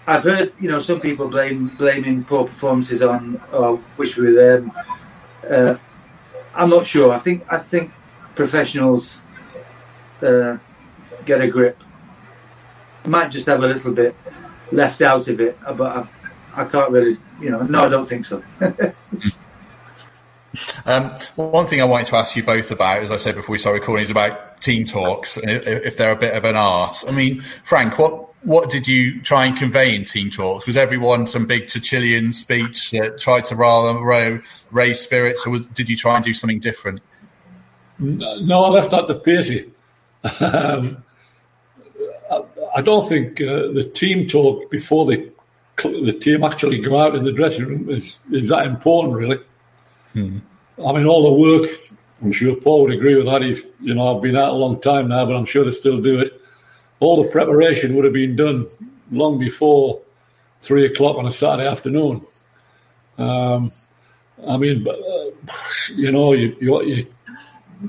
I've 0.06 0.24
heard, 0.24 0.54
you 0.60 0.70
know, 0.70 0.80
some 0.80 1.00
people 1.00 1.30
blame 1.30 1.70
blaming 1.70 2.26
poor 2.26 2.44
performances 2.46 3.02
on 3.02 3.42
oh, 3.54 3.82
wish 3.98 4.18
we 4.18 4.28
were 4.28 4.34
there. 4.34 4.66
Uh, 5.50 5.76
I'm 6.54 6.70
not 6.70 6.86
sure. 6.86 7.12
I 7.14 7.18
think 7.18 7.46
I 7.50 7.58
think 7.58 7.92
professionals 8.36 9.24
uh, 10.22 10.58
get 11.26 11.42
a 11.42 11.48
grip. 11.48 11.82
Might 13.06 13.30
just 13.32 13.46
have 13.48 13.64
a 13.64 13.68
little 13.68 13.94
bit 13.94 14.16
left 14.72 15.02
out 15.02 15.28
of 15.28 15.40
it, 15.40 15.58
but 15.76 15.82
I, 15.98 16.64
I 16.64 16.66
can't 16.66 16.92
really, 16.92 17.18
you 17.40 17.50
know. 17.50 17.62
No, 17.62 17.84
I 17.84 17.90
don't 17.90 18.08
think 18.08 18.26
so. 18.26 18.44
Um, 20.86 21.12
one 21.36 21.66
thing 21.66 21.82
I 21.82 21.86
wanted 21.86 22.08
to 22.08 22.18
ask 22.18 22.36
you 22.36 22.44
both 22.44 22.72
about, 22.72 23.00
as 23.00 23.12
I 23.12 23.18
said 23.18 23.36
before 23.36 23.54
we 23.54 23.58
started 23.58 23.80
recording, 23.80 24.04
is 24.04 24.10
about 24.10 24.60
team 24.62 24.86
talks 24.86 25.38
and 25.38 25.50
if 25.50 25.98
they're 25.98 26.12
a 26.12 26.18
bit 26.18 26.36
of 26.36 26.46
an 26.46 26.56
art. 26.56 27.04
I 27.08 27.12
mean, 27.12 27.42
Frank, 27.64 27.98
what 27.98 28.30
what 28.44 28.70
did 28.70 28.88
you 28.88 29.22
try 29.22 29.46
and 29.46 29.56
convey 29.56 29.96
in 29.96 30.04
team 30.04 30.30
talks? 30.30 30.68
Was 30.68 30.76
everyone 30.76 31.28
some 31.28 31.46
big 31.46 31.68
Churchillian 31.68 32.34
speech 32.34 32.92
that 32.92 33.18
tried 33.18 33.46
to 33.46 33.56
rather 33.56 34.42
raise 34.72 35.00
spirits, 35.00 35.46
or 35.46 35.52
was, 35.52 35.68
did 35.68 35.90
you 35.90 35.96
try 35.96 36.18
and 36.18 36.26
do 36.26 36.34
something 36.34 36.60
different? 36.60 37.02
No, 38.00 38.66
I 38.66 38.70
left 38.70 38.92
that 38.92 39.08
to 39.08 39.16
Pacey. 39.16 39.72
um, 40.42 41.04
I, 42.32 42.44
I, 42.78 42.82
don't 42.82 43.08
think 43.08 43.42
uh, 43.42 43.72
the 43.74 43.90
team 43.94 44.28
talk 44.28 44.72
before 44.72 45.06
the 45.06 45.32
the 45.84 46.14
team 46.14 46.44
actually 46.44 46.80
go 46.80 47.00
out 47.00 47.16
in 47.16 47.24
the 47.24 47.32
dressing 47.32 47.66
room 47.66 47.90
is, 47.90 48.20
is 48.32 48.50
that 48.50 48.66
important, 48.66 49.16
really. 49.16 49.40
Hmm. 50.14 50.40
I 50.80 50.92
mean, 50.94 51.06
all 51.06 51.24
the 51.24 51.34
work. 51.34 51.70
I'm 52.22 52.32
sure 52.32 52.56
Paul 52.56 52.84
would 52.84 52.94
agree 52.94 53.16
with 53.16 53.26
that. 53.26 53.42
He's, 53.42 53.66
you 53.82 53.94
know, 53.94 54.16
I've 54.16 54.22
been 54.22 54.38
out 54.38 54.54
a 54.54 54.56
long 54.56 54.80
time 54.80 55.10
now, 55.10 55.26
but 55.26 55.36
I'm 55.36 55.46
sure 55.46 55.64
they 55.64 55.72
still 55.72 56.02
do 56.02 56.20
it. 56.20 56.42
All 57.00 57.22
the 57.22 57.30
preparation 57.30 57.96
would 57.96 58.06
have 58.06 58.14
been 58.14 58.36
done 58.36 58.68
long 59.12 59.38
before 59.38 60.02
three 60.62 60.86
o'clock 60.86 61.18
on 61.18 61.26
a 61.26 61.32
Saturday 61.32 61.68
afternoon. 61.68 62.26
Um, 63.18 63.72
I 64.48 64.58
mean, 64.58 64.88
uh, 64.88 65.54
you 65.96 66.12
know, 66.12 66.34
you, 66.34 66.56
you, 66.62 66.82
you 66.84 67.14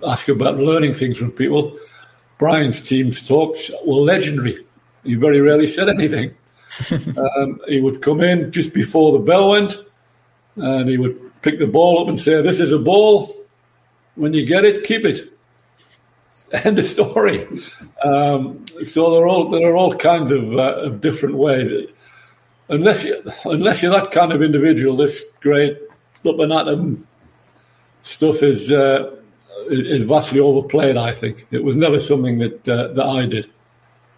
ask 0.07 0.29
about 0.29 0.59
learning 0.59 0.95
things 0.95 1.17
from 1.17 1.31
people. 1.31 1.79
Brian's 2.39 2.81
team's 2.81 3.27
talks 3.27 3.71
were 3.87 3.95
legendary. 3.95 4.67
He 5.05 5.15
very 5.15 5.41
rarely 5.41 5.69
said 5.69 5.89
anything. 5.89 6.35
um, 6.91 7.61
he 7.69 7.81
would 7.81 8.03
come 8.03 8.21
in 8.21 8.51
just 8.51 8.75
before 8.75 9.13
the 9.13 9.25
bell 9.25 9.51
went 9.51 9.79
and 10.57 10.89
he 10.89 10.97
would 10.97 11.19
pick 11.43 11.59
the 11.59 11.67
ball 11.67 12.01
up 12.01 12.09
and 12.09 12.21
say, 12.21 12.41
This 12.43 12.61
is 12.61 12.73
a 12.73 12.79
ball. 12.79 13.35
When 14.15 14.33
you 14.33 14.47
get 14.47 14.65
it, 14.65 14.85
keep 14.85 15.05
it. 15.05 15.21
End 16.53 16.79
of 16.79 16.85
story. 16.85 17.49
Um, 18.05 18.65
so 18.85 19.11
there 19.13 19.23
are 19.23 19.27
all 19.27 19.51
there 19.51 19.73
are 19.73 19.77
all 19.77 19.95
kinds 19.95 20.31
of, 20.31 20.53
uh, 20.55 20.77
of 20.83 21.01
different 21.01 21.37
ways. 21.37 21.89
Unless 22.69 23.05
you 23.05 23.23
unless 23.45 23.83
you're 23.83 23.93
that 23.93 24.13
kind 24.13 24.33
of 24.33 24.43
individual, 24.43 24.97
this 24.97 25.25
great 25.41 25.79
flipping 26.23 26.53
atom 26.53 27.07
stuff 28.03 28.43
is 28.43 28.71
uh, 28.71 29.21
is 29.69 30.05
vastly 30.05 30.41
overplayed. 30.41 30.97
I 30.97 31.13
think 31.13 31.47
it 31.51 31.65
was 31.65 31.77
never 31.77 31.99
something 31.99 32.39
that 32.39 32.69
uh, 32.69 32.89
that 32.89 33.05
I 33.05 33.27
did. 33.27 33.51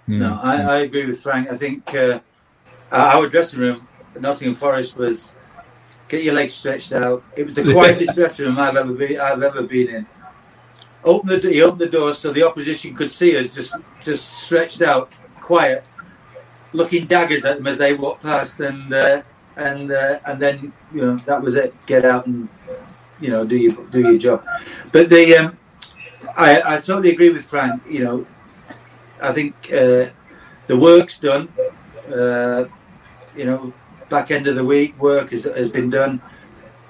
No, 0.08 0.38
I, 0.40 0.56
I, 0.56 0.78
agree 0.80 1.06
with 1.06 1.20
Frank. 1.20 1.50
I 1.50 1.56
think 1.56 1.92
uh, 1.92 2.20
our 2.92 3.28
dressing 3.28 3.58
room, 3.58 3.88
Nottingham 4.20 4.54
Forest, 4.54 4.96
was 4.96 5.32
get 6.08 6.22
your 6.22 6.34
legs 6.34 6.54
stretched 6.54 6.92
out. 6.92 7.22
It 7.36 7.46
was 7.46 7.54
the 7.54 7.72
quietest 7.72 8.14
dressing 8.14 8.46
room 8.46 8.58
I've 8.58 8.76
ever 8.76 8.92
been 8.92 9.20
I've 9.20 9.42
ever 9.42 9.62
been 9.62 9.88
in. 9.88 10.06
Open 11.04 11.28
the 11.28 11.50
he 11.50 11.62
opened 11.62 11.80
the 11.80 11.88
door 11.88 12.14
so 12.14 12.32
the 12.32 12.42
opposition 12.42 12.94
could 12.94 13.12
see 13.12 13.36
us 13.36 13.54
just 13.54 13.74
just 14.04 14.44
stretched 14.44 14.82
out, 14.82 15.10
quiet, 15.40 15.84
looking 16.72 17.06
daggers 17.06 17.44
at 17.44 17.58
them 17.58 17.66
as 17.66 17.78
they 17.78 17.94
walked 17.94 18.22
past, 18.22 18.60
and 18.60 18.92
uh, 18.92 19.22
and 19.56 19.90
uh, 19.90 20.18
and 20.26 20.40
then 20.40 20.72
you 20.92 21.00
know 21.02 21.16
that 21.18 21.42
was 21.42 21.54
it. 21.54 21.74
Get 21.86 22.04
out 22.04 22.26
and 22.26 22.48
you 23.20 23.30
know 23.30 23.44
do 23.44 23.56
your 23.56 23.74
do 23.90 24.00
your 24.00 24.18
job. 24.18 24.44
But 24.92 25.08
the 25.08 25.36
um, 25.36 25.58
I 26.36 26.76
I 26.76 26.80
totally 26.80 27.10
agree 27.10 27.30
with 27.30 27.44
Frank. 27.44 27.82
You 27.88 28.04
know, 28.04 28.26
I 29.20 29.32
think 29.32 29.54
uh, 29.72 30.10
the 30.66 30.76
work's 30.78 31.18
done. 31.18 31.48
Uh, 32.12 32.66
you 33.36 33.44
know, 33.44 33.72
back 34.08 34.30
end 34.30 34.46
of 34.46 34.54
the 34.54 34.64
week 34.64 35.00
work 35.00 35.30
has, 35.30 35.44
has 35.44 35.68
been 35.68 35.90
done. 35.90 36.20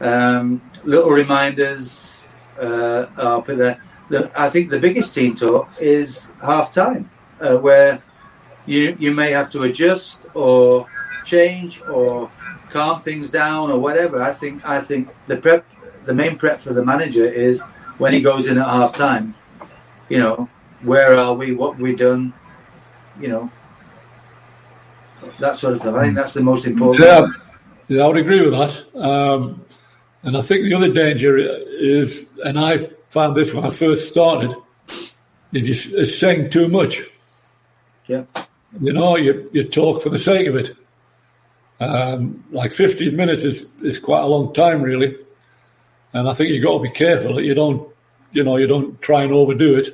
Um, 0.01 0.61
little 0.85 1.11
reminders 1.11 2.23
uh, 2.59 3.07
are 3.17 3.43
put 3.43 3.59
there. 3.59 3.81
The, 4.09 4.31
I 4.37 4.51
think 4.51 4.71
the 4.71 4.79
biggest 4.79 5.15
team 5.15 5.35
talk 5.35 5.69
is 5.81 6.33
half 6.45 6.73
time, 6.73 7.11
uh, 7.41 7.59
where 7.59 8.03
you 8.67 8.97
you 8.99 9.13
may 9.13 9.33
have 9.33 9.51
to 9.51 9.63
adjust 9.63 10.21
or 10.35 10.87
change 11.25 11.83
or 11.83 12.31
calm 12.71 13.01
things 13.01 13.31
down 13.31 13.71
or 13.71 13.79
whatever. 13.79 14.23
I 14.23 14.33
think 14.33 14.65
I 14.65 14.81
think 14.81 15.09
the 15.27 15.37
prep, 15.37 15.65
the 16.05 16.15
main 16.15 16.37
prep 16.37 16.61
for 16.61 16.73
the 16.73 16.85
manager 16.85 17.25
is 17.25 17.63
when 17.99 18.13
he 18.13 18.21
goes 18.21 18.49
in 18.49 18.59
at 18.59 18.67
half 18.67 18.95
time. 18.95 19.35
You 20.09 20.19
know, 20.19 20.49
where 20.83 21.17
are 21.17 21.35
we? 21.35 21.53
What 21.53 21.79
we 21.79 21.97
done? 21.97 22.33
You 23.19 23.29
know, 23.29 23.51
that 25.39 25.57
sort 25.57 25.75
of 25.75 25.81
stuff. 25.81 25.95
I 25.95 26.05
think 26.05 26.15
that's 26.15 26.35
the 26.35 26.43
most 26.43 26.67
important. 26.67 27.05
Yeah, 27.05 27.27
yeah 27.89 28.05
I 28.05 28.07
would 28.07 28.17
agree 28.17 28.49
with 28.49 28.53
that. 28.53 29.01
Um, 29.01 29.65
and 30.23 30.37
I 30.37 30.41
think 30.41 30.63
the 30.63 30.75
other 30.75 30.93
danger 30.93 31.37
is, 31.39 32.31
and 32.45 32.59
I 32.59 32.91
found 33.11 33.37
this 33.37 33.55
when 33.55 33.65
I 33.65 33.71
first 33.71 34.09
started, 34.09 34.53
is, 35.53 35.93
is 35.95 36.19
saying 36.19 36.51
too 36.51 36.69
much. 36.69 37.03
Yeah. 38.07 38.25
You 38.81 38.93
know, 38.93 39.17
you, 39.17 39.49
you 39.53 39.65
talk 39.65 40.03
for 40.03 40.09
the 40.09 40.19
sake 40.19 40.47
of 40.49 40.57
it. 40.57 40.77
Um, 41.79 42.45
like 42.51 42.73
15 42.73 43.15
minutes 43.15 43.45
is, 43.45 43.69
is 43.83 43.99
quite 43.99 44.23
a 44.23 44.27
long 44.27 44.53
time, 44.53 44.83
really. 44.83 45.17
And 46.13 46.29
I 46.29 46.35
think 46.35 46.51
you've 46.51 46.65
got 46.65 46.79
to 46.79 46.83
be 46.83 46.91
careful 46.91 47.35
that 47.35 47.45
you 47.45 47.55
don't, 47.55 47.89
you 48.33 48.43
know, 48.43 48.57
you 48.57 48.67
don't 48.67 49.01
try 49.01 49.23
and 49.23 49.33
overdo 49.33 49.77
it. 49.77 49.89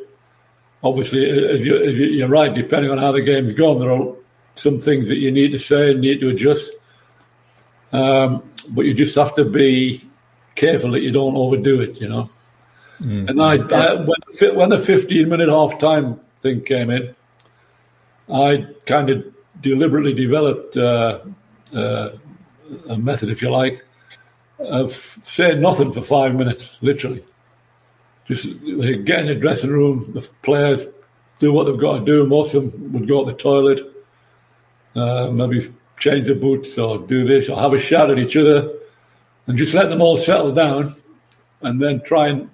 Obviously, 0.82 1.28
as, 1.28 1.64
you, 1.64 1.82
as 1.82 1.98
you're 1.98 2.28
right, 2.28 2.54
depending 2.54 2.90
on 2.90 2.98
how 2.98 3.12
the 3.12 3.20
game's 3.20 3.52
gone, 3.52 3.78
there 3.78 3.90
are 3.90 4.14
some 4.54 4.78
things 4.78 5.08
that 5.08 5.16
you 5.16 5.30
need 5.30 5.52
to 5.52 5.58
say 5.58 5.92
and 5.92 6.00
need 6.00 6.20
to 6.20 6.28
adjust. 6.28 6.72
Um, 7.92 8.42
but 8.74 8.84
you 8.84 8.94
just 8.94 9.14
have 9.16 9.34
to 9.36 9.44
be 9.44 10.02
careful 10.54 10.90
that 10.92 11.00
you 11.00 11.12
don't 11.12 11.36
overdo 11.36 11.80
it, 11.80 12.00
you 12.00 12.08
know. 12.08 12.30
Mm. 13.00 13.30
And 13.30 13.42
I, 13.42 13.54
I, 13.54 13.94
when, 13.94 14.56
when 14.56 14.70
the 14.70 14.78
15 14.78 15.28
minute 15.28 15.48
half 15.48 15.78
time 15.78 16.20
thing 16.40 16.62
came 16.62 16.90
in, 16.90 17.14
I 18.32 18.66
kind 18.86 19.10
of 19.10 19.24
deliberately 19.60 20.14
developed 20.14 20.76
uh, 20.76 21.20
uh, 21.74 22.10
a 22.88 22.96
method, 22.96 23.28
if 23.28 23.42
you 23.42 23.50
like, 23.50 23.84
of 24.58 24.90
saying 24.92 25.60
nothing 25.60 25.92
for 25.92 26.02
five 26.02 26.34
minutes, 26.34 26.78
literally. 26.82 27.24
Just 28.26 28.60
get 28.62 29.20
in 29.20 29.26
the 29.26 29.34
dressing 29.34 29.70
room, 29.70 30.12
the 30.14 30.28
players 30.42 30.86
do 31.40 31.52
what 31.52 31.64
they've 31.64 31.80
got 31.80 31.98
to 31.98 32.04
do. 32.04 32.24
Most 32.26 32.54
of 32.54 32.70
them 32.70 32.92
would 32.92 33.08
go 33.08 33.24
to 33.24 33.32
the 33.32 33.36
toilet 33.36 33.80
uh, 34.94 35.30
maybe 35.30 35.60
change 35.98 36.26
the 36.26 36.34
boots 36.34 36.78
or 36.78 36.98
do 36.98 37.24
this 37.24 37.48
or 37.48 37.60
have 37.60 37.72
a 37.72 37.78
shout 37.78 38.10
at 38.10 38.18
each 38.18 38.36
other 38.36 38.72
and 39.46 39.56
just 39.56 39.74
let 39.74 39.88
them 39.88 40.00
all 40.00 40.16
settle 40.16 40.52
down 40.52 40.94
and 41.62 41.80
then 41.80 42.00
try 42.02 42.28
and 42.28 42.50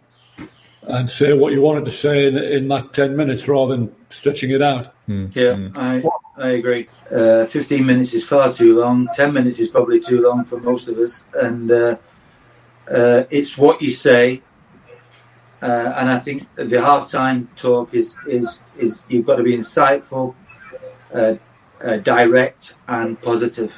and 0.83 1.11
say 1.11 1.33
what 1.35 1.53
you 1.53 1.61
wanted 1.61 1.85
to 1.85 1.91
say 1.91 2.27
in, 2.27 2.37
in 2.37 2.69
that 2.69 2.93
10 2.93 3.15
minutes 3.15 3.47
rather 3.47 3.77
than 3.77 3.95
stretching 4.09 4.51
it 4.51 4.63
out. 4.63 4.95
Mm. 5.07 5.35
Yeah, 5.35 5.53
mm. 5.53 5.77
I, 5.77 6.03
I 6.43 6.51
agree. 6.53 6.89
Uh, 7.11 7.45
15 7.45 7.85
minutes 7.85 8.15
is 8.15 8.27
far 8.27 8.53
too 8.53 8.75
long. 8.75 9.09
10 9.15 9.33
minutes 9.33 9.59
is 9.59 9.69
probably 9.69 10.01
too 10.01 10.23
long 10.23 10.45
for 10.45 10.59
most 10.61 10.89
of 10.89 10.97
us. 10.99 11.23
And 11.35 11.71
uh, 11.71 11.97
uh, 12.91 13.25
it's 13.31 13.59
what 13.59 13.83
you 13.83 13.91
say. 13.91 14.43
Uh, 15.61 15.93
and 15.97 16.09
I 16.09 16.19
think 16.19 16.49
the 16.55 16.77
halftime 16.77 17.49
talk 17.57 17.93
is, 17.93 18.17
is, 18.27 18.61
is 18.79 19.01
you've 19.09 19.27
got 19.27 19.37
to 19.37 19.43
be 19.43 19.57
insightful, 19.57 20.35
uh, 21.83 21.97
direct 21.99 22.75
and 22.87 23.21
positive. 23.21 23.77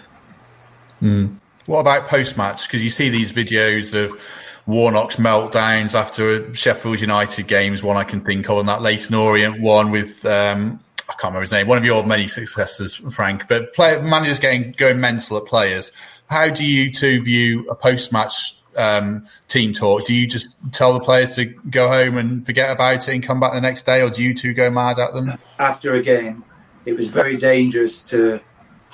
Mm. 1.03 1.37
What 1.67 1.81
about 1.81 2.09
post 2.09 2.37
match? 2.37 2.67
Because 2.67 2.83
you 2.83 2.91
see 2.91 3.09
these 3.09 3.33
videos 3.33 3.95
of 3.95 4.21
Warnock's 4.67 5.17
meltdowns 5.17 5.95
after 5.95 6.53
Sheffield 6.55 7.01
United 7.01 7.47
games. 7.47 7.83
One 7.83 7.97
I 7.97 8.05
can 8.05 8.21
think 8.21 8.49
of, 8.49 8.59
and 8.59 8.69
that 8.69 8.83
Leyton 8.83 9.15
Orient 9.15 9.61
one 9.61 9.91
with 9.91 10.25
um, 10.27 10.81
I 11.09 11.13
can't 11.13 11.25
remember 11.25 11.43
his 11.43 11.53
name. 11.53 11.67
One 11.67 11.79
of 11.79 11.85
your 11.85 12.05
many 12.05 12.29
successors, 12.29 12.97
Frank. 13.15 13.49
But 13.49 13.73
player, 13.75 14.03
managers 14.03 14.39
getting 14.39 14.73
going 14.73 15.01
mental 15.01 15.37
at 15.39 15.47
players. 15.47 15.93
How 16.29 16.49
do 16.49 16.65
you 16.65 16.93
two 16.93 17.23
view 17.23 17.69
a 17.69 17.75
post 17.75 18.13
match 18.13 18.57
um, 18.77 19.27
team 19.49 19.73
talk, 19.73 20.05
do 20.07 20.15
you 20.15 20.27
just 20.27 20.49
tell 20.73 20.93
the 20.93 21.01
players 21.01 21.35
to 21.37 21.47
go 21.47 21.89
home 21.89 22.17
and 22.17 22.45
forget 22.45 22.71
about 22.71 23.09
it 23.09 23.15
and 23.15 23.23
come 23.23 23.41
back 23.41 23.53
the 23.53 23.61
next 23.61 23.83
day, 23.83 24.03
or 24.03 24.11
do 24.11 24.23
you 24.23 24.35
two 24.35 24.55
go 24.55 24.71
mad 24.71 24.99
at 24.99 25.15
them? 25.15 25.33
After 25.59 25.95
a 25.95 26.03
game, 26.03 26.45
it 26.85 26.97
was 26.97 27.09
very 27.09 27.37
dangerous 27.37 28.03
to 28.05 28.41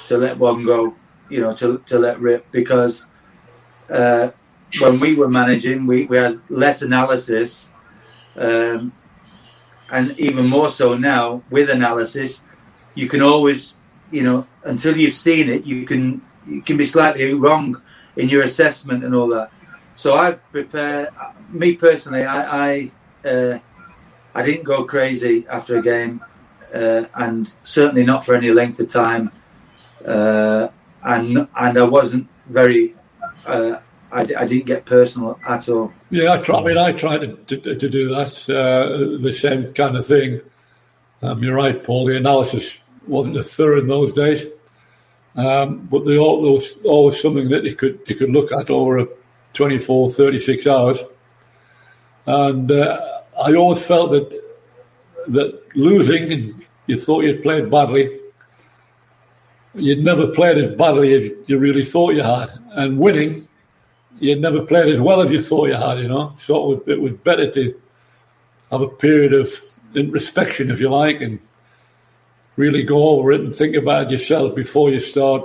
to 0.07 0.16
let 0.16 0.39
one 0.39 0.64
go, 0.64 0.95
you 1.28 1.41
know, 1.41 1.53
to 1.55 1.78
to 1.87 1.99
let 1.99 2.20
rip 2.20 2.51
because 2.51 3.07
uh, 3.91 4.30
when 4.80 5.01
we 5.01 5.14
were 5.14 5.28
managing, 5.28 5.87
we, 5.87 6.07
we 6.07 6.16
had 6.16 6.41
less 6.51 6.82
analysis, 6.82 7.70
um, 8.37 8.93
and 9.91 10.18
even 10.18 10.47
more 10.47 10.70
so 10.70 10.97
now 10.97 11.43
with 11.51 11.70
analysis, 11.70 12.43
you 12.95 13.09
can 13.09 13.22
always, 13.22 13.76
you 14.11 14.22
know, 14.22 14.47
until 14.64 14.97
you've 14.97 15.14
seen 15.14 15.49
it, 15.49 15.64
you 15.64 15.84
can 15.84 16.22
you 16.47 16.62
can 16.62 16.76
be 16.76 16.84
slightly 16.84 17.34
wrong 17.34 17.80
in 18.16 18.28
your 18.28 18.43
assessment 18.43 19.05
and 19.05 19.14
all 19.14 19.28
that. 19.28 19.51
So 19.95 20.14
I've 20.14 20.43
prepared. 20.51 21.11
Me 21.51 21.74
personally, 21.74 22.24
I 22.24 22.68
I, 22.68 22.93
uh, 23.28 23.59
I 24.34 24.43
didn't 24.45 24.64
go 24.64 24.84
crazy 24.84 25.47
after 25.49 25.78
a 25.78 25.82
game, 25.82 26.22
uh, 26.77 27.07
and 27.14 27.53
certainly 27.62 28.05
not 28.05 28.24
for 28.24 28.35
any 28.35 28.51
length 28.51 28.79
of 28.81 28.89
time. 28.89 29.31
Uh, 30.05 30.68
and 31.03 31.49
and 31.57 31.79
I 31.79 31.83
wasn't 31.83 32.29
very. 32.47 32.95
Uh, 33.47 33.81
I, 34.12 34.20
I, 34.20 34.47
didn't 34.47 34.66
get 34.66 34.85
personal 34.85 35.39
at 35.47 35.68
all. 35.68 35.93
Yeah, 36.11 36.33
I 36.33 36.39
try. 36.39 36.61
I 36.61 36.64
mean, 36.64 36.79
I 36.79 36.93
tried 36.93 37.20
to, 37.49 37.57
to, 37.59 37.74
to 37.74 37.89
do 37.89 38.09
that. 38.11 38.49
Uh, 38.49 39.22
the 39.22 39.33
same 39.33 39.72
kind 39.72 39.97
of 39.97 40.07
thing. 40.07 40.41
Um, 41.22 41.43
you're 41.43 41.55
right, 41.55 41.83
Paul. 41.83 42.07
The 42.07 42.16
analysis 42.16 42.85
wasn't 43.07 43.37
as 43.37 43.55
thorough 43.55 43.81
in 43.81 43.89
those 43.89 44.12
days, 44.12 44.47
um, 45.35 45.87
but 45.91 46.05
there 46.05 46.20
was 46.20 46.85
always 46.85 47.20
something 47.20 47.49
that 47.51 47.64
you 47.64 47.74
could 47.74 48.01
you 48.07 48.14
could 48.14 48.31
look 48.31 48.53
at 48.53 48.70
over 48.70 48.99
a 48.99 49.09
24, 49.55 50.11
36 50.11 50.66
hours. 50.66 51.03
And 52.27 52.70
uh, 52.70 53.22
I 53.45 53.55
always 53.55 53.87
felt 53.87 54.11
that 54.12 54.43
that 55.29 55.77
losing, 55.77 56.66
you 56.87 56.97
thought 56.97 57.24
you'd 57.24 57.43
played 57.43 57.70
badly, 57.70 58.18
you'd 59.74 60.05
never 60.05 60.28
played 60.28 60.59
as 60.59 60.70
badly 60.70 61.12
as 61.14 61.30
you 61.47 61.59
really 61.59 61.82
thought 61.82 62.14
you 62.14 62.22
had. 62.22 62.51
And 62.72 62.99
winning, 62.99 63.47
you'd 64.18 64.41
never 64.41 64.62
played 64.62 64.89
as 64.89 65.01
well 65.01 65.20
as 65.20 65.30
you 65.30 65.41
thought 65.41 65.68
you 65.68 65.74
had, 65.74 65.99
you 65.99 66.09
know. 66.09 66.32
So 66.37 66.72
it, 66.72 66.87
would, 66.87 66.89
it 66.89 67.01
was 67.01 67.12
better 67.12 67.51
to 67.51 67.80
have 68.70 68.80
a 68.80 68.89
period 68.89 69.32
of 69.32 69.51
introspection, 69.95 70.70
if 70.70 70.80
you 70.80 70.91
like, 70.91 71.20
and 71.20 71.39
really 72.57 72.82
go 72.82 73.11
over 73.11 73.32
it 73.32 73.41
and 73.41 73.55
think 73.55 73.76
about 73.76 74.11
yourself 74.11 74.55
before 74.55 74.91
you 74.91 75.01
start 75.01 75.45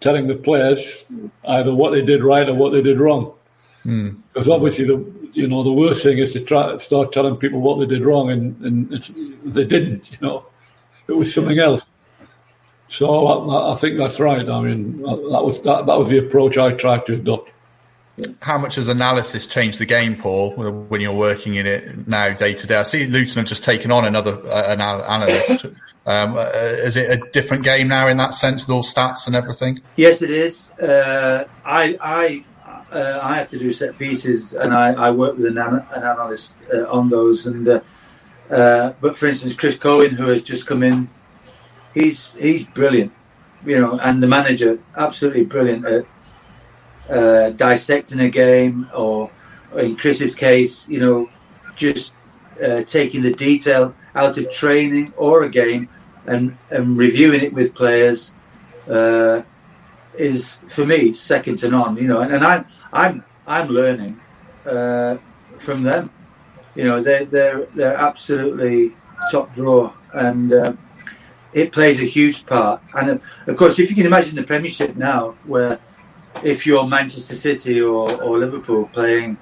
telling 0.00 0.28
the 0.28 0.34
players 0.34 1.06
either 1.44 1.74
what 1.74 1.92
they 1.92 2.02
did 2.02 2.22
right 2.22 2.48
or 2.48 2.54
what 2.54 2.70
they 2.70 2.82
did 2.82 3.00
wrong. 3.00 3.32
Mm. 3.84 4.18
Because 4.32 4.48
obviously, 4.48 4.84
the 4.84 4.96
you 5.32 5.46
know 5.46 5.62
the 5.62 5.72
worst 5.72 6.02
thing 6.02 6.18
is 6.18 6.32
to 6.32 6.40
try 6.40 6.76
start 6.78 7.12
telling 7.12 7.36
people 7.36 7.60
what 7.60 7.78
they 7.78 7.86
did 7.86 8.04
wrong, 8.04 8.30
and 8.30 8.60
and 8.62 8.90
they 9.44 9.64
didn't. 9.64 10.10
You 10.12 10.18
know, 10.20 10.46
it 11.06 11.12
was 11.12 11.32
something 11.32 11.58
else. 11.58 11.88
So 12.88 13.26
I, 13.26 13.72
I, 13.72 13.74
think 13.74 13.98
that's 13.98 14.18
right. 14.18 14.48
I 14.48 14.60
mean, 14.62 15.02
that 15.02 15.42
was 15.44 15.62
that, 15.62 15.86
that 15.86 15.98
was 15.98 16.08
the 16.08 16.18
approach 16.18 16.56
I 16.56 16.72
tried 16.72 17.04
to 17.06 17.14
adopt. 17.14 17.50
How 18.42 18.58
much 18.58 18.76
has 18.76 18.88
analysis 18.88 19.46
changed 19.46 19.78
the 19.78 19.86
game, 19.86 20.16
Paul, 20.16 20.52
when 20.56 21.00
you're 21.00 21.14
working 21.14 21.54
in 21.54 21.66
it 21.66 22.08
now 22.08 22.32
day 22.32 22.54
to 22.54 22.66
day? 22.66 22.76
I 22.76 22.82
see 22.82 23.06
Luton 23.06 23.36
have 23.36 23.46
just 23.46 23.62
taken 23.62 23.92
on 23.92 24.04
another 24.04 24.40
uh, 24.46 24.72
an 24.72 24.80
analyst. 24.80 25.66
Um, 26.06 26.36
uh, 26.36 26.48
is 26.54 26.96
it 26.96 27.10
a 27.10 27.30
different 27.32 27.64
game 27.64 27.86
now 27.86 28.08
in 28.08 28.16
that 28.16 28.32
sense, 28.32 28.66
with 28.66 28.74
all 28.74 28.82
stats 28.82 29.26
and 29.26 29.36
everything? 29.36 29.78
Yes, 29.96 30.22
it 30.22 30.30
is. 30.30 30.70
Uh, 30.72 31.46
I 31.66 31.98
I 32.00 32.44
uh, 32.92 33.20
I 33.22 33.36
have 33.36 33.48
to 33.48 33.58
do 33.58 33.72
set 33.72 33.98
pieces, 33.98 34.54
and 34.54 34.72
I, 34.72 34.92
I 34.92 35.10
work 35.10 35.36
with 35.36 35.46
an, 35.46 35.58
an 35.58 36.02
analyst 36.02 36.62
uh, 36.72 36.90
on 36.90 37.10
those. 37.10 37.46
And 37.46 37.68
uh, 37.68 37.80
uh, 38.50 38.92
but 39.00 39.16
for 39.16 39.26
instance, 39.26 39.54
Chris 39.54 39.76
Cohen, 39.76 40.14
who 40.14 40.28
has 40.28 40.42
just 40.42 40.66
come 40.66 40.82
in, 40.82 41.08
he's 41.94 42.30
he's 42.32 42.64
brilliant, 42.66 43.12
you 43.64 43.78
know, 43.78 43.98
and 43.98 44.22
the 44.22 44.26
manager 44.26 44.78
absolutely 44.96 45.44
brilliant 45.44 46.06
at 47.08 47.56
dissecting 47.56 48.20
a 48.20 48.30
game, 48.30 48.88
or 48.94 49.30
in 49.76 49.96
Chris's 49.96 50.34
case, 50.34 50.88
you 50.88 51.00
know, 51.00 51.28
just 51.76 52.14
taking 52.86 53.22
the 53.22 53.32
detail 53.32 53.94
out 54.14 54.36
of 54.38 54.50
training 54.50 55.12
or 55.16 55.42
a 55.42 55.48
game 55.48 55.88
and 56.26 56.56
and 56.70 56.98
reviewing 56.98 57.42
it 57.42 57.52
with 57.52 57.74
players 57.74 58.32
uh, 58.88 59.42
is 60.18 60.56
for 60.68 60.84
me 60.84 61.12
second 61.12 61.58
to 61.58 61.68
none. 61.68 61.96
You 61.96 62.08
know, 62.08 62.20
and, 62.20 62.32
and 62.32 62.44
I'm 62.44 62.66
I'm 62.92 63.24
I'm 63.46 63.68
learning 63.68 64.20
uh, 64.64 65.18
from 65.56 65.82
them. 65.82 66.10
You 66.74 66.84
know, 66.84 67.02
they 67.02 67.24
they're 67.24 67.66
they're 67.74 67.96
absolutely 67.96 68.94
top 69.30 69.54
drawer, 69.54 69.94
and 70.12 70.52
uh, 70.52 70.72
it 71.52 71.72
plays 71.72 72.00
a 72.00 72.04
huge 72.04 72.46
part. 72.46 72.82
And 72.94 73.10
uh, 73.10 73.18
of 73.46 73.56
course, 73.56 73.78
if 73.78 73.90
you 73.90 73.96
can 73.96 74.06
imagine 74.06 74.36
the 74.36 74.42
Premiership 74.44 74.96
now, 74.96 75.34
where 75.44 75.78
if 76.42 76.66
you're 76.66 76.86
Manchester 76.86 77.34
City 77.34 77.80
or, 77.80 78.22
or 78.22 78.38
Liverpool 78.38 78.88
playing 78.92 79.38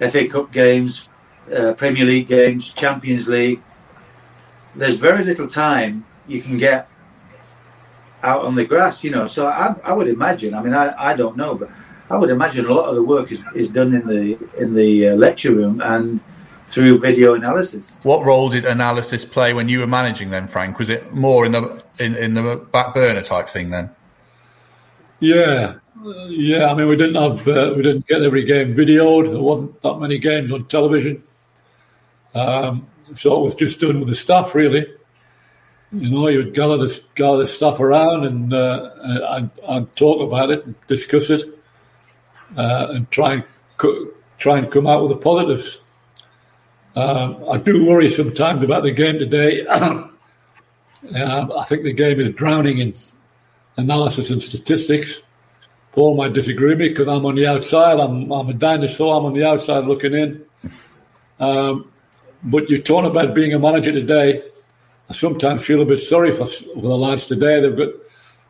FA 0.00 0.26
Cup 0.26 0.52
games, 0.52 1.08
uh, 1.54 1.74
Premier 1.74 2.04
League 2.04 2.26
games, 2.26 2.72
Champions 2.72 3.28
League, 3.28 3.62
there's 4.74 4.98
very 4.98 5.24
little 5.24 5.48
time 5.48 6.04
you 6.26 6.42
can 6.42 6.56
get 6.56 6.88
out 8.22 8.44
on 8.44 8.56
the 8.56 8.64
grass, 8.64 9.04
you 9.04 9.10
know. 9.10 9.26
So 9.26 9.46
I, 9.46 9.74
I 9.84 9.92
would 9.92 10.08
imagine. 10.08 10.54
I 10.54 10.62
mean, 10.62 10.74
I, 10.74 11.10
I 11.10 11.14
don't 11.14 11.36
know, 11.36 11.54
but 11.54 11.70
I 12.08 12.16
would 12.16 12.30
imagine 12.30 12.66
a 12.66 12.72
lot 12.72 12.88
of 12.88 12.94
the 12.94 13.02
work 13.02 13.32
is, 13.32 13.40
is 13.54 13.68
done 13.68 13.94
in 13.94 14.06
the 14.06 14.38
in 14.58 14.74
the 14.74 15.08
uh, 15.08 15.14
lecture 15.16 15.52
room 15.52 15.80
and 15.80 16.20
through 16.66 16.98
video 16.98 17.34
analysis. 17.34 17.96
What 18.02 18.24
role 18.24 18.48
did 18.48 18.64
analysis 18.64 19.24
play 19.24 19.54
when 19.54 19.68
you 19.68 19.80
were 19.80 19.86
managing 19.86 20.30
then, 20.30 20.46
Frank? 20.48 20.78
Was 20.78 20.90
it 20.90 21.14
more 21.14 21.44
in 21.44 21.52
the 21.52 21.82
in, 21.98 22.16
in 22.16 22.34
the 22.34 22.56
back 22.72 22.94
burner 22.94 23.22
type 23.22 23.48
thing 23.48 23.70
then? 23.70 23.90
Yeah, 25.20 25.78
yeah. 26.28 26.70
I 26.70 26.74
mean, 26.74 26.88
we 26.88 26.96
didn't 26.96 27.14
have 27.14 27.46
uh, 27.48 27.72
we 27.76 27.82
didn't 27.82 28.06
get 28.06 28.22
every 28.22 28.44
game 28.44 28.74
videoed. 28.74 29.30
There 29.30 29.40
wasn't 29.40 29.80
that 29.80 29.98
many 29.98 30.18
games 30.18 30.52
on 30.52 30.66
television. 30.66 31.22
Um, 32.34 32.86
so 33.14 33.40
it 33.40 33.44
was 33.44 33.54
just 33.54 33.80
done 33.80 33.98
with 33.98 34.08
the 34.08 34.14
staff, 34.14 34.54
really. 34.54 34.86
You 35.92 36.10
know, 36.10 36.28
you 36.28 36.38
would 36.38 36.54
gather 36.54 36.76
this 36.76 36.98
gather 37.14 37.38
this 37.38 37.54
stuff 37.54 37.80
around 37.80 38.24
and 38.26 38.52
uh, 38.52 38.90
and, 39.30 39.50
and 39.66 39.96
talk 39.96 40.20
about 40.20 40.50
it, 40.50 40.66
and 40.66 40.74
discuss 40.86 41.30
it, 41.30 41.55
uh, 42.56 42.88
and 42.90 43.10
try 43.10 43.34
and 43.34 43.44
co- 43.76 44.08
try 44.38 44.58
and 44.58 44.70
come 44.70 44.86
out 44.86 45.02
with 45.02 45.10
the 45.10 45.22
positives. 45.22 45.80
Um, 46.94 47.44
I 47.50 47.58
do 47.58 47.86
worry 47.86 48.08
sometimes 48.08 48.62
about 48.62 48.82
the 48.82 48.90
game 48.90 49.18
today. 49.18 49.66
um, 49.66 50.12
I 51.14 51.64
think 51.66 51.82
the 51.82 51.92
game 51.92 52.18
is 52.18 52.30
drowning 52.30 52.78
in 52.78 52.94
analysis 53.76 54.30
and 54.30 54.42
statistics. 54.42 55.22
Paul 55.92 56.16
might 56.16 56.32
disagree 56.32 56.70
with 56.70 56.78
me 56.78 56.88
because 56.90 57.08
I'm 57.08 57.24
on 57.24 57.36
the 57.36 57.46
outside. 57.46 57.98
I'm, 57.98 58.30
I'm 58.30 58.48
a 58.48 58.54
dinosaur. 58.54 59.18
I'm 59.18 59.24
on 59.26 59.34
the 59.34 59.46
outside 59.46 59.84
looking 59.84 60.14
in. 60.14 60.44
Um, 61.40 61.90
but 62.42 62.68
you're 62.68 62.80
talking 62.80 63.10
about 63.10 63.34
being 63.34 63.52
a 63.54 63.58
manager 63.58 63.92
today. 63.92 64.42
I 65.08 65.12
sometimes 65.12 65.64
feel 65.64 65.82
a 65.82 65.86
bit 65.86 66.00
sorry 66.00 66.32
for, 66.32 66.46
for 66.46 66.80
the 66.80 66.96
lads 66.96 67.26
today. 67.26 67.60
They've 67.60 67.76
got 67.76 67.88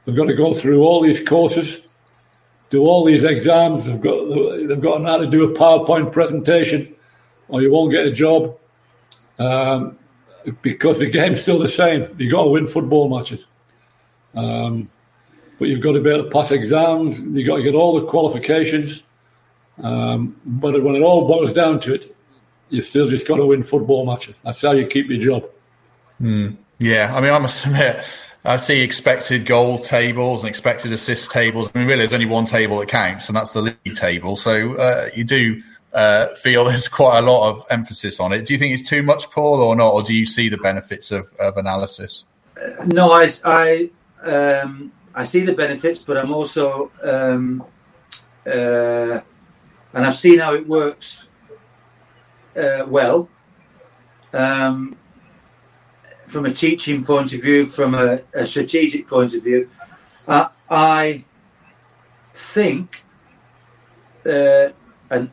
they've 0.05 0.17
got 0.17 0.27
to 0.27 0.35
go 0.35 0.53
through 0.53 0.83
all 0.83 1.01
these 1.03 1.21
courses, 1.27 1.86
do 2.71 2.83
all 2.83 3.05
these 3.05 3.25
exams. 3.25 3.87
They've 3.87 4.01
got 4.01 4.29
they've 4.69 4.81
got 4.81 5.03
how 5.03 5.19
to 5.19 5.27
do 5.27 5.51
a 5.51 5.57
PowerPoint 5.57 6.13
presentation, 6.13 6.95
or 7.49 7.63
you 7.63 7.73
won't 7.73 7.93
get 7.93 8.07
a 8.07 8.11
job. 8.11 8.57
Um, 9.39 9.99
because 10.63 11.01
the 11.01 11.11
game's 11.11 11.41
still 11.41 11.59
the 11.59 11.69
same. 11.69 12.15
You've 12.19 12.33
got 12.33 12.45
to 12.45 12.51
win 12.51 12.67
football 12.67 13.09
matches. 13.09 13.47
Um, 14.35 14.89
but 15.59 15.69
you've 15.69 15.81
got 15.81 15.93
to 15.93 16.01
be 16.01 16.11
able 16.11 16.25
to 16.25 16.31
pass 16.31 16.51
exams. 16.53 17.21
You've 17.21 17.47
got 17.47 17.57
to 17.57 17.63
get 17.63 17.75
all 17.75 17.99
the 17.99 18.07
qualifications. 18.07 19.03
Um, 19.83 20.37
but 20.45 20.83
when 20.83 20.95
it 20.95 21.03
all 21.03 21.27
boils 21.27 21.53
down 21.53 21.81
to 21.81 21.95
it, 21.95 22.15
you've 22.69 22.85
still 22.85 23.09
just 23.09 23.27
got 23.27 23.37
to 23.37 23.47
win 23.47 23.63
football 23.63 24.07
matches. 24.07 24.35
That's 24.45 24.63
how 24.63 24.73
you 24.73 24.87
keep 24.87 25.09
your 25.09 25.21
job. 25.21 25.51
Mm, 26.21 26.57
yeah, 26.79 27.15
I 27.15 27.21
mean, 27.21 27.31
I 27.31 27.39
must 27.39 27.65
admit, 27.67 28.05
I 28.47 28.59
see 28.59 28.81
expected 28.81 29.45
goal 29.45 29.79
tables 29.79 30.45
and 30.45 30.49
expected 30.49 30.93
assist 30.93 31.33
tables. 31.33 31.71
I 31.75 31.79
mean, 31.79 31.89
really, 31.89 32.01
there's 32.01 32.13
only 32.13 32.27
one 32.27 32.45
table 32.45 32.79
that 32.79 32.89
counts, 32.89 33.29
and 33.29 33.37
that's 33.37 33.51
the 33.51 33.63
league 33.63 33.97
table. 33.97 34.37
So 34.37 34.77
uh, 34.77 35.07
you 35.17 35.25
do 35.25 35.63
uh, 35.93 36.29
feel 36.37 36.65
there's 36.67 36.87
quite 36.87 37.19
a 37.19 37.23
lot 37.23 37.51
of 37.51 37.65
emphasis 37.71 38.21
on 38.21 38.33
it. 38.33 38.47
Do 38.47 38.53
you 38.53 38.59
think 38.59 38.79
it's 38.79 38.89
too 38.89 39.03
much, 39.03 39.31
Paul, 39.31 39.61
or 39.61 39.75
not? 39.75 39.93
Or 39.93 40.03
do 40.03 40.15
you 40.15 40.25
see 40.25 40.49
the 40.49 40.59
benefits 40.59 41.11
of, 41.11 41.27
of 41.41 41.57
analysis? 41.57 42.25
No, 42.87 43.11
I, 43.11 43.29
I, 43.45 43.91
um, 44.23 44.93
I 45.15 45.25
see 45.25 45.41
the 45.41 45.53
benefits, 45.53 46.05
but 46.05 46.17
I'm 46.17 46.33
also, 46.33 46.91
um, 47.03 47.65
uh, 48.47 49.21
and 49.93 50.07
I've 50.07 50.17
seen 50.17 50.39
how 50.39 50.55
it 50.55 50.67
works 50.69 51.25
uh, 52.57 52.85
well. 52.87 53.29
Um, 54.33 54.97
from 56.27 56.47
a 56.47 56.53
teaching 56.53 57.05
point 57.05 57.33
of 57.33 57.43
view, 57.43 57.67
from 57.67 57.95
a, 57.95 58.23
a 58.35 58.47
strategic 58.47 59.09
point 59.09 59.35
of 59.35 59.43
view, 59.43 59.71
uh, 60.27 60.49
I 60.69 61.25
think 62.33 63.05
uh, 64.27 64.71
and 65.11 65.31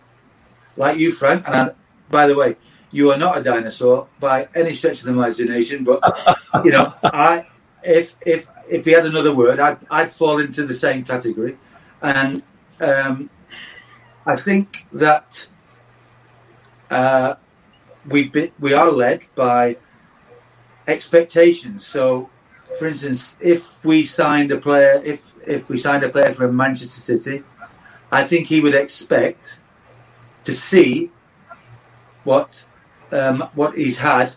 like 0.77 0.97
you, 0.97 1.11
Frank, 1.11 1.47
and 1.47 1.55
I, 1.55 1.71
by 2.09 2.27
the 2.27 2.35
way, 2.35 2.55
you 2.91 3.11
are 3.11 3.17
not 3.17 3.37
a 3.37 3.43
dinosaur 3.43 4.07
by 4.19 4.47
any 4.53 4.73
stretch 4.73 4.99
of 4.99 5.05
the 5.05 5.11
imagination. 5.11 5.83
But 5.83 6.01
you 6.63 6.71
know, 6.71 6.93
I 7.03 7.47
if 7.83 8.15
if 8.25 8.47
if 8.69 8.85
he 8.85 8.91
had 8.91 9.05
another 9.05 9.33
word, 9.35 9.59
I'd 9.59 9.79
I'd 9.89 10.11
fall 10.11 10.39
into 10.39 10.65
the 10.65 10.73
same 10.73 11.03
category, 11.03 11.57
and 12.01 12.43
um, 12.79 13.29
I 14.25 14.35
think 14.35 14.85
that 14.93 15.47
uh, 16.89 17.35
we 18.07 18.25
be, 18.25 18.51
we 18.59 18.73
are 18.73 18.91
led 18.91 19.21
by 19.35 19.77
expectations. 20.87 21.85
So, 21.85 22.29
for 22.79 22.87
instance, 22.87 23.35
if 23.39 23.83
we 23.83 24.03
signed 24.03 24.51
a 24.51 24.57
player, 24.57 25.01
if 25.03 25.33
if 25.45 25.69
we 25.69 25.77
signed 25.77 26.03
a 26.03 26.09
player 26.09 26.33
from 26.33 26.55
Manchester 26.55 27.01
City, 27.01 27.43
I 28.11 28.23
think 28.23 28.47
he 28.47 28.61
would 28.61 28.75
expect 28.75 29.59
to 30.45 30.53
see 30.53 31.11
what 32.23 32.65
um, 33.11 33.49
what 33.53 33.75
he's 33.75 33.99
had 33.99 34.33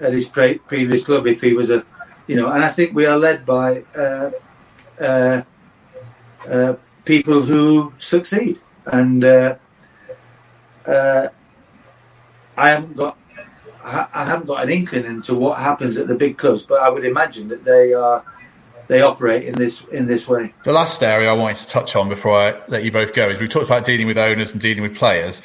at 0.00 0.12
his 0.12 0.26
pre- 0.26 0.58
previous 0.58 1.04
club 1.04 1.26
if 1.26 1.40
he 1.40 1.52
was 1.52 1.70
a 1.70 1.84
you 2.26 2.36
know 2.36 2.50
and 2.50 2.64
I 2.64 2.68
think 2.68 2.94
we 2.94 3.06
are 3.06 3.18
led 3.18 3.46
by 3.46 3.84
uh, 3.96 4.30
uh, 5.00 5.42
uh, 6.48 6.74
people 7.04 7.42
who 7.42 7.92
succeed 7.98 8.60
and 8.86 9.24
uh, 9.24 9.56
uh, 10.86 11.28
I 12.56 12.70
haven't 12.70 12.96
got 12.96 13.16
I 14.12 14.24
haven't 14.24 14.46
got 14.46 14.64
an 14.64 14.70
inkling 14.70 15.04
into 15.04 15.34
what 15.34 15.58
happens 15.58 15.96
at 15.96 16.06
the 16.08 16.14
big 16.14 16.38
clubs 16.38 16.62
but 16.62 16.80
I 16.80 16.88
would 16.88 17.04
imagine 17.04 17.48
that 17.48 17.64
they 17.64 17.94
are 17.94 18.24
they 18.88 19.02
operate 19.02 19.44
in 19.44 19.54
this 19.54 19.84
in 19.88 20.06
this 20.06 20.26
way. 20.26 20.54
The 20.64 20.72
last 20.72 21.02
area 21.02 21.30
I 21.30 21.34
wanted 21.34 21.58
to 21.58 21.68
touch 21.68 21.94
on 21.94 22.08
before 22.08 22.36
I 22.36 22.60
let 22.68 22.84
you 22.84 22.90
both 22.90 23.14
go 23.14 23.28
is 23.28 23.38
we 23.38 23.46
talked 23.46 23.66
about 23.66 23.84
dealing 23.84 24.06
with 24.06 24.18
owners 24.18 24.52
and 24.52 24.60
dealing 24.60 24.82
with 24.82 24.96
players. 24.96 25.42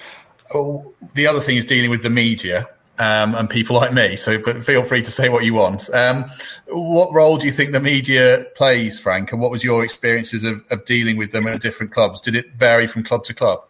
Oh, 0.53 0.93
the 1.13 1.27
other 1.27 1.39
thing 1.39 1.57
is 1.57 1.65
dealing 1.65 1.89
with 1.89 2.03
the 2.03 2.09
media 2.09 2.69
um, 2.99 3.35
and 3.35 3.49
people 3.49 3.75
like 3.75 3.93
me. 3.93 4.15
So, 4.15 4.37
but 4.39 4.63
feel 4.63 4.83
free 4.83 5.01
to 5.01 5.11
say 5.11 5.29
what 5.29 5.43
you 5.43 5.53
want. 5.53 5.93
Um, 5.93 6.29
what 6.67 7.13
role 7.13 7.37
do 7.37 7.45
you 7.45 7.51
think 7.51 7.71
the 7.71 7.81
media 7.81 8.45
plays, 8.55 8.99
Frank? 8.99 9.31
And 9.31 9.41
what 9.41 9.51
was 9.51 9.63
your 9.63 9.83
experiences 9.83 10.43
of, 10.43 10.63
of 10.71 10.85
dealing 10.85 11.17
with 11.17 11.31
them 11.31 11.47
at 11.47 11.61
different 11.61 11.91
clubs? 11.91 12.21
Did 12.21 12.35
it 12.35 12.53
vary 12.53 12.87
from 12.87 13.03
club 13.03 13.23
to 13.25 13.33
club? 13.33 13.63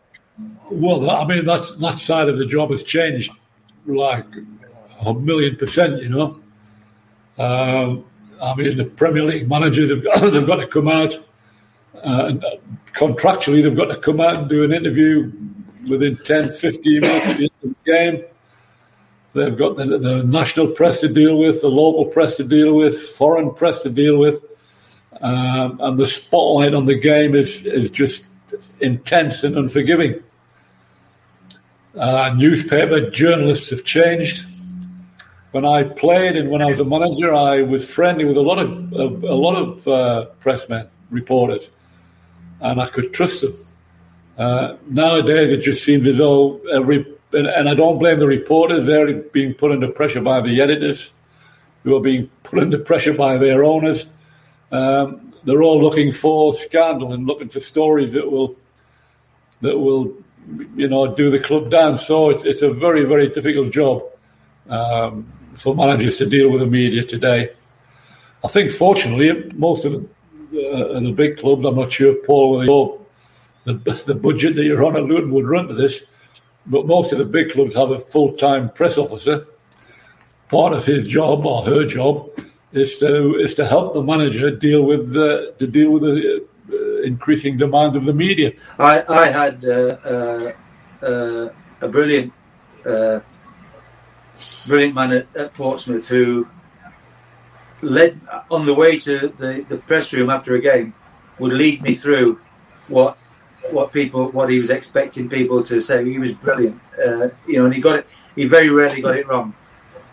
Well, 0.70 1.10
I 1.10 1.26
mean, 1.26 1.46
that 1.46 1.66
that 1.80 2.00
side 2.00 2.30
of 2.30 2.38
the 2.38 2.46
job 2.46 2.72
has 2.72 2.84
changed 2.84 3.32
like 3.86 4.26
a 5.06 5.14
million 5.14 5.56
percent. 5.56 6.02
You 6.02 6.10
know, 6.10 6.44
um, 7.38 8.06
I 8.42 8.56
mean, 8.56 8.78
the 8.78 8.86
Premier 8.86 9.24
League 9.24 9.50
managers 9.50 9.92
got, 10.02 10.20
they've 10.32 10.46
got 10.46 10.58
to 10.58 10.68
come 10.68 10.88
out 10.88 11.18
uh, 12.04 12.26
and 12.28 12.44
uh, 12.44 12.50
contractually 12.94 13.64
they've 13.64 13.76
got 13.76 13.86
to 13.86 13.98
come 13.98 14.20
out 14.20 14.36
and 14.36 14.50
do 14.50 14.64
an 14.64 14.74
interview 14.74 15.32
within 15.88 16.18
10, 16.18 16.54
15 16.54 17.02
minutes 17.02 17.26
of 17.28 17.38
the 17.38 17.76
game. 17.86 18.24
They've 19.34 19.58
got 19.58 19.78
the, 19.78 19.86
the, 19.98 20.24
national 20.24 20.68
press 20.68 21.00
to 21.00 21.08
deal 21.08 21.38
with, 21.38 21.62
the 21.62 21.68
local 21.68 22.06
press 22.06 22.38
to 22.38 22.44
deal 22.44 22.76
with, 22.76 23.00
foreign 23.00 23.54
press 23.54 23.82
to 23.84 23.90
deal 23.90 24.20
with, 24.20 24.44
um, 25.22 25.80
and 25.82 25.98
the 25.98 26.06
spotlight 26.06 26.76
on 26.76 26.86
the 26.86 27.00
game 27.00 27.34
is 27.34 27.66
is 27.66 27.90
just 27.90 28.28
intense 28.80 29.44
and 29.44 29.58
unforgiving. 29.58 30.22
Uh, 31.98 32.34
newspaper 32.38 33.10
journalists 33.10 33.72
have 33.72 33.84
changed 33.84 34.46
when 35.54 35.66
I 35.66 35.84
played 35.84 36.36
and 36.36 36.50
when 36.50 36.64
I 36.64 36.66
was 36.66 36.80
a 36.80 36.86
manager, 36.86 37.32
I 37.32 37.62
was 37.62 37.88
friendly 37.94 38.26
with 38.26 38.38
a 38.38 38.42
lot 38.42 38.58
of 38.58 38.92
a, 38.92 39.06
a 39.28 39.38
lot 39.38 39.56
of 39.56 39.88
uh, 39.88 40.26
pressmen, 40.42 40.88
reporters, 41.12 41.70
and 42.60 42.82
I 42.82 42.88
could 42.88 43.14
trust 43.14 43.42
them. 43.42 43.54
Uh, 44.36 44.78
nowadays, 44.90 45.52
it 45.52 45.62
just 45.62 45.84
seems 45.86 46.08
as 46.08 46.18
though 46.18 46.60
every 46.74 47.06
and, 47.34 47.46
and, 47.46 47.70
I 47.70 47.76
don't 47.76 48.00
blame 48.00 48.18
the 48.18 48.26
reporters; 48.26 48.88
they're 48.88 49.14
being 49.14 49.54
put 49.54 49.72
under 49.72 49.90
pressure 49.92 50.22
by 50.22 50.42
the 50.42 50.60
editors, 50.60 51.12
who 51.84 51.96
are 51.96 52.02
being 52.02 52.32
put 52.42 52.58
under 52.58 52.80
pressure 52.80 53.14
by 53.14 53.38
their 53.38 53.64
owners. 53.64 54.08
Um, 54.72 55.34
they're 55.44 55.62
all 55.62 55.80
looking 55.80 56.12
for 56.12 56.56
scandal 56.56 57.14
and 57.14 57.28
looking 57.28 57.50
for 57.50 57.60
stories 57.60 58.14
that 58.14 58.32
will 58.32 58.56
that 59.62 59.78
will, 59.78 60.16
you 60.76 60.88
know, 60.88 61.14
do 61.14 61.30
the 61.30 61.40
club 61.40 61.70
down. 61.70 62.00
So 62.00 62.32
it's 62.32 62.44
it's 62.44 62.64
a 62.64 62.74
very 62.74 63.06
very 63.06 63.30
difficult 63.30 63.72
job. 63.72 64.02
Um, 64.68 65.28
for 65.56 65.76
managers 65.76 66.18
to 66.18 66.26
deal 66.28 66.50
with 66.50 66.62
the 66.62 66.68
media 66.68 67.04
today. 67.04 67.50
I 68.44 68.48
think, 68.48 68.72
fortunately, 68.72 69.52
most 69.56 69.86
of 69.86 69.94
the, 69.94 70.96
uh, 70.96 71.00
the 71.00 71.12
big 71.12 71.38
clubs, 71.38 71.66
I'm 71.66 71.76
not 71.76 71.92
sure, 71.92 72.16
Paul, 72.16 73.00
the, 73.64 74.04
the 74.06 74.16
budget 74.16 74.56
that 74.56 74.66
you're 74.66 74.84
on 74.84 74.98
at 74.98 75.04
Luton 75.04 75.32
would 75.32 75.48
run 75.48 75.68
to 75.68 75.74
this, 75.74 76.06
but 76.66 76.86
most 76.86 77.12
of 77.12 77.18
the 77.18 77.26
big 77.26 77.52
clubs 77.52 77.76
have 77.76 77.92
a 77.92 78.00
full 78.00 78.34
time 78.34 78.70
press 78.70 78.98
officer. 78.98 79.48
Part 80.50 80.74
of 80.74 80.86
his 80.86 81.08
job 81.08 81.46
or 81.46 81.64
her 81.64 81.88
job 81.88 82.30
is 82.74 83.00
to 83.00 83.36
is 83.36 83.54
to 83.56 83.66
help 83.66 83.94
the 83.94 84.04
manager 84.04 84.52
deal 84.52 84.84
with 84.84 85.16
uh, 85.16 85.52
to 85.58 85.68
deal 85.68 85.92
with 85.92 86.04
the 86.04 86.46
uh, 86.72 87.02
increasing 87.04 87.58
demand 87.58 87.96
of 87.96 88.06
the 88.06 88.14
media. 88.14 88.52
I 88.78 89.04
I 89.08 89.28
had 89.30 89.64
uh, 89.66 89.72
uh, 90.04 90.52
uh 91.02 91.50
a 91.82 91.88
brilliant 91.88 92.34
brilliant 94.68 94.96
man 94.96 95.12
at, 95.12 95.28
at, 95.36 95.54
Portsmouth 95.54 96.08
who 96.08 96.48
led 97.82 98.20
on 98.50 98.66
the 98.66 98.74
way 98.74 99.00
to 99.00 99.28
the, 99.38 99.66
the 99.68 99.78
press 99.78 100.14
room 100.14 100.30
after 100.30 100.56
a 100.56 100.62
game 100.62 100.94
would 101.40 101.54
lead 101.54 101.82
me 101.82 101.94
through 101.94 102.40
what 102.88 103.18
what 103.72 103.94
people 103.94 104.30
what 104.32 104.50
he 104.50 104.60
was 104.60 104.70
expecting 104.70 105.30
people 105.30 105.64
to 105.64 105.80
say. 105.80 106.10
He 106.10 106.20
was 106.20 106.34
brilliant, 106.34 106.80
uh, 106.98 107.30
you 107.48 107.60
know, 107.60 107.66
and 107.66 107.74
he 107.74 107.82
got 107.82 108.00
it. 108.00 108.08
He 108.36 108.46
very 108.46 108.70
rarely 108.70 109.02
got 109.02 109.16
it 109.16 109.28
wrong. 109.28 109.54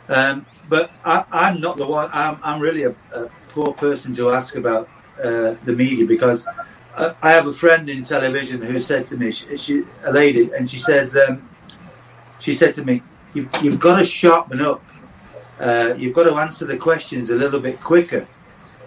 Um, 0.09 0.47
but 0.69 0.91
I, 1.05 1.51
am 1.51 1.61
not 1.61 1.77
the 1.77 1.87
one. 1.87 2.11
I'm, 2.13 2.39
I'm 2.43 2.61
really 2.61 2.85
a, 2.85 2.95
a, 3.13 3.29
poor 3.49 3.73
person 3.73 4.15
to 4.15 4.31
ask 4.31 4.55
about 4.55 4.89
uh, 5.23 5.57
the 5.65 5.73
media 5.73 6.07
because 6.07 6.47
I, 6.97 7.15
I 7.21 7.31
have 7.33 7.47
a 7.49 7.53
friend 7.53 7.91
in 7.91 8.05
television 8.05 8.63
who 8.63 8.79
said 8.79 9.09
to 9.09 9.17
me, 9.17 9.33
she, 9.33 9.57
she 9.57 9.85
a 10.05 10.13
lady, 10.13 10.51
and 10.53 10.71
she 10.71 10.79
says, 10.79 11.17
um, 11.17 11.49
she 12.39 12.55
said 12.55 12.75
to 12.77 12.85
me, 12.85 13.03
you've, 13.35 13.49
you've 13.63 13.81
got 13.81 13.99
to 13.99 14.05
sharpen 14.05 14.61
up. 14.61 14.83
Uh, 15.59 15.95
you've 15.97 16.15
got 16.15 16.25
to 16.25 16.35
answer 16.37 16.65
the 16.65 16.77
questions 16.77 17.31
a 17.31 17.37
little 17.37 17.61
bit 17.61 17.81
quicker, 17.81 18.27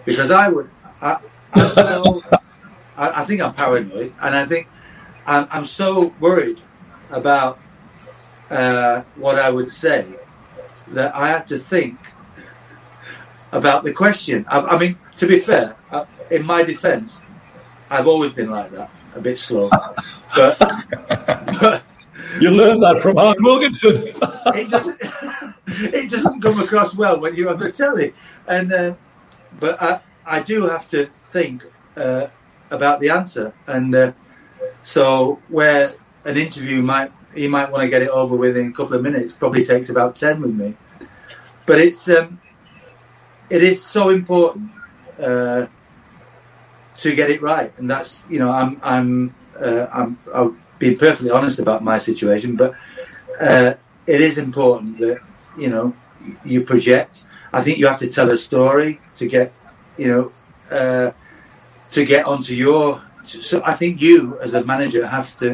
because 0.04 0.30
I 0.30 0.48
would. 0.48 0.70
I, 1.00 1.20
I'm 1.52 1.72
so, 1.72 2.22
I, 2.96 3.22
I, 3.22 3.24
think 3.24 3.40
I'm 3.40 3.54
paranoid, 3.54 4.12
and 4.20 4.34
I 4.34 4.44
think 4.44 4.68
I'm, 5.26 5.46
I'm 5.50 5.64
so 5.64 6.12
worried 6.18 6.60
about 7.10 7.60
uh, 8.50 9.02
what 9.14 9.38
I 9.38 9.50
would 9.50 9.70
say 9.70 10.06
that 10.88 11.14
I 11.14 11.28
have 11.28 11.46
to 11.46 11.58
think 11.58 11.98
about 13.52 13.84
the 13.84 13.92
question. 13.92 14.44
I, 14.48 14.60
I 14.60 14.78
mean, 14.78 14.98
to 15.18 15.26
be 15.28 15.38
fair, 15.38 15.76
uh, 15.92 16.06
in 16.30 16.44
my 16.44 16.64
defence, 16.64 17.20
I've 17.88 18.08
always 18.08 18.32
been 18.32 18.50
like 18.50 18.72
that, 18.72 18.90
a 19.14 19.20
bit 19.20 19.38
slow, 19.38 19.70
but, 20.34 20.58
but 20.58 21.84
you 22.40 22.50
learned 22.50 22.82
that 22.82 23.00
from 23.00 23.16
Howard 23.16 23.38
Wilkinson. 23.40 24.02
it 24.54 24.68
doesn't. 24.68 24.98
it 25.66 26.10
doesn't 26.10 26.40
come 26.40 26.60
across 26.60 26.96
well 26.96 27.18
when 27.18 27.34
you're 27.34 27.50
on 27.50 27.58
the 27.58 27.72
telly, 27.72 28.14
and 28.46 28.72
uh, 28.72 28.94
but 29.58 29.80
I, 29.80 30.00
I 30.26 30.40
do 30.40 30.66
have 30.66 30.88
to 30.90 31.06
think 31.06 31.64
uh, 31.96 32.28
about 32.70 33.00
the 33.00 33.10
answer, 33.10 33.54
and 33.66 33.94
uh, 33.94 34.12
so 34.82 35.40
where 35.48 35.92
an 36.24 36.36
interview 36.36 36.82
might 36.82 37.12
he 37.34 37.48
might 37.48 37.70
want 37.70 37.82
to 37.82 37.88
get 37.88 38.02
it 38.02 38.08
over 38.08 38.36
within 38.36 38.68
a 38.68 38.72
couple 38.72 38.96
of 38.96 39.02
minutes, 39.02 39.34
probably 39.34 39.64
takes 39.64 39.88
about 39.88 40.16
ten 40.16 40.40
with 40.40 40.54
me, 40.54 40.74
but 41.66 41.78
it's 41.80 42.08
um, 42.08 42.40
it 43.50 43.62
is 43.62 43.82
so 43.82 44.10
important 44.10 44.70
uh, 45.18 45.66
to 46.98 47.14
get 47.14 47.30
it 47.30 47.42
right, 47.42 47.72
and 47.78 47.88
that's 47.88 48.22
you 48.28 48.38
know 48.38 48.50
I'm 48.50 48.80
I'm 48.82 49.34
uh, 49.58 49.86
I'm 49.92 50.18
Being 50.84 50.98
perfectly 50.98 51.30
honest 51.30 51.58
about 51.58 51.82
my 51.82 51.96
situation, 51.96 52.56
but 52.56 52.74
uh, 53.40 53.72
it 54.06 54.20
is 54.20 54.36
important 54.36 54.98
that 54.98 55.18
you 55.56 55.70
know 55.70 55.96
you 56.44 56.60
project. 56.60 57.24
I 57.54 57.62
think 57.62 57.78
you 57.78 57.86
have 57.86 58.00
to 58.00 58.10
tell 58.16 58.28
a 58.30 58.36
story 58.36 59.00
to 59.14 59.24
get 59.26 59.54
you 59.96 60.08
know 60.08 60.24
uh, 60.70 61.12
to 61.92 62.04
get 62.04 62.26
onto 62.26 62.54
your. 62.54 63.00
So 63.24 63.62
I 63.64 63.72
think 63.72 64.02
you 64.02 64.38
as 64.40 64.52
a 64.52 64.62
manager 64.62 65.06
have 65.06 65.34
to 65.36 65.48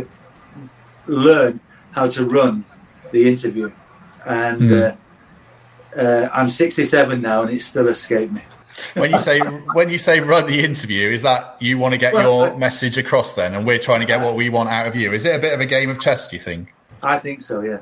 learn 1.07 1.61
how 1.93 2.09
to 2.09 2.25
run 2.25 2.65
the 3.13 3.29
interview, 3.29 3.71
and 4.27 4.61
mm. 4.61 4.97
uh, 5.97 6.29
I'm 6.35 6.49
67 6.49 7.23
now, 7.23 7.43
and 7.43 7.53
it 7.53 7.63
still 7.63 7.87
escaped 7.87 8.33
me 8.33 8.43
when 8.95 9.11
you 9.11 9.19
say 9.19 9.41
when 9.41 9.91
you 9.91 9.99
say 9.99 10.21
run 10.21 10.47
the 10.47 10.65
interview, 10.65 11.11
is 11.11 11.23
that 11.23 11.57
you 11.61 11.79
want 11.79 11.93
to 11.93 11.99
get 11.99 12.15
well, 12.15 12.47
your 12.47 12.55
I, 12.55 12.57
message 12.57 12.99
across 12.99 13.35
then, 13.35 13.55
and 13.55 13.67
we're 13.67 13.79
trying 13.79 14.01
to 14.01 14.07
get 14.07 14.21
what 14.21 14.37
we 14.37 14.49
want 14.49 14.69
out 14.69 14.87
of 14.87 14.97
you? 14.97 15.13
Is 15.13 15.25
it 15.25 15.35
a 15.35 15.39
bit 15.39 15.53
of 15.53 15.61
a 15.61 15.67
game 15.67 15.91
of 15.91 16.01
chess? 16.01 16.29
Do 16.29 16.37
you 16.37 16.41
think? 16.41 16.73
I 17.03 17.19
think 17.19 17.43
so. 17.43 17.61
Yeah. 17.61 17.81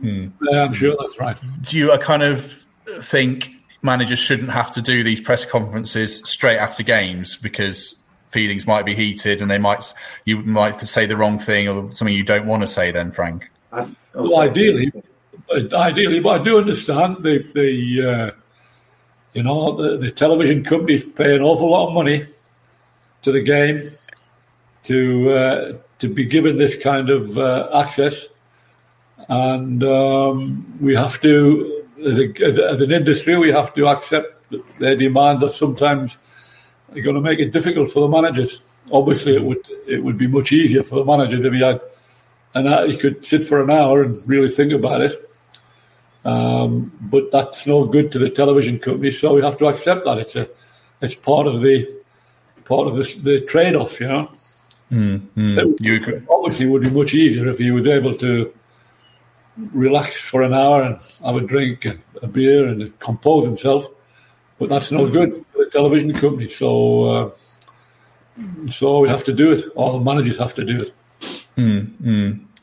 Hmm. 0.00 0.28
Yeah, 0.42 0.62
I'm 0.64 0.72
sure 0.72 0.96
that's 0.98 1.18
right. 1.18 1.38
Do 1.62 1.78
you 1.78 1.96
kind 1.98 2.22
of 2.22 2.44
think 2.86 3.50
managers 3.82 4.18
shouldn't 4.18 4.50
have 4.50 4.72
to 4.72 4.82
do 4.82 5.04
these 5.04 5.20
press 5.20 5.44
conferences 5.44 6.20
straight 6.28 6.56
after 6.56 6.82
games 6.82 7.36
because 7.36 7.96
feelings 8.28 8.66
might 8.66 8.84
be 8.84 8.94
heated, 8.94 9.40
and 9.40 9.50
they 9.50 9.58
might 9.58 9.94
you 10.24 10.38
might 10.42 10.74
say 10.74 11.06
the 11.06 11.16
wrong 11.16 11.38
thing 11.38 11.68
or 11.68 11.88
something 11.88 12.14
you 12.14 12.24
don't 12.24 12.46
want 12.46 12.62
to 12.62 12.66
say. 12.66 12.90
Then, 12.90 13.12
Frank. 13.12 13.50
I've, 13.72 13.96
Well, 14.14 14.40
ideally, 14.40 14.92
ideally, 15.72 16.20
but 16.20 16.40
I 16.40 16.44
do 16.44 16.58
understand 16.58 17.22
the 17.22 17.38
the 17.54 18.10
uh, 18.10 18.43
you 19.34 19.42
know 19.42 19.76
the, 19.76 19.98
the 19.98 20.10
television 20.10 20.64
companies 20.64 21.04
pay 21.04 21.34
an 21.36 21.42
awful 21.42 21.70
lot 21.70 21.88
of 21.88 21.94
money 21.94 22.24
to 23.22 23.32
the 23.32 23.42
game 23.42 23.90
to 24.84 25.32
uh, 25.32 25.72
to 25.98 26.08
be 26.08 26.24
given 26.24 26.58
this 26.58 26.76
kind 26.80 27.10
of 27.10 27.36
uh, 27.36 27.68
access, 27.74 28.28
and 29.28 29.82
um, 29.84 30.78
we 30.80 30.94
have 30.94 31.20
to 31.22 31.84
as, 32.04 32.18
a, 32.18 32.44
as, 32.44 32.80
an 32.80 32.92
industry 32.92 33.36
we 33.38 33.50
have 33.50 33.74
to 33.74 33.88
accept 33.88 34.50
that 34.50 34.62
their 34.78 34.96
demands 34.96 35.42
are 35.42 35.50
sometimes 35.50 36.18
going 36.92 37.14
to 37.14 37.20
make 37.20 37.38
it 37.38 37.52
difficult 37.52 37.90
for 37.90 38.00
the 38.00 38.08
managers. 38.08 38.62
Obviously, 38.92 39.36
it 39.36 39.42
would 39.42 39.66
it 39.86 40.02
would 40.02 40.18
be 40.18 40.26
much 40.26 40.52
easier 40.52 40.82
for 40.82 40.96
the 40.96 41.04
managers 41.04 41.44
if 41.44 41.52
he 41.52 41.60
had 41.60 41.80
and 42.54 42.90
he 42.90 42.96
could 42.96 43.24
sit 43.24 43.44
for 43.44 43.62
an 43.62 43.70
hour 43.70 44.02
and 44.02 44.26
really 44.28 44.48
think 44.48 44.72
about 44.72 45.00
it. 45.00 45.30
Um, 46.24 46.90
but 47.02 47.30
that's 47.30 47.66
no 47.66 47.84
good 47.84 48.10
to 48.12 48.18
the 48.18 48.30
television 48.30 48.78
company, 48.78 49.10
so 49.10 49.34
we 49.34 49.42
have 49.42 49.58
to 49.58 49.66
accept 49.66 50.04
that 50.06 50.18
it's 50.18 50.36
a 50.36 50.48
it's 51.02 51.14
part 51.14 51.46
of 51.46 51.60
the 51.60 51.86
part 52.64 52.88
of 52.88 52.96
the, 52.96 53.02
the 53.22 53.40
trade 53.42 53.74
off, 53.76 54.00
you 54.00 54.08
know. 54.08 54.30
It 55.58 55.66
would- 55.66 55.80
You 55.80 55.96
agree? 55.96 56.20
obviously 56.30 56.66
it 56.66 56.70
would 56.70 56.82
be 56.82 56.90
much 56.90 57.12
easier 57.14 57.46
if 57.48 57.58
he 57.58 57.70
was 57.70 57.86
able 57.86 58.14
to 58.14 58.52
relax 59.72 60.16
for 60.16 60.42
an 60.42 60.52
hour 60.54 60.82
and 60.82 60.96
have 61.24 61.36
a 61.36 61.40
drink 61.46 61.84
and 61.84 62.00
a 62.22 62.26
beer 62.26 62.66
and 62.68 62.98
compose 63.00 63.44
himself. 63.44 63.86
But 64.58 64.68
that's 64.70 64.90
no 64.92 65.06
good 65.08 65.36
for 65.48 65.58
the 65.64 65.70
television 65.70 66.12
company, 66.14 66.48
so 66.48 66.70
uh, 67.14 67.30
so 68.68 69.00
we 69.00 69.08
have 69.10 69.24
to 69.24 69.32
do 69.32 69.52
it. 69.52 69.64
All 69.74 70.00
managers 70.00 70.38
have 70.38 70.54
to 70.54 70.64
do 70.64 70.76
it. 70.84 70.92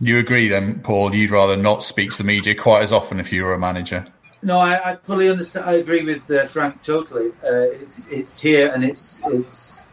You 0.03 0.17
agree 0.17 0.47
then, 0.47 0.79
Paul? 0.79 1.13
You'd 1.13 1.29
rather 1.29 1.55
not 1.55 1.83
speak 1.83 2.09
to 2.11 2.17
the 2.17 2.23
media 2.23 2.55
quite 2.55 2.81
as 2.81 2.91
often 2.91 3.19
if 3.19 3.31
you 3.31 3.43
were 3.43 3.53
a 3.53 3.59
manager. 3.59 4.03
No, 4.41 4.57
I, 4.57 4.93
I 4.93 4.95
fully 4.95 5.29
understand. 5.29 5.69
I 5.69 5.73
agree 5.73 6.03
with 6.03 6.29
uh, 6.31 6.47
Frank 6.47 6.81
totally. 6.81 7.29
Uh, 7.43 7.69
it's 7.83 8.07
it's 8.07 8.39
here 8.39 8.71
and 8.73 8.83
it's 8.83 9.21
it's 9.27 9.85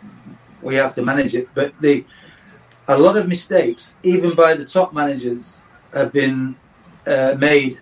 we 0.62 0.76
have 0.76 0.94
to 0.94 1.02
manage 1.02 1.34
it. 1.34 1.50
But 1.54 1.78
the 1.82 2.06
a 2.88 2.96
lot 2.96 3.18
of 3.18 3.28
mistakes, 3.28 3.94
even 4.02 4.34
by 4.34 4.54
the 4.54 4.64
top 4.64 4.94
managers, 4.94 5.58
have 5.92 6.10
been 6.10 6.56
uh, 7.06 7.36
made 7.38 7.78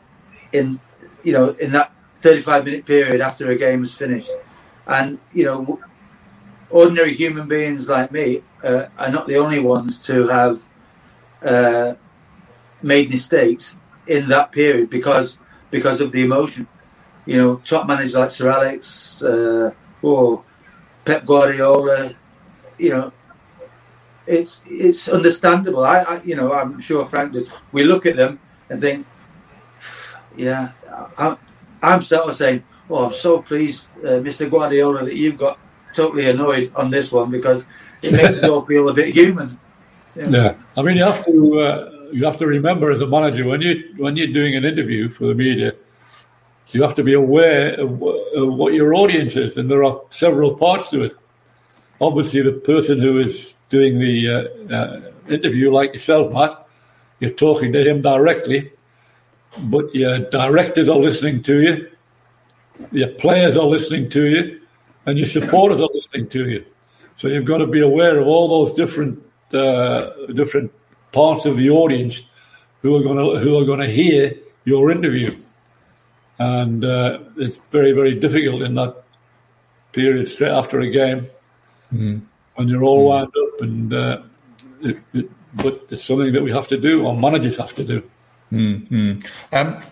in 0.53 0.81
you 1.22 1.33
know 1.33 1.51
in 1.51 1.70
that 1.72 1.93
35 2.22 2.64
minute 2.64 2.87
period 2.87 3.20
after 3.20 3.49
a 3.53 3.57
game 3.57 3.85
is 3.85 3.95
finished, 3.95 4.33
and 4.89 5.20
you 5.33 5.45
know 5.45 5.81
ordinary 6.70 7.14
human 7.14 7.47
beings 7.47 7.89
like 7.89 8.11
me 8.11 8.43
uh, 8.64 8.87
are 8.99 9.12
not 9.12 9.29
the 9.29 9.37
only 9.37 9.61
ones 9.61 10.01
to 10.01 10.27
have 10.27 10.61
uh, 11.45 11.95
made 12.87 13.11
mistakes 13.11 13.76
in 14.07 14.28
that 14.28 14.53
period 14.53 14.89
because 14.89 15.39
because 15.70 16.01
of 16.01 16.12
the 16.12 16.22
emotion. 16.22 16.66
You 17.26 17.39
know, 17.39 17.57
top 17.64 17.87
managers 17.89 18.14
like 18.14 18.30
Sir 18.30 18.49
Alex 18.49 19.22
uh, 19.22 19.72
or 20.01 20.45
Pep 21.05 21.26
Guardiola. 21.26 22.14
You 22.78 22.91
know, 22.91 23.12
it's 24.26 24.62
it's 24.66 25.09
understandable. 25.09 25.84
I, 25.84 25.99
I 26.03 26.22
you 26.22 26.37
know 26.37 26.53
I'm 26.53 26.80
sure 26.80 27.05
Frank 27.05 27.32
does. 27.32 27.49
We 27.72 27.82
look 27.82 28.07
at 28.07 28.16
them 28.16 28.39
and 28.70 28.80
think, 28.80 29.07
yeah, 30.37 30.70
I'm, 31.18 31.37
I'm 31.82 32.03
sort 32.03 32.28
of 32.28 32.37
saying, 32.37 32.62
oh, 32.91 33.07
I'm 33.07 33.12
so 33.12 33.43
pleased, 33.43 33.89
uh, 34.03 34.18
Mr. 34.22 34.51
Guardiola, 34.51 35.05
that 35.05 35.14
you've 35.14 35.39
got 35.39 35.59
totally 35.95 36.28
annoyed 36.28 36.72
on 36.74 36.91
this 36.91 37.11
one 37.11 37.30
because 37.30 37.64
it 38.03 38.12
makes 38.12 38.39
us 38.39 38.45
all 38.45 38.64
feel 38.64 38.89
a 38.89 38.95
bit 38.95 39.14
human. 39.14 39.59
Yeah, 40.14 40.55
I 40.76 40.82
mean 40.82 40.97
you 40.97 41.05
have 41.05 41.24
to 41.26 41.61
uh, 41.61 41.95
you 42.12 42.24
have 42.24 42.36
to 42.38 42.46
remember 42.46 42.90
as 42.90 43.00
a 43.00 43.07
manager 43.07 43.46
when 43.46 43.61
you 43.61 43.94
when 43.96 44.16
you're 44.16 44.32
doing 44.32 44.57
an 44.57 44.64
interview 44.64 45.09
for 45.09 45.26
the 45.26 45.34
media, 45.34 45.74
you 46.68 46.82
have 46.82 46.94
to 46.96 47.04
be 47.04 47.14
aware 47.14 47.74
of, 47.80 48.02
of 48.02 48.54
what 48.54 48.74
your 48.74 48.94
audience 48.94 49.36
is, 49.36 49.57
and 49.57 49.70
there 49.70 49.84
are 49.84 50.00
several 50.11 50.54
parts 50.54 50.90
to 50.90 51.04
it. 51.04 51.16
Obviously, 52.00 52.42
the 52.42 52.52
person 52.52 53.00
who 53.00 53.18
is 53.18 53.57
doing 53.68 53.98
the 53.98 54.28
uh, 54.70 54.74
uh, 54.74 55.12
interview, 55.28 55.70
like 55.72 55.92
yourself, 55.92 56.32
Matt, 56.32 56.66
you're 57.20 57.30
talking 57.30 57.72
to 57.72 57.82
him 57.82 58.02
directly, 58.02 58.70
but 59.59 59.94
your 59.94 60.18
directors 60.18 60.88
are 60.88 60.98
listening 60.98 61.42
to 61.42 61.62
you, 61.62 61.90
your 62.92 63.09
players 63.09 63.57
are 63.57 63.66
listening 63.66 64.09
to 64.11 64.26
you, 64.26 64.61
and 65.07 65.18
your 65.18 65.26
supporters 65.26 65.80
are 65.80 65.88
listening 65.94 66.28
to 66.28 66.48
you. 66.48 66.64
So 67.16 67.28
you've 67.28 67.46
got 67.46 67.59
to 67.59 67.66
be 67.66 67.80
aware 67.80 68.18
of 68.18 68.26
all 68.26 68.48
those 68.48 68.72
different 68.74 69.22
uh, 69.54 70.11
different 70.34 70.72
parts 71.17 71.47
of 71.47 71.57
the 71.57 71.71
audience 71.71 72.23
who 72.83 72.95
are 72.97 73.03
going 73.03 73.21
to 73.25 73.29
who 73.43 73.59
are 73.59 73.64
going 73.64 73.81
to 73.81 73.93
hear 74.01 74.23
your 74.64 74.91
interview, 74.91 75.31
and 76.39 76.85
uh, 76.85 77.19
it's 77.37 77.59
very 77.71 77.93
very 77.93 78.14
difficult 78.14 78.62
in 78.62 78.75
that 78.75 78.95
period 79.93 80.29
straight 80.29 80.53
after 80.61 80.81
a 80.81 80.91
game 80.91 81.27
when 82.55 82.69
you're 82.69 82.85
all 82.85 83.05
wound 83.09 83.33
up 83.45 83.61
and. 83.61 83.93
Uh, 83.93 84.23
it, 84.83 84.97
it, 85.14 85.31
but 85.55 85.87
it's 85.91 86.05
something 86.05 86.33
that 86.35 86.43
we 86.43 86.53
have 86.53 86.69
to 86.69 86.77
do, 86.77 87.07
or 87.07 87.17
managers 87.17 87.57
have 87.57 87.75
to 87.77 87.85
do. 87.85 88.03
Um, 89.53 89.83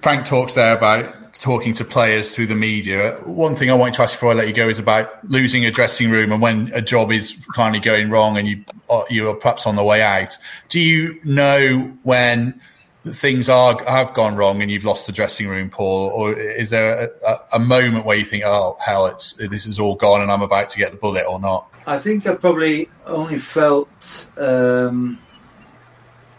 Frank 0.00 0.24
talks 0.24 0.54
there 0.54 0.74
about 0.76 1.14
talking 1.40 1.72
to 1.72 1.84
players 1.84 2.34
through 2.34 2.46
the 2.46 2.54
media. 2.54 3.16
One 3.24 3.54
thing 3.54 3.70
I 3.70 3.74
want 3.74 3.94
to 3.94 4.02
ask 4.02 4.14
before 4.14 4.32
I 4.32 4.34
let 4.34 4.46
you 4.46 4.52
go 4.52 4.68
is 4.68 4.78
about 4.78 5.24
losing 5.24 5.64
a 5.64 5.70
dressing 5.70 6.10
room 6.10 6.32
and 6.32 6.42
when 6.42 6.70
a 6.74 6.82
job 6.82 7.10
is 7.10 7.32
finally 7.56 7.80
going 7.80 8.10
wrong 8.10 8.36
and 8.36 8.46
you 8.46 8.64
are, 8.90 9.04
you 9.08 9.28
are 9.30 9.34
perhaps 9.34 9.66
on 9.66 9.74
the 9.74 9.82
way 9.82 10.02
out. 10.02 10.36
Do 10.68 10.78
you 10.78 11.18
know 11.24 11.96
when 12.02 12.60
things 13.04 13.48
are 13.48 13.82
have 13.84 14.12
gone 14.12 14.36
wrong 14.36 14.60
and 14.60 14.70
you've 14.70 14.84
lost 14.84 15.06
the 15.06 15.12
dressing 15.12 15.48
room, 15.48 15.70
Paul, 15.70 16.10
or 16.10 16.38
is 16.38 16.68
there 16.68 17.06
a, 17.06 17.30
a, 17.30 17.36
a 17.54 17.58
moment 17.58 18.04
where 18.04 18.18
you 18.18 18.26
think, 18.26 18.44
"Oh, 18.44 18.76
hell, 18.78 19.06
it's 19.06 19.32
this 19.32 19.66
is 19.66 19.78
all 19.78 19.94
gone 19.94 20.20
and 20.20 20.30
I'm 20.30 20.42
about 20.42 20.68
to 20.70 20.78
get 20.78 20.90
the 20.90 20.98
bullet," 20.98 21.24
or 21.26 21.40
not? 21.40 21.66
I 21.86 21.98
think 21.98 22.26
I 22.26 22.34
probably 22.34 22.90
only 23.06 23.38
felt 23.38 24.26
um, 24.36 25.18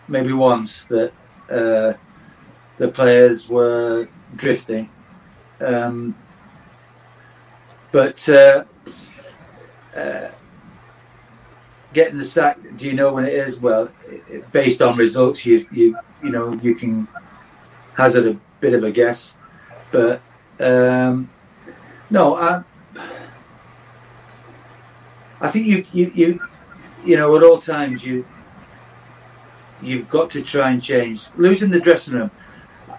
maybe 0.07 0.31
once 0.31 0.85
that 0.85 1.11
uh, 1.49 1.93
the 2.77 2.87
players 2.89 3.49
were 3.49 4.07
drifting. 4.35 4.89
Um, 5.59 6.15
but 7.91 8.27
uh, 8.29 8.63
uh, 9.95 10.29
getting 11.93 12.17
the 12.17 12.23
sack, 12.25 12.57
do 12.77 12.85
you 12.87 12.93
know 12.93 13.13
when 13.13 13.25
it 13.25 13.33
is? 13.33 13.59
Well, 13.59 13.89
it- 14.07 14.23
it- 14.29 14.51
based 14.51 14.81
on 14.81 14.97
results, 14.97 15.45
you 15.45 15.67
you 15.71 15.97
you 16.23 16.31
know 16.31 16.53
you 16.61 16.75
can 16.75 17.07
hazard 17.95 18.27
a 18.27 18.37
bit 18.59 18.73
of 18.73 18.83
a 18.83 18.91
guess, 18.91 19.35
but 19.91 20.21
um, 20.59 21.29
no, 22.09 22.35
I, 22.35 22.63
I 25.39 25.47
think 25.47 25.65
you, 25.65 25.85
you, 25.91 26.11
you, 26.13 26.39
you 27.03 27.17
know, 27.17 27.35
at 27.35 27.41
all 27.43 27.59
times 27.59 28.05
you, 28.05 28.25
you've 29.81 30.07
got 30.07 30.29
to 30.31 30.41
try 30.43 30.69
and 30.71 30.83
change. 30.83 31.27
Losing 31.35 31.71
the 31.71 31.79
dressing 31.79 32.13
room, 32.13 32.29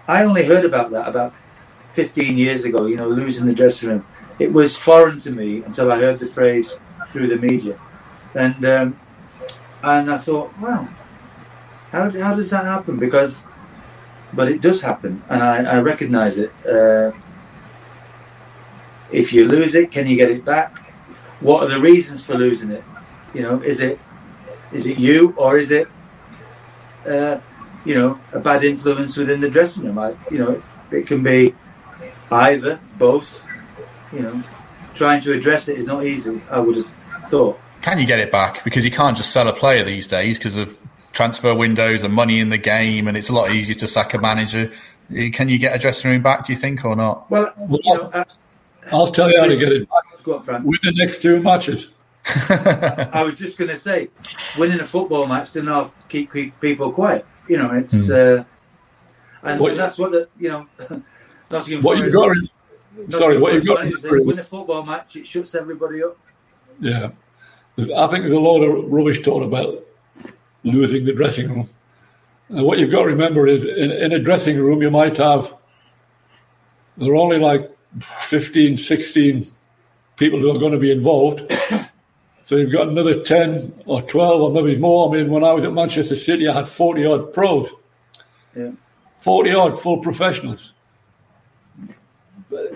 I 0.07 0.23
only 0.23 0.45
heard 0.45 0.65
about 0.65 0.91
that 0.91 1.07
about 1.07 1.33
15 1.93 2.37
years 2.37 2.65
ago. 2.65 2.85
You 2.85 2.97
know, 2.97 3.07
losing 3.07 3.45
the 3.45 3.53
dressing 3.53 3.89
room. 3.89 4.05
It 4.39 4.51
was 4.51 4.77
foreign 4.77 5.19
to 5.19 5.31
me 5.31 5.63
until 5.63 5.91
I 5.91 5.99
heard 5.99 6.19
the 6.19 6.27
phrase 6.27 6.75
through 7.11 7.27
the 7.27 7.37
media, 7.37 7.79
and 8.33 8.65
um, 8.65 8.99
and 9.83 10.11
I 10.11 10.17
thought, 10.17 10.57
wow, 10.59 10.87
how 11.91 12.09
how 12.09 12.35
does 12.35 12.49
that 12.49 12.65
happen? 12.65 12.97
Because, 12.97 13.45
but 14.33 14.47
it 14.49 14.59
does 14.61 14.81
happen, 14.81 15.21
and 15.29 15.43
I, 15.43 15.75
I 15.75 15.79
recognise 15.79 16.39
it. 16.39 16.51
Uh, 16.67 17.11
if 19.11 19.31
you 19.31 19.47
lose 19.47 19.75
it, 19.75 19.91
can 19.91 20.07
you 20.07 20.17
get 20.17 20.31
it 20.31 20.43
back? 20.43 20.79
What 21.39 21.63
are 21.63 21.69
the 21.69 21.79
reasons 21.79 22.23
for 22.23 22.33
losing 22.33 22.71
it? 22.71 22.83
You 23.33 23.43
know, 23.43 23.61
is 23.61 23.79
it 23.79 23.99
is 24.71 24.87
it 24.87 24.97
you 24.97 25.35
or 25.37 25.57
is 25.59 25.69
it 25.69 25.87
uh, 27.07 27.37
you 27.85 27.95
know 27.95 28.19
a 28.31 28.39
bad 28.39 28.63
influence 28.63 29.17
within 29.17 29.41
the 29.41 29.49
dressing 29.49 29.83
room? 29.83 29.99
I, 29.99 30.15
you 30.31 30.39
know, 30.39 30.61
it 30.91 31.07
can 31.07 31.23
be 31.23 31.55
either, 32.31 32.79
both. 32.97 33.45
You 34.11 34.21
know, 34.21 34.43
trying 34.93 35.21
to 35.21 35.33
address 35.33 35.67
it 35.67 35.77
is 35.77 35.85
not 35.85 36.05
easy. 36.05 36.41
I 36.49 36.59
would 36.59 36.77
have 36.77 36.87
thought. 37.27 37.59
Can 37.81 37.99
you 37.99 38.05
get 38.05 38.19
it 38.19 38.31
back? 38.31 38.63
Because 38.63 38.85
you 38.85 38.91
can't 38.91 39.17
just 39.17 39.31
sell 39.31 39.47
a 39.47 39.53
player 39.53 39.83
these 39.83 40.07
days 40.07 40.37
because 40.37 40.55
of 40.55 40.77
transfer 41.11 41.53
windows 41.55 42.03
and 42.03 42.13
money 42.13 42.39
in 42.39 42.49
the 42.49 42.57
game, 42.57 43.07
and 43.07 43.17
it's 43.17 43.29
a 43.29 43.33
lot 43.33 43.51
easier 43.51 43.75
to 43.75 43.87
sack 43.87 44.13
a 44.13 44.19
manager. 44.19 44.71
Can 45.33 45.49
you 45.49 45.57
get 45.59 45.75
a 45.75 45.79
dressing 45.79 46.11
room 46.11 46.21
back? 46.21 46.45
Do 46.45 46.53
you 46.53 46.57
think 46.57 46.85
or 46.85 46.95
not? 46.95 47.29
Well, 47.29 47.53
you 47.69 47.93
know, 47.93 48.09
uh, 48.13 48.23
I'll 48.91 49.07
tell 49.07 49.29
you 49.29 49.39
how 49.39 49.47
to 49.47 49.55
get 49.55 49.71
it 49.71 49.89
back. 49.89 50.23
go 50.23 50.37
on, 50.37 50.43
Frank. 50.43 50.65
Win 50.65 50.79
the 50.83 50.93
next 50.93 51.21
two 51.21 51.41
matches. 51.41 51.93
I 52.25 53.23
was 53.23 53.35
just 53.35 53.57
going 53.57 53.69
to 53.69 53.77
say, 53.77 54.09
winning 54.57 54.79
a 54.79 54.85
football 54.85 55.27
match 55.27 55.47
doesn't 55.47 55.67
have 55.67 55.91
keep, 56.07 56.31
keep 56.31 56.59
people 56.61 56.91
quiet. 56.91 57.25
You 57.47 57.57
know, 57.57 57.71
it's 57.71 58.09
uh, 58.09 58.43
and, 59.43 59.59
What- 59.59 59.75
that's 59.77 59.97
what 59.97 60.11
the 60.11 60.27
you 60.39 60.49
know. 60.49 60.67
Nottingham 61.51 61.83
What 61.83 61.97
you've 61.99 62.13
got, 62.13 62.35
in, 62.35 63.11
sorry, 63.11 63.37
what 63.37 63.53
you've 63.53 63.65
got, 63.65 63.85
in 63.85 63.91
Forest 63.91 64.01
managers, 64.01 64.01
they 64.01 64.09
for 64.09 64.23
win 64.23 64.39
a 64.39 64.43
football 64.43 64.83
match, 64.85 65.15
it 65.17 65.27
shuts 65.27 65.53
everybody 65.53 66.01
up. 66.03 66.17
yeah. 66.79 67.09
I 67.77 68.07
think 68.07 68.23
there's 68.23 68.33
a 68.33 68.39
lot 68.39 68.61
of 68.63 68.91
rubbish 68.91 69.21
talked 69.21 69.45
about 69.45 69.83
losing 70.63 71.05
the 71.05 71.13
dressing 71.13 71.49
room. 71.49 71.69
And 72.49 72.63
what 72.65 72.77
you've 72.79 72.91
got 72.91 72.99
to 73.01 73.07
remember 73.07 73.47
is 73.47 73.65
in, 73.65 73.91
in 73.91 74.11
a 74.13 74.19
dressing 74.19 74.57
room, 74.57 74.81
you 74.81 74.91
might 74.91 75.17
have, 75.17 75.55
there 76.97 77.11
are 77.11 77.15
only 77.15 77.39
like 77.39 77.75
15, 77.99 78.77
16 78.77 79.51
people 80.17 80.39
who 80.39 80.55
are 80.55 80.59
going 80.59 80.71
to 80.71 80.77
be 80.79 80.91
involved. 80.91 81.51
So 82.45 82.57
you've 82.57 82.71
got 82.71 82.89
another 82.89 83.23
10 83.23 83.83
or 83.85 84.01
12 84.01 84.41
or 84.41 84.51
maybe 84.51 84.77
more. 84.79 85.09
I 85.09 85.17
mean, 85.17 85.31
when 85.31 85.43
I 85.43 85.53
was 85.53 85.63
at 85.63 85.73
Manchester 85.73 86.15
City, 86.15 86.47
I 86.47 86.53
had 86.53 86.67
40 86.67 87.05
odd 87.05 87.33
pros. 87.33 87.71
Yeah. 88.55 88.71
40 89.21 89.53
odd 89.53 89.79
full 89.79 89.99
professionals. 89.99 90.73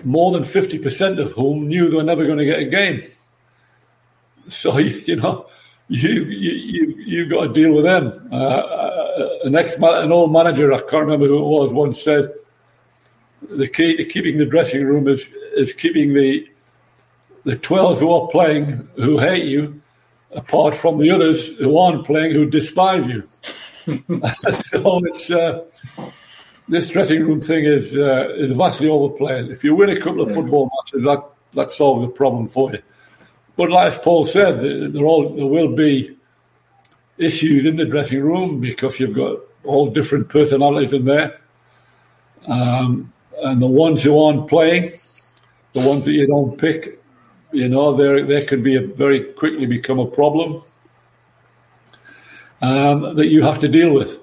More 0.04 0.32
than 0.32 0.42
50% 0.42 1.18
of 1.18 1.32
whom 1.32 1.68
knew 1.68 1.90
they 1.90 1.96
were 1.96 2.02
never 2.02 2.24
going 2.24 2.38
to 2.38 2.44
get 2.44 2.60
a 2.60 2.64
game. 2.64 3.02
So, 4.48 4.78
you 4.78 5.16
know, 5.16 5.46
you, 5.88 6.24
you, 6.24 6.52
you, 6.52 6.94
you've 7.06 7.30
got 7.30 7.48
to 7.48 7.52
deal 7.52 7.74
with 7.74 7.84
them. 7.84 8.28
Uh, 8.32 8.36
uh 8.36 8.88
an 9.44 9.56
ex 9.56 9.76
an 9.76 10.12
old 10.12 10.32
manager, 10.32 10.72
I 10.72 10.78
can't 10.78 11.04
remember 11.04 11.26
who 11.26 11.38
it 11.38 11.48
was, 11.48 11.72
once 11.72 12.02
said, 12.02 12.32
the 13.50 13.68
key 13.68 13.96
to 13.96 14.04
keeping 14.04 14.38
the 14.38 14.46
dressing 14.46 14.84
room 14.84 15.08
is, 15.08 15.32
is 15.54 15.72
keeping 15.72 16.12
the 16.14 16.48
the 17.48 17.56
12 17.56 18.00
who 18.00 18.12
are 18.12 18.28
playing 18.28 18.86
who 18.96 19.18
hate 19.18 19.46
you, 19.46 19.80
apart 20.32 20.74
from 20.74 20.98
the 20.98 21.10
others 21.10 21.56
who 21.56 21.78
aren't 21.78 22.04
playing 22.04 22.32
who 22.32 22.44
despise 22.44 23.06
you. 23.08 23.26
so 24.60 25.00
it's 25.06 25.30
uh, 25.30 25.64
this 26.68 26.90
dressing 26.90 27.22
room 27.22 27.40
thing 27.40 27.64
is 27.64 27.96
uh, 27.96 28.24
is 28.36 28.52
vastly 28.52 28.90
overplayed. 28.90 29.50
If 29.50 29.64
you 29.64 29.74
win 29.74 29.88
a 29.88 29.98
couple 29.98 30.20
of 30.20 30.30
football 30.30 30.70
matches, 30.76 31.02
that 31.04 31.24
that 31.54 31.70
solves 31.70 32.02
the 32.02 32.08
problem 32.08 32.48
for 32.48 32.70
you. 32.70 32.82
But 33.56 33.70
like 33.70 33.86
as 33.86 33.96
Paul 33.96 34.24
said, 34.24 34.92
there 34.92 35.04
all 35.04 35.34
there 35.34 35.46
will 35.46 35.74
be 35.74 36.14
issues 37.16 37.64
in 37.64 37.76
the 37.76 37.86
dressing 37.86 38.20
room 38.20 38.60
because 38.60 39.00
you've 39.00 39.16
got 39.16 39.38
all 39.64 39.88
different 39.88 40.28
personalities 40.28 40.92
in 40.92 41.06
there, 41.06 41.40
um, 42.46 43.10
and 43.42 43.62
the 43.62 43.66
ones 43.66 44.02
who 44.02 44.22
aren't 44.22 44.48
playing, 44.48 44.92
the 45.72 45.80
ones 45.80 46.04
that 46.04 46.12
you 46.12 46.26
don't 46.26 46.58
pick, 46.58 46.98
you 47.52 47.68
know, 47.68 47.96
there 47.96 48.24
there 48.24 48.44
could 48.44 48.62
be 48.62 48.76
a 48.76 48.80
very 48.80 49.24
quickly 49.32 49.66
become 49.66 49.98
a 49.98 50.06
problem 50.06 50.62
um, 52.62 53.16
that 53.16 53.26
you 53.26 53.42
have 53.42 53.58
to 53.60 53.68
deal 53.68 53.92
with. 53.92 54.18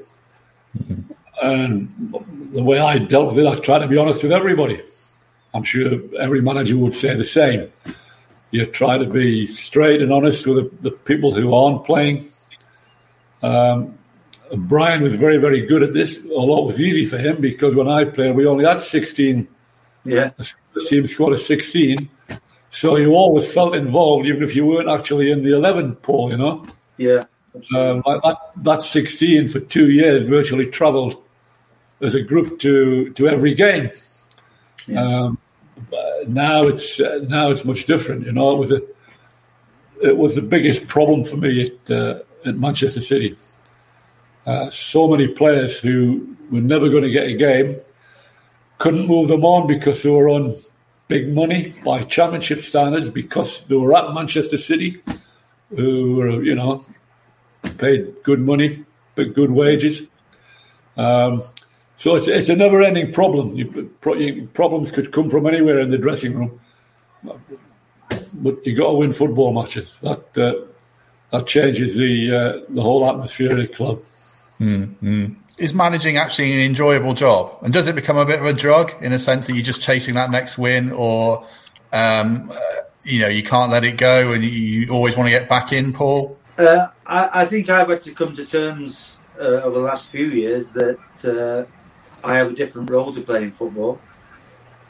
Mm-hmm. 0.78 1.11
And 1.41 2.15
the 2.53 2.63
way 2.63 2.80
I 2.80 2.97
dealt 2.97 3.36
with 3.36 3.39
it, 3.39 3.47
I 3.47 3.59
try 3.59 3.80
to 3.80 3.88
be 3.88 3.97
honest 3.97 4.23
with 4.23 4.32
everybody. 4.32 4.82
I'm 5.53 5.63
sure 5.63 5.99
every 6.19 6.41
manager 6.41 6.78
would 6.78 6.93
say 6.93 7.15
the 7.15 7.23
same. 7.23 7.71
You 8.51 8.65
try 8.65 8.97
to 8.97 9.05
be 9.05 9.45
straight 9.45 10.01
and 10.01 10.11
honest 10.11 10.45
with 10.47 10.82
the, 10.82 10.89
the 10.89 10.91
people 10.91 11.34
who 11.34 11.53
aren't 11.53 11.84
playing. 11.86 12.30
Um, 13.41 13.97
Brian 14.53 15.01
was 15.01 15.15
very, 15.15 15.38
very 15.38 15.65
good 15.65 15.84
at 15.84 15.93
this, 15.93 16.26
A 16.26 16.34
lot 16.34 16.65
was 16.65 16.80
easy 16.80 17.05
for 17.05 17.17
him 17.17 17.41
because 17.41 17.76
when 17.76 17.88
I 17.88 18.05
played, 18.05 18.36
we 18.36 18.45
only 18.45 18.65
had 18.65 18.82
16. 18.82 19.47
Yeah. 20.03 20.32
The 20.38 20.86
team 20.88 21.07
scored 21.07 21.34
a 21.34 21.39
16. 21.39 22.09
So 22.76 22.97
you 22.97 23.13
always 23.13 23.53
felt 23.53 23.73
involved, 23.73 24.28
even 24.28 24.43
if 24.43 24.53
you 24.53 24.65
weren't 24.65 24.89
actually 24.89 25.32
in 25.32 25.43
the 25.43 25.55
11 25.55 25.95
Paul, 25.95 26.32
you 26.32 26.38
know? 26.38 26.65
Yeah. 26.97 27.23
Um, 27.73 28.03
that, 28.05 28.38
that 28.57 28.82
16 28.82 29.47
for 29.47 29.61
two 29.61 29.91
years 29.91 30.28
virtually 30.28 30.67
travelled 30.67 31.15
as 32.01 32.15
a 32.15 32.21
group 32.21 32.59
to, 32.59 33.13
to 33.13 33.30
every 33.30 33.53
game. 33.53 33.91
Yeah. 34.88 35.01
Um, 35.01 35.38
now 36.28 36.63
it's 36.63 36.99
uh, 36.99 37.23
now 37.30 37.49
it's 37.49 37.63
much 37.63 37.86
different. 37.86 38.26
You 38.26 38.34
know, 38.34 38.51
it 38.51 38.57
was 38.57 38.71
a 38.73 38.82
it 40.01 40.17
was 40.17 40.36
the 40.36 40.41
biggest 40.41 40.88
problem 40.89 41.23
for 41.23 41.38
me 41.38 41.67
at 41.67 41.91
uh, 41.91 42.19
at 42.45 42.57
Manchester 42.57 43.01
City. 43.01 43.38
Uh, 44.45 44.69
so 44.69 45.07
many 45.07 45.30
players 45.30 45.80
who 45.80 46.36
were 46.51 46.61
never 46.61 46.89
going 46.89 47.03
to 47.03 47.09
get 47.09 47.28
a 47.28 47.36
game 47.36 47.78
couldn't 48.80 49.07
move 49.07 49.30
them 49.30 49.45
on 49.45 49.65
because 49.65 50.03
they 50.03 50.09
were 50.09 50.30
on 50.30 50.55
big 51.08 51.34
money 51.34 51.74
by 51.84 52.01
championship 52.01 52.62
standards 52.62 53.10
because 53.10 53.66
they 53.68 53.76
were 53.76 53.95
at 53.95 54.14
Manchester 54.14 54.58
City, 54.58 55.01
who 55.70 56.16
were, 56.16 56.43
you 56.43 56.56
know, 56.56 56.86
paid 57.78 58.16
good 58.24 58.39
money, 58.39 58.84
but 59.16 59.34
good 59.34 59.51
wages. 59.51 60.08
Um, 60.97 61.43
so 61.97 62.16
it's, 62.16 62.28
it's 62.28 62.49
a 62.49 62.56
never 62.56 62.82
ending 62.82 63.14
problem. 63.14 63.56
You, 63.56 64.49
problems 64.53 64.91
could 64.91 65.12
come 65.12 65.30
from 65.30 65.47
anywhere 65.47 65.80
in 65.80 65.91
the 65.91 65.97
dressing 65.97 66.36
room. 66.36 66.60
But 68.34 68.66
you've 68.66 68.78
got 68.78 68.88
to 68.88 68.93
win 68.93 69.14
football 69.14 69.53
matches. 69.53 69.97
That, 70.01 70.38
uh, 70.38 70.66
that 71.32 71.47
changes 71.47 71.95
the, 71.95 72.36
uh, 72.36 72.66
the 72.70 72.82
whole 72.82 73.10
atmosphere 73.10 73.51
of 73.51 73.58
the 73.58 73.68
club. 73.68 74.01
Mm-hmm 74.60 75.44
is 75.58 75.74
managing 75.74 76.18
actually 76.18 76.53
an 76.53 76.60
enjoyable 76.60 77.14
job? 77.14 77.58
And 77.62 77.74
does 77.74 77.88
it 77.88 77.95
become 77.95 78.18
a 78.18 78.26
bit 78.26 78.39
of 78.39 78.45
a 78.45 78.53
drug 78.53 78.93
in 79.01 79.14
a 79.14 79.20
sense 79.20 79.47
that 79.47 79.53
you're 79.53 79.64
just 79.64 79.82
chasing 79.82 80.16
that 80.16 80.30
next 80.32 80.58
win, 80.58 80.91
or 80.91 81.45
um, 81.93 82.49
uh, 82.51 82.56
you 83.03 83.20
know 83.20 83.28
you 83.28 83.43
can't 83.43 83.72
let 83.72 83.86
it 83.86 83.97
go 83.97 84.32
and 84.32 84.43
you 84.43 84.91
always 84.91 85.16
want 85.16 85.28
to 85.28 85.32
get 85.32 85.47
back 85.47 85.72
in, 85.72 85.93
Paul? 85.93 86.38
Uh, 86.58 86.88
I, 87.06 87.41
I, 87.41 87.45
think 87.45 87.70
I've 87.70 87.89
had 87.89 88.01
to 88.03 88.14
come 88.14 88.34
to 88.34 88.45
terms 88.45 89.20
uh, 89.38 89.62
over 89.64 89.80
the 89.80 89.86
last 89.86 90.08
few 90.08 90.28
years 90.28 90.72
that 90.72 90.97
uh, 91.26 92.26
I 92.26 92.36
have 92.38 92.51
a 92.51 92.56
different 92.56 92.89
role 92.89 93.14
to 93.14 93.22
play 93.22 93.43
in 93.43 93.51
football, 93.51 93.99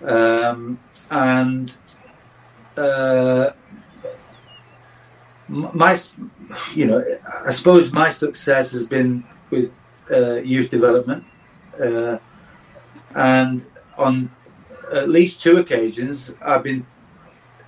um, 0.03 0.79
and 1.09 1.73
uh, 2.77 3.51
my, 5.47 5.97
you 6.73 6.85
know, 6.85 7.03
I 7.45 7.51
suppose 7.51 7.91
my 7.91 8.09
success 8.09 8.71
has 8.71 8.85
been 8.85 9.23
with 9.49 9.79
uh, 10.11 10.35
youth 10.35 10.69
development, 10.69 11.23
uh, 11.81 12.17
and 13.15 13.65
on 13.97 14.31
at 14.91 15.09
least 15.09 15.41
two 15.41 15.57
occasions, 15.57 16.33
I've 16.41 16.63
been 16.63 16.85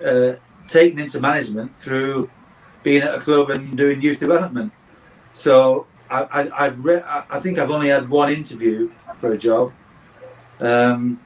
uh, 0.05 0.35
taken 0.67 0.99
into 0.99 1.19
management 1.19 1.75
through 1.75 2.29
being 2.83 3.01
at 3.01 3.15
a 3.15 3.19
club 3.19 3.49
and 3.49 3.75
doing 3.75 4.01
youth 4.01 4.19
development. 4.19 4.71
So 5.31 5.87
I, 6.09 6.23
I, 6.23 6.65
I've 6.65 6.83
re- 6.83 7.03
I 7.05 7.39
think 7.39 7.59
I've 7.59 7.71
only 7.71 7.89
had 7.89 8.09
one 8.09 8.31
interview 8.31 8.91
for 9.19 9.33
a 9.33 9.37
job. 9.37 9.73
Um, 10.59 11.19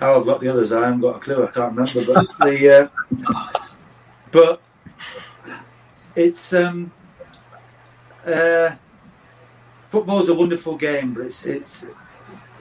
how 0.00 0.18
I've 0.18 0.26
got 0.26 0.40
the 0.40 0.48
others, 0.48 0.72
I 0.72 0.84
haven't 0.84 1.00
got 1.00 1.16
a 1.16 1.18
clue. 1.18 1.44
I 1.44 1.50
can't 1.50 1.76
remember, 1.76 2.12
but 2.12 2.26
the 2.46 2.90
uh, 3.24 3.52
but 4.30 4.62
it's 6.14 6.52
um, 6.52 6.92
uh, 8.24 8.70
football's 9.88 10.28
a 10.28 10.34
wonderful 10.34 10.76
game, 10.76 11.14
but 11.14 11.26
it's 11.26 11.44
it's 11.46 11.86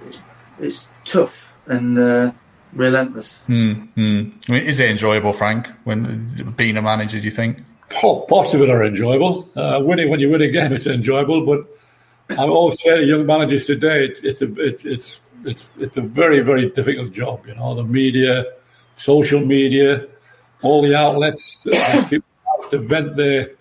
it's, 0.06 0.20
it's 0.60 0.90
tough 1.06 1.54
and 1.68 2.00
uh, 2.00 2.32
relentless. 2.74 3.44
Mm, 3.48 3.90
mm. 3.96 4.50
I 4.50 4.52
mean, 4.52 4.64
is 4.64 4.80
it 4.80 4.90
enjoyable, 4.90 5.34
Frank? 5.34 5.68
When 5.84 6.54
being 6.56 6.78
a 6.78 6.82
manager, 6.82 7.20
do 7.20 7.26
you 7.26 7.32
think? 7.32 7.60
Oh, 8.04 8.22
parts 8.22 8.54
of 8.54 8.62
it 8.62 8.70
are 8.70 8.84
enjoyable. 8.84 9.48
Uh, 9.56 9.80
winning 9.82 10.10
when 10.10 10.20
you 10.20 10.30
win 10.30 10.42
a 10.42 10.50
game, 10.50 10.74
it's 10.74 10.88
enjoyable. 10.88 11.46
But 11.46 12.38
I 12.38 12.48
always 12.48 12.82
say 12.82 12.98
to 12.98 13.06
young 13.06 13.26
managers 13.26 13.66
today, 13.66 14.06
it, 14.06 14.20
it's 14.24 14.42
a 14.42 14.54
it, 14.60 14.86
it's 14.86 15.22
it's 15.46 15.72
it's 15.78 15.98
a 15.98 16.02
very 16.02 16.40
very 16.42 16.70
difficult 16.70 17.12
job. 17.12 17.46
You 17.48 17.56
know, 17.56 17.76
the 17.76 17.84
media, 17.84 18.46
social 18.96 19.40
media, 19.40 20.08
all 20.62 20.82
the 20.82 20.96
outlets, 20.96 21.58
people 22.10 22.28
have 22.62 22.70
to 22.72 22.80
vent 22.80 23.16
their 23.16 23.52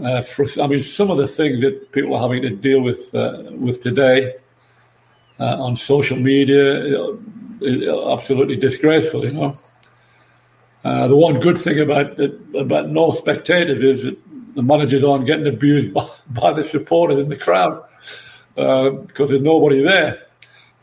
uh, 0.00 0.22
for, 0.22 0.46
I 0.60 0.66
mean, 0.66 0.82
some 0.82 1.10
of 1.10 1.18
the 1.18 1.26
things 1.26 1.60
that 1.60 1.92
people 1.92 2.14
are 2.14 2.22
having 2.22 2.42
to 2.42 2.50
deal 2.50 2.80
with 2.80 3.14
uh, 3.14 3.42
with 3.52 3.80
today 3.82 4.34
uh, 5.38 5.62
on 5.62 5.76
social 5.76 6.16
media, 6.16 7.04
absolutely 8.10 8.56
disgraceful. 8.56 9.24
You 9.24 9.32
know, 9.32 9.58
uh, 10.84 11.08
the 11.08 11.16
one 11.16 11.40
good 11.40 11.58
thing 11.58 11.78
about 11.78 12.18
about 12.54 12.88
no 12.88 13.10
spectators 13.10 13.82
is 13.82 14.04
that 14.04 14.18
the 14.54 14.62
managers 14.62 15.04
aren't 15.04 15.26
getting 15.26 15.46
abused 15.46 15.92
by, 15.92 16.08
by 16.28 16.52
the 16.52 16.64
supporters 16.64 17.18
in 17.18 17.28
the 17.28 17.36
crowd 17.36 17.82
uh, 18.56 18.90
because 18.90 19.28
there's 19.30 19.42
nobody 19.42 19.82
there, 19.82 20.26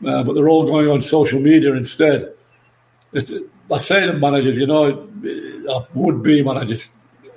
uh, 0.06 0.22
but 0.22 0.34
they're 0.34 0.48
all 0.48 0.66
going 0.66 0.88
on 0.88 1.02
social 1.02 1.40
media 1.40 1.74
instead. 1.74 2.32
It, 3.12 3.30
I 3.72 3.78
say 3.78 4.06
to 4.06 4.12
managers, 4.12 4.56
you 4.56 4.66
know, 4.66 5.08
would 5.94 6.22
be 6.22 6.42
managers 6.44 6.90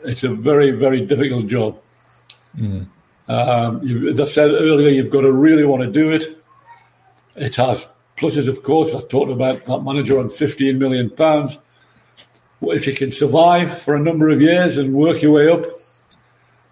it's 0.04 0.24
a 0.24 0.30
very, 0.30 0.72
very 0.72 1.02
difficult 1.02 1.48
job. 1.48 1.80
Mm. 2.58 2.88
Um, 3.28 3.84
you, 3.84 4.10
as 4.10 4.20
I 4.20 4.26
said 4.26 4.52
earlier, 4.52 4.90
you've 4.90 5.10
got 5.10 5.22
to 5.22 5.32
really 5.32 5.66
want 5.66 5.84
to 5.84 5.92
do 5.92 6.12
it. 6.12 6.44
It 7.36 7.56
has 7.56 7.88
pluses, 8.18 8.48
of 8.48 8.64
course. 8.64 8.94
I 8.94 9.02
talked 9.02 9.32
about 9.32 9.66
that 9.66 9.80
manager 9.80 10.20
on 10.20 10.30
15 10.30 10.78
million 10.78 11.10
pounds. 11.10 11.58
If 12.62 12.88
you 12.88 12.94
can 12.94 13.12
survive 13.12 13.82
for 13.82 13.96
a 13.96 14.00
number 14.00 14.30
of 14.30 14.42
years 14.42 14.78
and 14.78 14.94
work 14.94 15.22
your 15.22 15.34
way 15.34 15.50
up, 15.50 15.66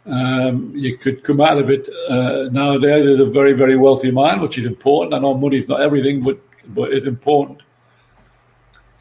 um, 0.05 0.71
you 0.75 0.97
could 0.97 1.23
come 1.23 1.41
out 1.41 1.57
of 1.57 1.69
it. 1.69 1.87
Uh, 2.09 2.49
nowadays, 2.51 3.05
there's 3.05 3.19
a 3.19 3.25
very, 3.25 3.53
very 3.53 3.77
wealthy 3.77 4.11
man, 4.11 4.41
which 4.41 4.57
is 4.57 4.65
important. 4.65 5.13
I 5.13 5.19
know 5.19 5.35
money's 5.35 5.67
not 5.67 5.81
everything, 5.81 6.21
but 6.21 6.39
but 6.67 6.93
it's 6.93 7.05
important. 7.05 7.61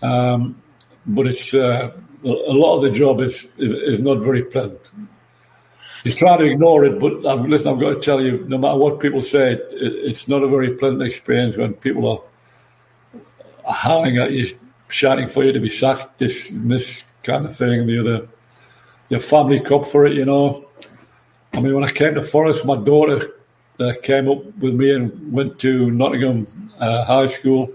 Um, 0.03 0.63
but 1.07 1.27
it's 1.27 1.55
uh, 1.55 1.93
a 2.25 2.53
lot 2.53 2.77
of 2.77 2.83
the 2.83 2.91
job 2.91 3.21
is 3.21 3.53
is 3.59 4.01
not 4.01 4.19
very 4.19 4.43
pleasant. 4.43 4.93
You 6.05 6.13
try 6.13 6.37
to 6.39 6.45
ignore 6.45 6.85
it, 6.85 6.99
but 6.99 7.21
listen, 7.49 7.73
I've 7.73 7.81
got 7.81 7.91
to 7.91 8.01
tell 8.01 8.23
you, 8.23 8.45
no 8.49 8.57
matter 8.57 8.79
what 8.79 9.01
people 9.01 9.21
say, 9.21 9.53
it, 9.53 9.69
it's 9.73 10.29
not 10.29 10.43
a 10.43 10.49
very 10.49 10.75
pleasant 10.75 11.03
experience 11.03 11.57
when 11.57 11.75
people 11.75 12.25
are 13.67 13.73
howling 13.73 14.17
at 14.17 14.33
you, 14.33 14.59
shouting 14.89 15.29
for 15.29 15.45
you 15.45 15.53
to 15.53 15.61
be 15.61 15.69
sacked, 15.69 16.19
this 16.19 16.51
this 16.53 17.05
kind 17.23 17.45
of 17.45 17.55
thing, 17.55 17.81
and 17.81 17.89
the 17.89 18.01
other. 18.01 18.29
Your 19.11 19.21
family 19.21 19.59
cop 19.59 19.87
for 19.87 20.07
it, 20.07 20.17
you 20.17 20.25
know. 20.25 20.65
I 21.53 21.61
mean, 21.61 21.75
when 21.75 21.85
I 21.85 21.91
came 21.91 22.15
to 22.15 22.23
Forest, 22.23 22.65
my 22.65 22.77
daughter 22.77 23.33
uh, 23.81 23.93
came 24.03 24.29
up 24.29 24.45
with 24.59 24.75
me 24.75 24.95
and 24.95 25.33
went 25.33 25.59
to 25.61 25.91
Nottingham 25.91 26.47
uh, 26.79 27.05
High 27.05 27.27
School. 27.27 27.75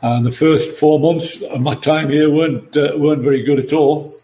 And 0.00 0.24
the 0.24 0.30
first 0.30 0.70
four 0.78 1.00
months 1.00 1.42
of 1.42 1.60
my 1.60 1.74
time 1.74 2.08
here 2.10 2.30
weren't 2.30 2.76
uh, 2.76 2.92
weren't 2.96 3.22
very 3.22 3.42
good 3.42 3.58
at 3.58 3.72
all. 3.72 4.14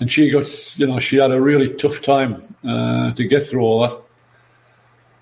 And 0.00 0.10
she 0.10 0.30
got, 0.30 0.78
you 0.78 0.86
know, 0.86 0.98
she 0.98 1.16
had 1.16 1.30
a 1.30 1.40
really 1.40 1.72
tough 1.72 2.02
time 2.02 2.42
uh, 2.64 3.12
to 3.12 3.24
get 3.24 3.46
through 3.46 3.62
all 3.62 3.88
that. 3.88 3.98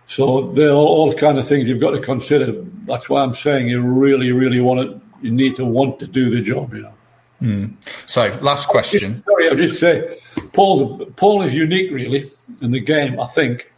So 0.07 0.49
there 0.53 0.71
are 0.71 0.75
all, 0.75 1.15
kind 1.15 1.39
of 1.39 1.47
things 1.47 1.69
you've 1.69 1.81
got 1.81 1.93
to 1.93 2.01
consider. 2.01 2.53
That's 2.87 3.09
why 3.09 3.23
I'm 3.23 3.33
saying 3.33 3.69
you 3.69 3.81
really, 3.81 4.33
really 4.33 4.61
want 4.61 4.81
to, 4.81 5.01
you 5.25 5.31
need 5.31 5.57
to 5.57 5.65
want 5.65 6.01
to 6.01 6.07
do 6.07 6.31
the 6.31 6.41
job, 6.41 6.75
you 6.75 6.83
know. 6.83 6.95
Mm. 7.41 7.75
So, 8.09 8.37
last 8.41 8.69
question. 8.69 9.23
Sorry, 9.23 9.49
I'll 9.49 9.57
just 9.57 9.81
say, 9.81 10.19
Paul's 10.53 11.09
Paul 11.17 11.43
is 11.43 11.55
unique, 11.55 11.91
really, 11.91 12.31
in 12.61 12.71
the 12.71 12.81
game. 12.81 13.19
I 13.19 13.27
think, 13.27 13.73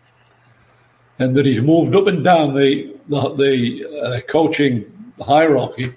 and 1.19 1.35
that 1.37 1.47
he's 1.47 1.63
moved 1.63 1.95
up 1.95 2.07
and 2.07 2.23
down 2.23 2.55
the 2.55 2.95
the, 3.09 3.35
the 3.35 4.01
uh, 4.03 4.21
coaching 4.31 4.85
hierarchy 5.21 5.93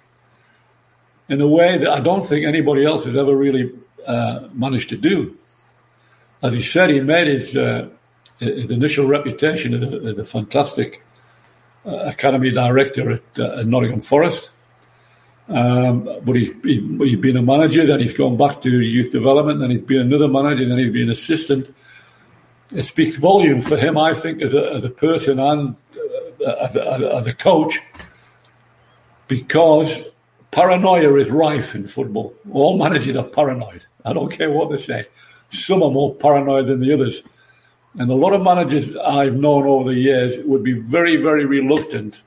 in 1.30 1.42
a 1.42 1.48
way 1.48 1.78
that 1.78 1.90
I 1.90 2.00
don't 2.00 2.26
think 2.26 2.46
anybody 2.46 2.86
else 2.86 3.06
has 3.06 3.16
ever 3.16 3.36
really 3.36 3.72
uh, 4.06 4.48
managed 4.54 4.90
to 4.90 4.98
do. 4.98 5.36
As 6.42 6.54
he 6.54 6.62
said, 6.62 6.90
he 6.90 7.00
made 7.00 7.28
his, 7.28 7.56
uh, 7.56 7.90
his 8.40 8.72
initial 8.72 9.08
reputation 9.08 9.74
as 9.74 9.84
a, 9.84 10.12
as 10.12 10.20
a 10.20 10.26
fantastic 10.26 11.04
uh, 11.86 11.98
academy 11.98 12.52
director 12.52 13.12
at, 13.12 13.40
uh, 13.40 13.60
at 13.60 13.68
Nottingham 13.68 14.02
Forest. 14.02 14.52
Um, 15.50 16.04
but 16.24 16.36
he's, 16.36 16.54
he's 16.62 17.18
been 17.18 17.38
a 17.38 17.42
manager, 17.42 17.86
then 17.86 18.02
he's 18.02 18.16
gone 18.16 18.36
back 18.36 18.60
to 18.62 18.82
youth 18.82 19.12
development, 19.12 19.62
then 19.62 19.72
he's 19.72 19.82
been 19.84 20.02
another 20.02 20.28
manager, 20.28 20.68
then 20.68 20.78
he's 20.78 20.92
been 20.92 21.04
an 21.04 21.12
assistant. 21.12 21.74
It 22.72 22.84
speaks 22.84 23.16
volume 23.16 23.62
for 23.62 23.78
him, 23.78 23.98
I 23.98 24.14
think, 24.14 24.42
as 24.42 24.54
a, 24.54 24.74
as 24.74 24.84
a 24.84 24.90
person 24.90 25.40
and 25.40 25.78
uh, 26.46 26.52
as, 26.62 26.76
a, 26.76 27.14
as 27.16 27.28
a 27.28 27.34
coach, 27.34 27.80
because 29.28 30.10
paranoia 30.52 31.14
is 31.16 31.30
rife 31.32 31.76
in 31.76 31.88
football. 31.88 32.34
All 32.52 32.78
managers 32.78 33.16
are 33.16 33.24
paranoid. 33.24 33.86
I 34.06 34.14
don't 34.14 34.32
care 34.32 34.50
what 34.50 34.70
they 34.70 34.78
say. 34.78 35.08
Some 35.50 35.84
are 35.84 35.92
more 35.92 36.16
paranoid 36.16 36.68
than 36.68 36.80
the 36.80 36.94
others. 36.94 37.24
And 38.00 38.12
a 38.12 38.16
lot 38.16 38.34
of 38.34 38.44
managers 38.44 38.96
I've 38.96 39.36
known 39.36 39.66
over 39.66 39.90
the 39.90 40.00
years 40.00 40.38
would 40.46 40.64
be 40.64 40.74
very, 40.74 41.18
very 41.18 41.46
reluctant 41.46 42.22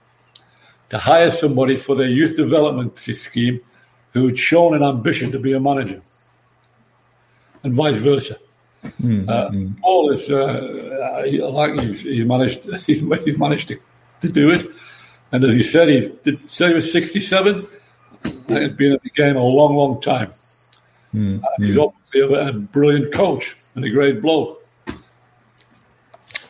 to 0.90 0.98
hire 0.98 1.30
somebody 1.30 1.76
for 1.76 1.94
their 1.94 2.08
youth 2.08 2.36
development 2.36 2.98
scheme 2.98 3.60
who 4.12 4.26
had 4.26 4.38
shown 4.38 4.74
an 4.74 4.82
ambition 4.82 5.30
to 5.32 5.38
be 5.38 5.52
a 5.52 5.60
manager, 5.60 6.02
and 7.62 7.74
vice 7.74 7.98
versa. 7.98 8.36
Mm-hmm. 8.82 9.28
Uh, 9.28 9.50
Paul 9.80 10.10
is 10.10 10.30
uh, 10.30 11.24
like 11.50 11.78
he's, 11.80 12.02
he 12.02 12.24
managed 12.24 12.68
he's, 12.86 13.04
he's 13.24 13.38
managed 13.38 13.68
to, 13.68 13.78
to 14.22 14.28
do 14.28 14.50
it, 14.50 14.66
and 15.32 15.44
as 15.44 15.54
he 15.54 15.62
said, 15.62 15.88
he 15.88 16.08
did 16.22 16.48
say 16.50 16.68
he 16.68 16.74
was 16.74 16.92
sixty 16.92 17.20
seven. 17.20 17.66
He's 18.22 18.72
been 18.72 18.92
in 18.92 18.98
the 19.02 19.10
game 19.14 19.36
a 19.36 19.42
long, 19.42 19.76
long 19.76 20.00
time. 20.00 20.32
Mm-hmm. 21.14 21.64
he's 21.64 21.76
obviously 21.76 22.20
a, 22.20 22.48
a 22.48 22.52
brilliant 22.52 23.12
coach 23.12 23.56
and 23.74 23.84
a 23.84 23.90
great 23.90 24.22
bloke. 24.22 24.64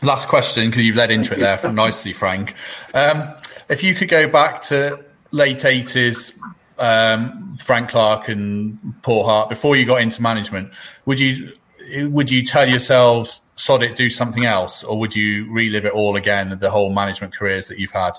Last 0.03 0.29
question, 0.29 0.69
because 0.69 0.85
you've 0.85 0.97
led 0.97 1.11
into 1.11 1.35
it 1.35 1.39
there 1.39 1.59
from 1.59 1.75
nicely, 1.85 2.13
Frank. 2.13 2.55
Um, 2.95 3.35
if 3.69 3.83
you 3.83 3.95
could 3.95 4.09
go 4.09 4.29
back 4.29 4.63
to 4.63 5.03
late 5.31 5.59
80s, 5.59 6.39
um, 6.79 7.57
Frank 7.59 7.91
Clark 7.91 8.29
and 8.29 8.79
Paul 9.03 9.25
Hart, 9.25 9.49
before 9.49 9.77
you 9.77 9.85
got 9.85 10.01
into 10.01 10.23
management, 10.23 10.73
would 11.05 11.21
you 11.21 11.51
would 12.09 12.31
you 12.31 12.45
tell 12.45 12.69
yourselves, 12.69 13.41
sod 13.57 13.83
it, 13.83 13.97
do 13.97 14.09
something 14.11 14.45
else? 14.45 14.85
Or 14.85 14.99
would 14.99 15.15
you 15.15 15.51
relive 15.53 15.85
it 15.85 15.93
all 15.93 16.17
again, 16.17 16.57
the 16.59 16.71
whole 16.71 16.91
management 16.91 17.35
careers 17.35 17.69
that 17.69 17.79
you've 17.79 17.91
had? 17.91 18.13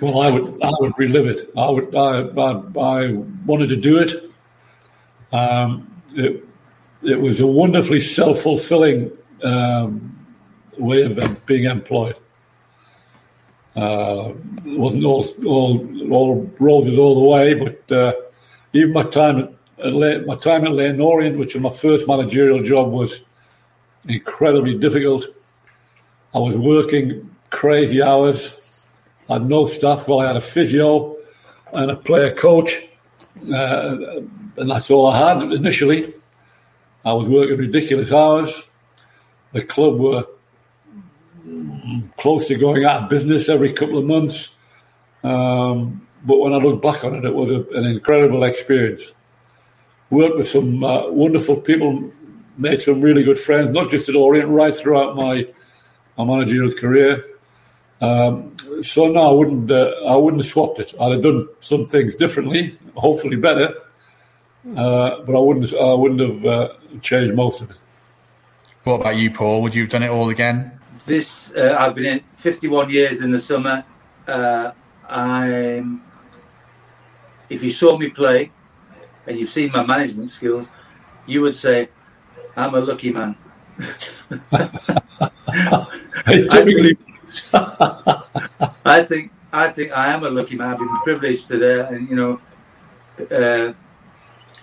Well, 0.00 0.20
I 0.20 0.30
would, 0.30 0.62
I 0.62 0.72
would 0.80 0.92
relive 0.98 1.26
it. 1.26 1.50
I 1.56 1.70
would, 1.70 1.94
I, 1.94 2.22
I, 2.22 2.50
I 2.80 3.12
wanted 3.46 3.68
to 3.68 3.76
do 3.76 3.98
it. 3.98 4.12
Um, 5.32 6.02
it, 6.14 6.44
it 7.02 7.20
was 7.20 7.40
a 7.40 7.46
wonderfully 7.46 8.00
self-fulfilling 8.00 9.10
um, 9.42 10.26
way 10.78 11.02
of 11.02 11.46
being 11.46 11.64
employed. 11.64 12.16
Uh, 13.74 14.32
it 14.66 14.78
wasn't 14.78 15.04
all, 15.04 15.24
all, 15.46 16.12
all 16.12 16.50
roses 16.58 16.98
all 16.98 17.14
the 17.14 17.20
way, 17.20 17.54
but 17.54 17.92
uh, 17.92 18.12
even 18.72 18.92
my 18.92 19.04
time 19.04 19.56
at 19.82 20.26
my 20.26 20.36
time 20.36 20.64
at 20.64 20.72
Leyton 20.72 21.00
Orient, 21.00 21.38
which 21.38 21.54
was 21.54 21.62
my 21.62 21.70
first 21.70 22.06
managerial 22.06 22.62
job, 22.62 22.90
was 22.90 23.22
incredibly 24.08 24.78
difficult. 24.78 25.26
I 26.34 26.38
was 26.38 26.56
working 26.56 27.30
crazy 27.50 28.02
hours. 28.02 28.61
I 29.32 29.36
had 29.36 29.48
no 29.48 29.64
staff. 29.64 30.06
Well, 30.06 30.20
I 30.20 30.26
had 30.26 30.36
a 30.36 30.42
physio 30.42 31.16
and 31.72 31.90
a 31.90 31.96
player 31.96 32.34
coach, 32.34 32.76
uh, 33.50 33.96
and 34.56 34.70
that's 34.70 34.90
all 34.90 35.06
I 35.06 35.34
had 35.34 35.52
initially. 35.52 36.12
I 37.02 37.14
was 37.14 37.28
working 37.28 37.56
ridiculous 37.56 38.12
hours. 38.12 38.70
The 39.52 39.62
club 39.62 39.98
were 39.98 40.26
close 42.18 42.46
to 42.48 42.56
going 42.56 42.84
out 42.84 43.04
of 43.04 43.08
business 43.08 43.48
every 43.48 43.72
couple 43.72 43.96
of 43.96 44.04
months. 44.04 44.56
Um, 45.24 46.06
but 46.24 46.38
when 46.38 46.52
I 46.52 46.58
look 46.58 46.82
back 46.82 47.02
on 47.02 47.14
it, 47.14 47.24
it 47.24 47.34
was 47.34 47.50
a, 47.50 47.62
an 47.70 47.84
incredible 47.84 48.44
experience. 48.44 49.12
Worked 50.10 50.36
with 50.36 50.46
some 50.46 50.84
uh, 50.84 51.08
wonderful 51.08 51.56
people, 51.62 52.12
made 52.58 52.82
some 52.82 53.00
really 53.00 53.24
good 53.24 53.38
friends, 53.38 53.70
not 53.70 53.90
just 53.90 54.10
at 54.10 54.14
Orient, 54.14 54.50
right 54.50 54.76
throughout 54.76 55.16
my, 55.16 55.48
my 56.18 56.24
managerial 56.24 56.78
career. 56.78 57.24
Um, 58.02 58.56
so 58.82 59.06
no, 59.06 59.28
I 59.28 59.32
wouldn't. 59.32 59.70
Uh, 59.70 59.92
I 60.06 60.16
wouldn't 60.16 60.42
have 60.42 60.50
swapped 60.50 60.80
it. 60.80 60.92
I'd 61.00 61.12
have 61.12 61.22
done 61.22 61.48
some 61.60 61.86
things 61.86 62.16
differently, 62.16 62.76
hopefully 62.96 63.36
better, 63.36 63.74
uh, 64.76 65.20
but 65.20 65.36
I 65.36 65.38
wouldn't. 65.38 65.72
I 65.72 65.94
wouldn't 65.94 66.20
have 66.20 66.44
uh, 66.44 66.68
changed 67.00 67.34
most 67.34 67.62
of 67.62 67.70
it. 67.70 67.76
What 68.82 69.00
about 69.00 69.16
you, 69.16 69.30
Paul? 69.30 69.62
Would 69.62 69.76
you 69.76 69.82
have 69.82 69.92
done 69.92 70.02
it 70.02 70.10
all 70.10 70.30
again? 70.30 70.80
this 71.04 71.52
uh, 71.56 71.76
I've 71.78 71.94
been 71.94 72.18
in 72.18 72.24
51 72.34 72.90
years 72.90 73.22
in 73.22 73.30
the 73.30 73.40
summer. 73.40 73.84
Uh, 74.26 74.72
I'm. 75.08 76.02
If 77.48 77.62
you 77.62 77.70
saw 77.70 77.96
me 77.98 78.08
play, 78.08 78.50
and 79.26 79.38
you've 79.38 79.50
seen 79.50 79.70
my 79.72 79.84
management 79.84 80.30
skills, 80.30 80.68
you 81.26 81.42
would 81.42 81.54
say 81.54 81.88
I'm 82.56 82.74
a 82.74 82.80
lucky 82.80 83.12
man. 83.12 83.36
typically, 86.26 86.96
I 87.54 89.04
think 89.06 89.32
I 89.52 89.68
think 89.68 89.92
I 89.92 90.12
am 90.12 90.24
a 90.24 90.30
lucky 90.30 90.56
man. 90.56 90.70
I've 90.70 90.78
been 90.78 90.88
privileged 91.04 91.48
to 91.48 91.58
there, 91.58 91.84
and 91.92 92.08
you 92.08 92.16
know, 92.16 92.40
uh, 93.30 93.72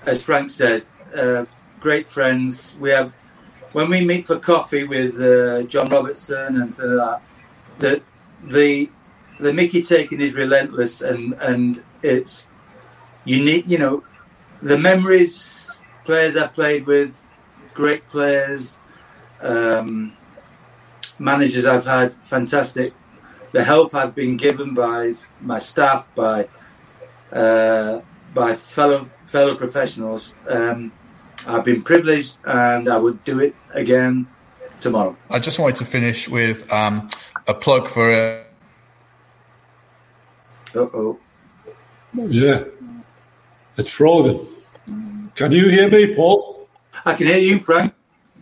as 0.05 0.23
Frank 0.23 0.49
says, 0.49 0.95
uh, 1.15 1.45
great 1.79 2.09
friends. 2.09 2.75
We 2.79 2.89
have 2.91 3.13
when 3.73 3.89
we 3.89 4.05
meet 4.05 4.25
for 4.27 4.37
coffee 4.39 4.83
with 4.83 5.19
uh, 5.19 5.63
John 5.63 5.89
Robertson 5.89 6.61
and 6.61 6.79
uh, 6.79 7.19
the 7.77 8.01
the 8.43 8.89
the 9.39 9.53
Mickey 9.53 9.81
taking 9.81 10.21
is 10.21 10.33
relentless 10.33 11.01
and 11.01 11.33
and 11.35 11.83
it's 12.01 12.47
unique. 13.25 13.67
You 13.67 13.77
know, 13.77 14.03
the 14.61 14.77
memories 14.77 15.69
players 16.05 16.35
I've 16.35 16.53
played 16.55 16.87
with, 16.87 17.21
great 17.75 18.07
players, 18.09 18.77
um, 19.41 20.17
managers 21.19 21.65
I've 21.65 21.85
had, 21.85 22.13
fantastic. 22.13 22.93
The 23.51 23.63
help 23.63 23.93
I've 23.93 24.15
been 24.15 24.37
given 24.37 24.73
by 24.73 25.13
my 25.41 25.59
staff, 25.59 26.07
by 26.15 26.47
uh, 27.31 28.01
by 28.33 28.55
fellow 28.55 29.09
fellow 29.25 29.55
professionals. 29.55 30.33
Um, 30.47 30.91
I've 31.47 31.63
been 31.63 31.81
privileged 31.81 32.39
and 32.45 32.89
I 32.89 32.97
would 32.97 33.23
do 33.23 33.39
it 33.39 33.55
again 33.73 34.27
tomorrow. 34.81 35.15
I 35.29 35.39
just 35.39 35.59
wanted 35.59 35.77
to 35.77 35.85
finish 35.85 36.27
with 36.29 36.71
um, 36.71 37.09
a 37.47 37.53
plug 37.53 37.87
for 37.87 38.11
a. 38.11 38.45
Uh 40.75 40.79
oh. 40.93 41.19
Yeah. 42.13 42.63
It's 43.77 43.91
frozen. 43.91 44.45
Can 45.35 45.51
you 45.51 45.69
hear 45.69 45.89
me, 45.89 46.13
Paul? 46.13 46.67
I 47.05 47.13
can 47.13 47.27
hear 47.27 47.39
you, 47.39 47.59
Frank. 47.59 47.93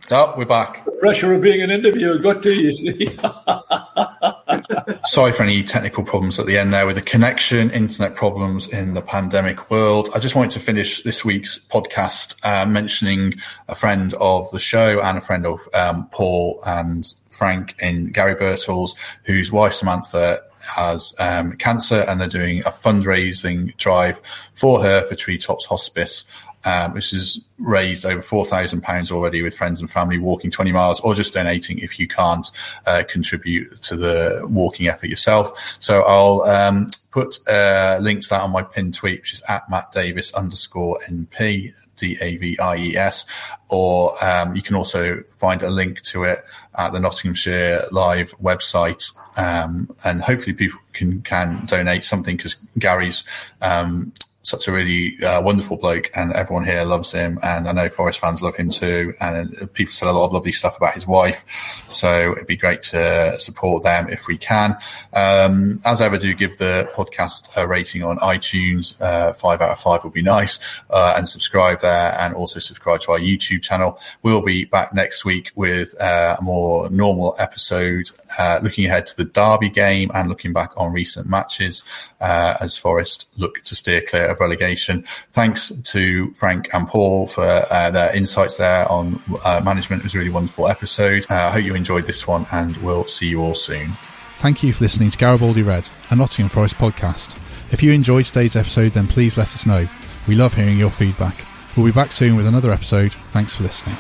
Oh, 0.09 0.33
we're 0.37 0.45
back. 0.45 0.85
The 0.85 0.91
pressure 0.91 1.33
of 1.33 1.41
being 1.41 1.61
an 1.61 1.69
interviewer 1.69 2.17
got 2.19 2.41
to 2.43 2.53
you, 2.53 2.73
see. 2.73 3.07
Sorry 5.05 5.33
for 5.33 5.43
any 5.43 5.63
technical 5.63 6.05
problems 6.05 6.39
at 6.39 6.45
the 6.45 6.57
end 6.57 6.73
there 6.73 6.85
with 6.85 6.95
the 6.95 7.01
connection, 7.01 7.69
internet 7.71 8.15
problems 8.15 8.67
in 8.67 8.93
the 8.93 9.01
pandemic 9.01 9.69
world. 9.69 10.07
I 10.15 10.19
just 10.19 10.33
wanted 10.33 10.51
to 10.51 10.61
finish 10.61 11.03
this 11.03 11.25
week's 11.25 11.59
podcast 11.59 12.37
uh, 12.45 12.65
mentioning 12.65 13.33
a 13.67 13.75
friend 13.75 14.13
of 14.13 14.49
the 14.51 14.59
show 14.59 15.01
and 15.01 15.17
a 15.17 15.21
friend 15.21 15.45
of 15.45 15.59
um, 15.73 16.07
Paul 16.07 16.61
and 16.65 17.05
Frank 17.27 17.75
in 17.81 18.13
Gary 18.13 18.35
Birtles, 18.35 18.95
whose 19.23 19.51
wife 19.51 19.73
Samantha 19.73 20.39
has 20.61 21.15
um, 21.19 21.53
cancer 21.53 22.05
and 22.07 22.21
they're 22.21 22.27
doing 22.27 22.59
a 22.61 22.69
fundraising 22.69 23.75
drive 23.77 24.21
for 24.53 24.81
her 24.81 25.01
for 25.01 25.15
Treetops 25.15 25.65
Hospice 25.65 26.25
um, 26.65 26.93
which 26.93 27.11
has 27.11 27.39
raised 27.57 28.05
over 28.05 28.21
£4,000 28.21 29.11
already 29.11 29.41
with 29.41 29.55
friends 29.55 29.79
and 29.79 29.89
family 29.89 30.17
walking 30.17 30.51
20 30.51 30.71
miles 30.71 30.99
or 31.01 31.15
just 31.15 31.33
donating 31.33 31.79
if 31.79 31.99
you 31.99 32.07
can't 32.07 32.51
uh, 32.85 33.03
contribute 33.09 33.81
to 33.83 33.95
the 33.95 34.45
walking 34.49 34.87
effort 34.87 35.07
yourself. 35.07 35.77
So 35.79 36.01
I'll 36.03 36.41
um, 36.41 36.87
put 37.11 37.39
uh, 37.47 37.99
links 38.01 38.27
to 38.27 38.35
that 38.35 38.41
on 38.41 38.51
my 38.51 38.63
pinned 38.63 38.93
tweet, 38.93 39.21
which 39.21 39.33
is 39.33 39.41
at 39.47 39.69
Matt 39.69 39.91
Davies 39.91 40.33
underscore 40.33 40.99
NP. 41.07 41.73
D-A-V-I-E-S, 41.97 43.25
or 43.69 44.23
um, 44.23 44.55
you 44.55 44.61
can 44.61 44.75
also 44.75 45.21
find 45.23 45.63
a 45.63 45.69
link 45.71 45.99
to 46.03 46.25
it 46.25 46.45
at 46.75 46.93
the 46.93 46.99
Nottinghamshire 46.99 47.85
Live 47.91 48.31
website. 48.33 49.11
Um, 49.35 49.89
and 50.03 50.21
hopefully 50.21 50.53
people 50.53 50.79
can, 50.93 51.21
can 51.23 51.65
donate 51.65 52.03
something 52.03 52.37
because 52.37 52.55
Gary's 52.77 53.23
um, 53.63 54.13
such 54.47 54.69
a 54.69 54.71
really 54.71 55.21
uh, 55.25 55.41
wonderful 55.41 55.75
bloke, 55.75 56.09
and 56.15 56.31
everyone 56.31 56.63
here 56.63 56.85
loves 56.85 57.11
him. 57.11 57.37
And 57.43 57.67
I 57.67 57.73
know 57.73 57.89
Forest 57.89 58.19
fans 58.19 58.41
love 58.41 58.55
him 58.55 58.69
too. 58.69 59.13
And 59.19 59.61
uh, 59.61 59.65
people 59.67 59.93
said 59.93 60.07
a 60.07 60.13
lot 60.13 60.27
of 60.27 60.31
lovely 60.31 60.53
stuff 60.53 60.77
about 60.77 60.93
his 60.93 61.05
wife. 61.05 61.43
So 61.89 62.31
it'd 62.31 62.47
be 62.47 62.55
great 62.55 62.81
to 62.83 63.37
support 63.39 63.83
them 63.83 64.07
if 64.07 64.25
we 64.27 64.37
can. 64.37 64.77
Um, 65.13 65.81
as 65.83 66.01
ever, 66.01 66.17
do 66.17 66.33
give 66.33 66.57
the 66.59 66.89
podcast 66.95 67.49
a 67.57 67.67
rating 67.67 68.03
on 68.03 68.19
iTunes. 68.19 68.99
Uh, 69.01 69.33
five 69.33 69.61
out 69.61 69.71
of 69.71 69.79
five 69.79 70.05
would 70.05 70.13
be 70.13 70.21
nice. 70.21 70.59
Uh, 70.89 71.13
and 71.17 71.27
subscribe 71.27 71.81
there, 71.81 72.17
and 72.17 72.33
also 72.33 72.59
subscribe 72.59 73.01
to 73.01 73.11
our 73.11 73.19
YouTube 73.19 73.63
channel. 73.63 73.99
We'll 74.23 74.41
be 74.41 74.63
back 74.63 74.93
next 74.93 75.25
week 75.25 75.51
with 75.55 75.93
uh, 76.01 76.37
a 76.39 76.41
more 76.41 76.89
normal 76.89 77.35
episode, 77.37 78.11
uh, 78.39 78.61
looking 78.63 78.85
ahead 78.85 79.07
to 79.07 79.17
the 79.17 79.25
Derby 79.25 79.69
game 79.69 80.09
and 80.13 80.29
looking 80.29 80.53
back 80.53 80.71
on 80.77 80.93
recent 80.93 81.27
matches 81.27 81.83
as 82.21 82.77
Forest 82.77 83.27
look 83.37 83.61
to 83.63 83.75
steer 83.75 84.01
clear 84.01 84.25
of 84.25 84.36
of 84.38 84.41
relegation. 84.41 85.03
Thanks 85.33 85.71
to 85.71 86.31
Frank 86.33 86.73
and 86.73 86.88
Paul 86.88 87.27
for 87.27 87.43
uh, 87.43 87.91
their 87.91 88.15
insights 88.15 88.57
there 88.57 88.89
on 88.91 89.21
uh, 89.43 89.61
management. 89.63 90.01
It 90.01 90.05
was 90.05 90.15
a 90.15 90.19
really 90.19 90.29
wonderful 90.31 90.67
episode. 90.67 91.25
Uh, 91.29 91.35
I 91.35 91.51
hope 91.51 91.65
you 91.65 91.75
enjoyed 91.75 92.05
this 92.05 92.27
one 92.27 92.45
and 92.51 92.77
we'll 92.77 93.05
see 93.05 93.27
you 93.27 93.41
all 93.41 93.53
soon. 93.53 93.91
Thank 94.38 94.63
you 94.63 94.71
for 94.71 94.83
listening 94.83 95.09
to 95.09 95.17
Garibaldi 95.17 95.63
Red, 95.63 95.89
a 96.09 96.15
Nottingham 96.15 96.49
Forest 96.49 96.75
podcast. 96.75 97.38
If 97.71 97.81
you 97.83 97.91
enjoyed 97.91 98.25
today's 98.25 98.55
episode, 98.55 98.93
then 98.93 99.07
please 99.07 99.38
let 99.38 99.53
us 99.53 99.65
know. 99.65 99.88
We 100.27 100.35
love 100.35 100.53
hearing 100.53 100.77
your 100.77 100.91
feedback. 100.91 101.43
We'll 101.75 101.88
be 101.88 101.91
back 101.91 102.11
soon 102.11 102.35
with 102.35 102.47
another 102.47 102.71
episode. 102.71 103.13
Thanks 103.13 103.55
for 103.55 103.63
listening. 103.63 103.97